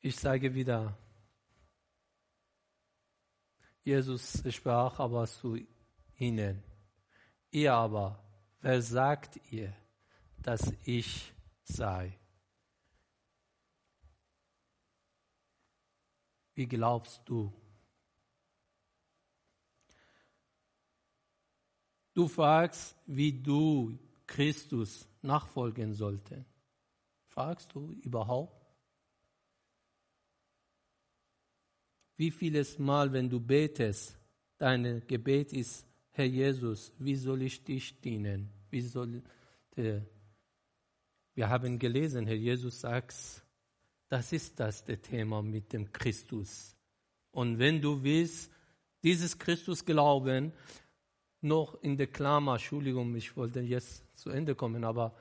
Ich 0.00 0.16
sage 0.16 0.52
wieder, 0.52 0.98
Jesus 3.84 4.42
sprach 4.52 4.98
aber 4.98 5.26
zu 5.28 5.58
ihnen, 6.18 6.62
ihr 7.52 7.72
aber, 7.72 8.20
wer 8.60 8.82
sagt 8.82 9.38
ihr, 9.52 9.72
dass 10.38 10.72
ich 10.84 11.32
sei? 11.62 12.18
Wie 16.54 16.66
glaubst 16.66 17.22
du? 17.26 17.61
Du 22.14 22.28
fragst, 22.28 22.96
wie 23.06 23.32
du 23.32 23.98
Christus 24.26 25.08
nachfolgen 25.22 25.94
sollte. 25.94 26.44
Fragst 27.28 27.74
du 27.74 27.92
überhaupt? 28.02 28.62
Wie 32.16 32.30
vieles 32.30 32.78
Mal, 32.78 33.12
wenn 33.12 33.28
du 33.30 33.40
betest, 33.40 34.18
dein 34.58 35.02
Gebet 35.06 35.52
ist, 35.52 35.86
Herr 36.10 36.26
Jesus, 36.26 36.92
wie 36.98 37.16
soll 37.16 37.42
ich 37.42 37.64
dich 37.64 37.98
dienen? 38.00 38.50
Wie 38.70 38.82
soll 38.82 39.22
der, 39.76 40.06
wir 41.34 41.48
haben 41.48 41.78
gelesen, 41.78 42.26
Herr 42.26 42.36
Jesus 42.36 42.80
sagt, 42.80 43.14
das 44.08 44.32
ist 44.32 44.60
das 44.60 44.84
der 44.84 45.00
Thema 45.00 45.40
mit 45.42 45.72
dem 45.72 45.90
Christus. 45.90 46.76
Und 47.30 47.58
wenn 47.58 47.80
du 47.80 48.02
willst, 48.02 48.52
dieses 49.02 49.38
Christus 49.38 49.84
glauben, 49.84 50.52
noch 51.42 51.80
in 51.82 51.96
der 51.96 52.06
Klammer, 52.06 52.54
Entschuldigung, 52.54 53.14
ich 53.16 53.36
wollte 53.36 53.60
jetzt 53.60 54.04
zu 54.16 54.30
Ende 54.30 54.54
kommen, 54.54 54.84
aber 54.84 55.14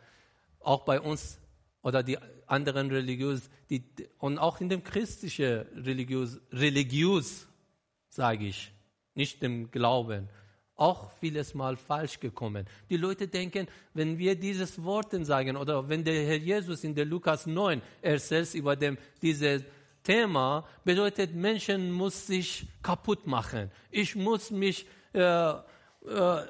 auch 0.60 0.86
bei 0.86 1.00
uns 1.00 1.40
oder 1.82 2.04
die 2.04 2.18
anderen 2.46 2.92
religiös, 2.92 3.50
die, 3.70 3.84
und 4.20 4.38
auch 4.38 4.62
in 4.62 4.70
dem 4.70 4.84
christlichen 4.84 5.66
religiös, 5.76 6.40
religiös 6.52 7.48
sage 8.10 8.48
ich, 8.48 8.72
nicht 9.16 9.42
dem 9.42 9.72
Glauben, 9.72 10.30
auch 10.76 11.12
vieles 11.20 11.54
Mal 11.54 11.78
falsch 11.78 12.20
gekommen. 12.20 12.66
Die 12.90 12.98
Leute 12.98 13.28
denken, 13.28 13.68
wenn 13.94 14.18
wir 14.18 14.36
dieses 14.36 14.84
Worten 14.84 15.26
sagen 15.26 15.56
oder 15.56 15.88
wenn 15.88 16.04
der 16.04 16.26
Herr 16.26 16.38
Jesus 16.38 16.84
in 16.84 16.96
der 16.96 17.06
Lukas 17.06 17.46
9 17.46 17.82
erzählt 18.02 18.54
über 18.56 18.76
dem, 18.76 18.98
dieses 19.22 19.64
Thema, 20.04 20.68
bedeutet, 20.84 21.36
Menschen 21.36 21.92
muss 21.92 22.26
sich 22.26 22.66
kaputt 22.82 23.28
machen. 23.28 23.70
Ich 23.92 24.16
muss 24.16 24.50
mich 24.50 24.88
äh, 25.14 25.54
äh, 26.08 26.42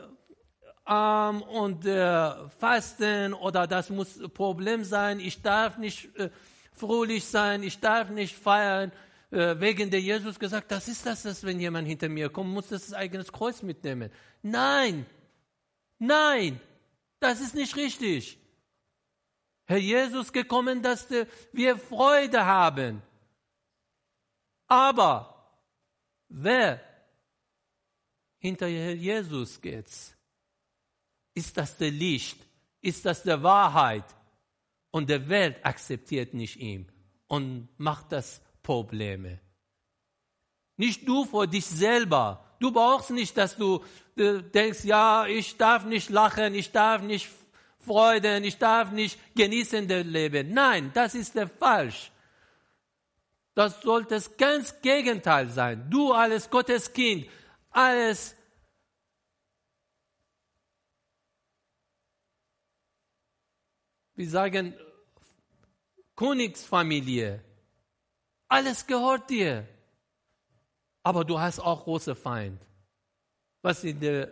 arm 0.86 1.42
und 1.42 1.86
äh, 1.86 2.50
fasten 2.50 3.34
oder 3.34 3.68
das 3.68 3.90
muss 3.90 4.20
ein 4.20 4.32
Problem 4.32 4.84
sein. 4.84 5.20
Ich 5.20 5.42
darf 5.42 5.78
nicht 5.78 6.16
äh, 6.18 6.30
fröhlich 6.74 7.26
sein, 7.26 7.64
ich 7.64 7.80
darf 7.80 8.10
nicht 8.10 8.36
feiern. 8.36 8.92
Äh, 9.32 9.60
wegen 9.62 9.90
der 9.90 10.02
Jesus 10.02 10.38
gesagt, 10.40 10.72
das 10.72 10.90
ist 10.90 11.06
das, 11.06 11.24
dass 11.24 11.44
wenn 11.46 11.60
jemand 11.60 11.88
hinter 11.88 12.10
mir 12.10 12.30
kommt, 12.30 12.50
muss 12.50 12.68
das 12.68 12.94
eigenes 12.94 13.32
Kreuz 13.32 13.62
mitnehmen. 13.62 14.12
Nein, 14.42 15.06
nein, 16.00 16.60
das 17.20 17.40
ist 17.40 17.56
nicht 17.56 17.78
richtig. 17.78 18.38
Herr 19.66 19.78
Jesus 19.78 20.34
gekommen, 20.34 20.82
dass 20.82 21.08
wir 21.54 21.78
Freude 21.78 22.46
haben. 22.46 23.02
Aber 24.68 25.54
wer 26.28 26.82
hinter 28.42 28.68
Jesus 28.68 29.62
geht, 29.62 29.88
ist 31.34 31.56
das 31.56 31.78
der 31.78 31.92
Licht? 31.92 32.38
Ist 32.82 33.06
das 33.06 33.24
der 33.24 33.42
Wahrheit? 33.42 34.04
Und 34.90 35.10
der 35.10 35.30
Welt 35.30 35.64
akzeptiert 35.64 36.34
nicht 36.34 36.60
ihn 36.60 36.92
und 37.28 37.70
macht 37.78 38.12
das 38.12 38.42
Probleme. 38.62 39.40
Nicht 40.76 41.08
du 41.08 41.24
vor 41.24 41.48
dich 41.48 41.66
selber. 41.66 42.44
Du 42.60 42.72
brauchst 42.72 43.12
nicht, 43.12 43.38
dass 43.38 43.56
du 43.56 43.86
äh, 44.18 44.42
denkst, 44.42 44.84
ja, 44.84 45.26
ich 45.28 45.56
darf 45.56 45.86
nicht 45.86 46.10
lachen, 46.10 46.54
ich 46.56 46.72
darf 46.72 47.04
nicht 47.04 47.30
freuden, 47.80 48.44
ich 48.44 48.58
darf 48.58 48.92
nicht 48.92 49.18
genießen 49.36 49.88
das 49.88 50.06
Leben. 50.06 50.54
Nein, 50.54 50.92
das 50.94 51.16
ist 51.16 51.36
der 51.36 51.48
falsch. 51.48 52.12
Das 53.54 53.82
sollte 53.82 54.16
das 54.16 54.36
ganz 54.38 54.82
Gegenteil 54.82 55.48
sein. 55.50 55.90
Du 55.90 56.12
als 56.12 56.50
Gottes 56.50 56.92
Kind, 56.92 57.28
alles 57.72 58.36
wir 64.22 64.30
sagen, 64.30 64.76
Königsfamilie. 66.16 67.44
Alles 68.48 68.86
gehört 68.86 69.30
dir. 69.30 69.68
Aber 71.04 71.26
du 71.26 71.40
hast 71.40 71.60
auch 71.60 71.84
große 71.86 72.14
Feind. 72.14 72.62
Was 73.64 73.84
in 73.84 74.00
der, 74.00 74.32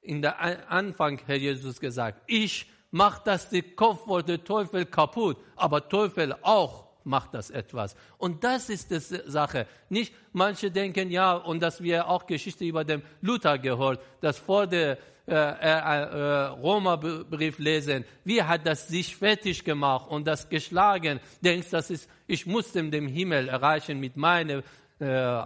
in 0.00 0.22
der 0.22 0.40
Anfang 0.70 1.18
Herr 1.26 1.36
Jesus 1.36 1.78
gesagt, 1.78 2.22
ich 2.26 2.70
mache 2.90 3.20
das 3.24 3.50
die 3.50 3.62
Kopf 3.62 4.06
der 4.24 4.42
Teufel 4.42 4.86
kaputt, 4.86 5.36
aber 5.56 5.86
Teufel 5.88 6.32
auch 6.42 6.89
macht 7.10 7.34
das 7.34 7.50
etwas. 7.50 7.94
Und 8.16 8.42
das 8.44 8.70
ist 8.70 8.90
die 8.90 9.00
Sache. 9.30 9.66
Nicht, 9.90 10.14
manche 10.32 10.70
denken 10.70 11.10
ja, 11.10 11.34
und 11.34 11.60
dass 11.60 11.82
wir 11.82 12.08
auch 12.08 12.26
Geschichte 12.26 12.64
über 12.64 12.84
den 12.84 13.02
Luther 13.20 13.58
gehört, 13.58 14.00
dass 14.22 14.38
vor 14.38 14.66
der 14.66 14.96
äh, 15.26 15.34
äh, 15.34 15.36
äh, 15.36 16.46
Roma-Brief 16.46 17.58
lesen, 17.58 18.04
wie 18.24 18.42
hat 18.42 18.66
das 18.66 18.88
sich 18.88 19.14
fertig 19.14 19.64
gemacht 19.64 20.10
und 20.10 20.26
das 20.26 20.48
geschlagen, 20.48 21.20
denkst, 21.40 21.70
das 21.70 21.90
ist, 21.90 22.08
ich 22.26 22.46
muss 22.46 22.72
dem 22.72 23.06
Himmel 23.06 23.48
erreichen 23.48 24.00
mit 24.00 24.16
meiner 24.16 24.62
äh, 24.98 25.44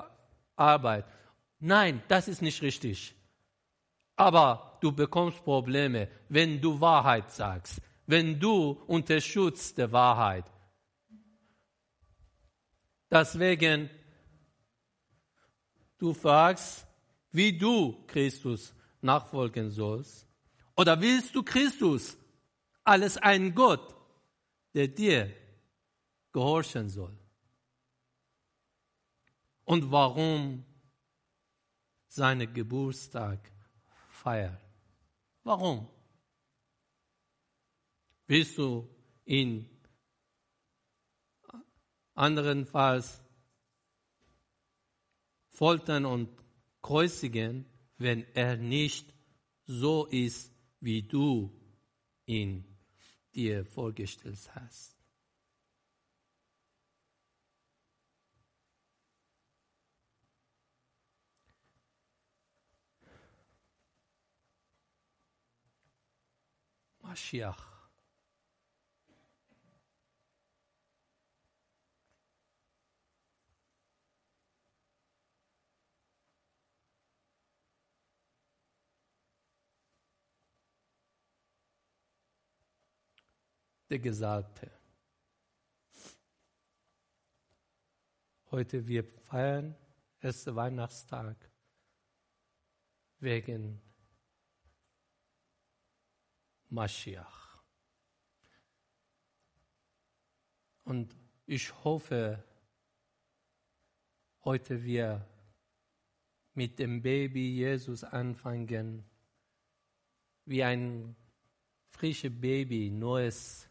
Arbeit. 0.57 1.05
Nein, 1.61 2.03
das 2.09 2.29
ist 2.29 2.41
nicht 2.41 2.62
richtig. 2.62 3.15
Aber 4.17 4.79
du 4.81 4.93
bekommst 4.93 5.45
Probleme, 5.45 6.09
wenn 6.29 6.61
du 6.61 6.81
Wahrheit 6.81 7.31
sagst, 7.31 7.81
wenn 8.07 8.39
du 8.39 8.81
unter 8.87 9.21
Schutz 9.21 9.75
der 9.75 9.91
Wahrheit. 9.93 10.45
Deswegen, 13.15 13.89
du 15.99 16.12
fragst, 16.12 16.85
wie 17.31 17.57
du 17.57 18.05
Christus 18.09 18.75
nachfolgen 19.01 19.71
sollst? 19.71 20.27
Oder 20.77 21.01
willst 21.01 21.33
du 21.33 21.45
Christus 21.45 22.17
als 22.83 23.17
ein 23.19 23.55
Gott, 23.55 23.95
der 24.75 24.89
dir 24.89 25.33
gehorchen 26.33 26.89
soll? 26.89 27.17
Und 29.65 29.93
warum 29.93 30.65
seinen 32.09 32.53
Geburtstag 32.53 33.39
feiern? 34.09 34.59
Warum? 35.45 35.87
Willst 38.27 38.59
du 38.59 38.89
ihn 39.25 39.74
Anderenfalls 42.15 43.23
foltern 45.49 46.05
und 46.05 46.29
kreuzigen, 46.83 47.67
wenn 47.99 48.25
er 48.35 48.57
nicht 48.57 49.12
so 49.67 50.07
ist, 50.07 50.53
wie 50.81 51.03
du 51.03 51.51
ihn 52.27 52.65
dir 53.35 53.65
vorgestellt 53.65 54.51
hast. 54.55 54.95
Mashiach. 67.01 67.74
Der 83.95 84.01
Gesalbte. 84.01 84.68
Heute 88.51 88.88
wir 88.88 89.05
feiern 89.05 89.76
ersten 90.18 90.57
Weihnachtstag 90.57 91.36
wegen 93.20 93.80
Mashiach. 96.70 97.62
Und 100.82 101.14
ich 101.47 101.72
hoffe, 101.84 102.42
heute 104.42 104.82
wir 104.82 105.24
mit 106.55 106.80
dem 106.80 107.01
Baby 107.01 107.59
Jesus 107.59 108.03
anfangen, 108.03 109.09
wie 110.47 110.64
ein 110.64 111.14
frisches 111.86 112.32
Baby, 112.40 112.90
neues 112.90 113.70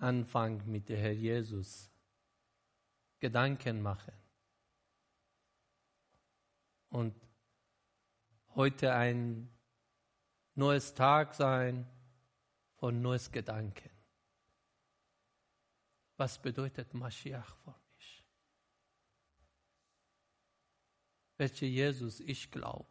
Anfang 0.00 0.66
mit 0.66 0.88
dem 0.88 0.98
Herr 0.98 1.12
Jesus 1.12 1.90
Gedanken 3.18 3.82
machen. 3.82 4.14
Und 6.88 7.14
heute 8.54 8.94
ein 8.94 9.48
neues 10.54 10.94
Tag 10.94 11.34
sein 11.34 11.86
von 12.76 13.00
neues 13.02 13.30
Gedanken. 13.30 13.90
Was 16.16 16.40
bedeutet 16.40 16.92
Mashiach 16.94 17.56
für 17.56 17.74
mich? 17.94 18.24
Welche 21.36 21.66
Jesus 21.66 22.20
ich 22.20 22.50
glaube, 22.50 22.88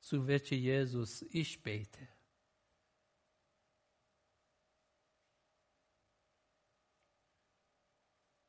zu 0.00 0.26
welchem 0.26 0.58
Jesus 0.58 1.22
ich 1.30 1.62
bete. 1.62 2.13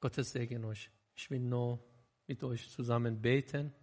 Gottes 0.05 0.33
Segen 0.33 0.63
euch. 0.65 0.91
Ich 1.15 1.31
will 1.31 1.39
nur 1.39 1.83
mit 2.27 2.43
euch 2.43 2.69
zusammen 2.69 3.19
beten. 3.19 3.73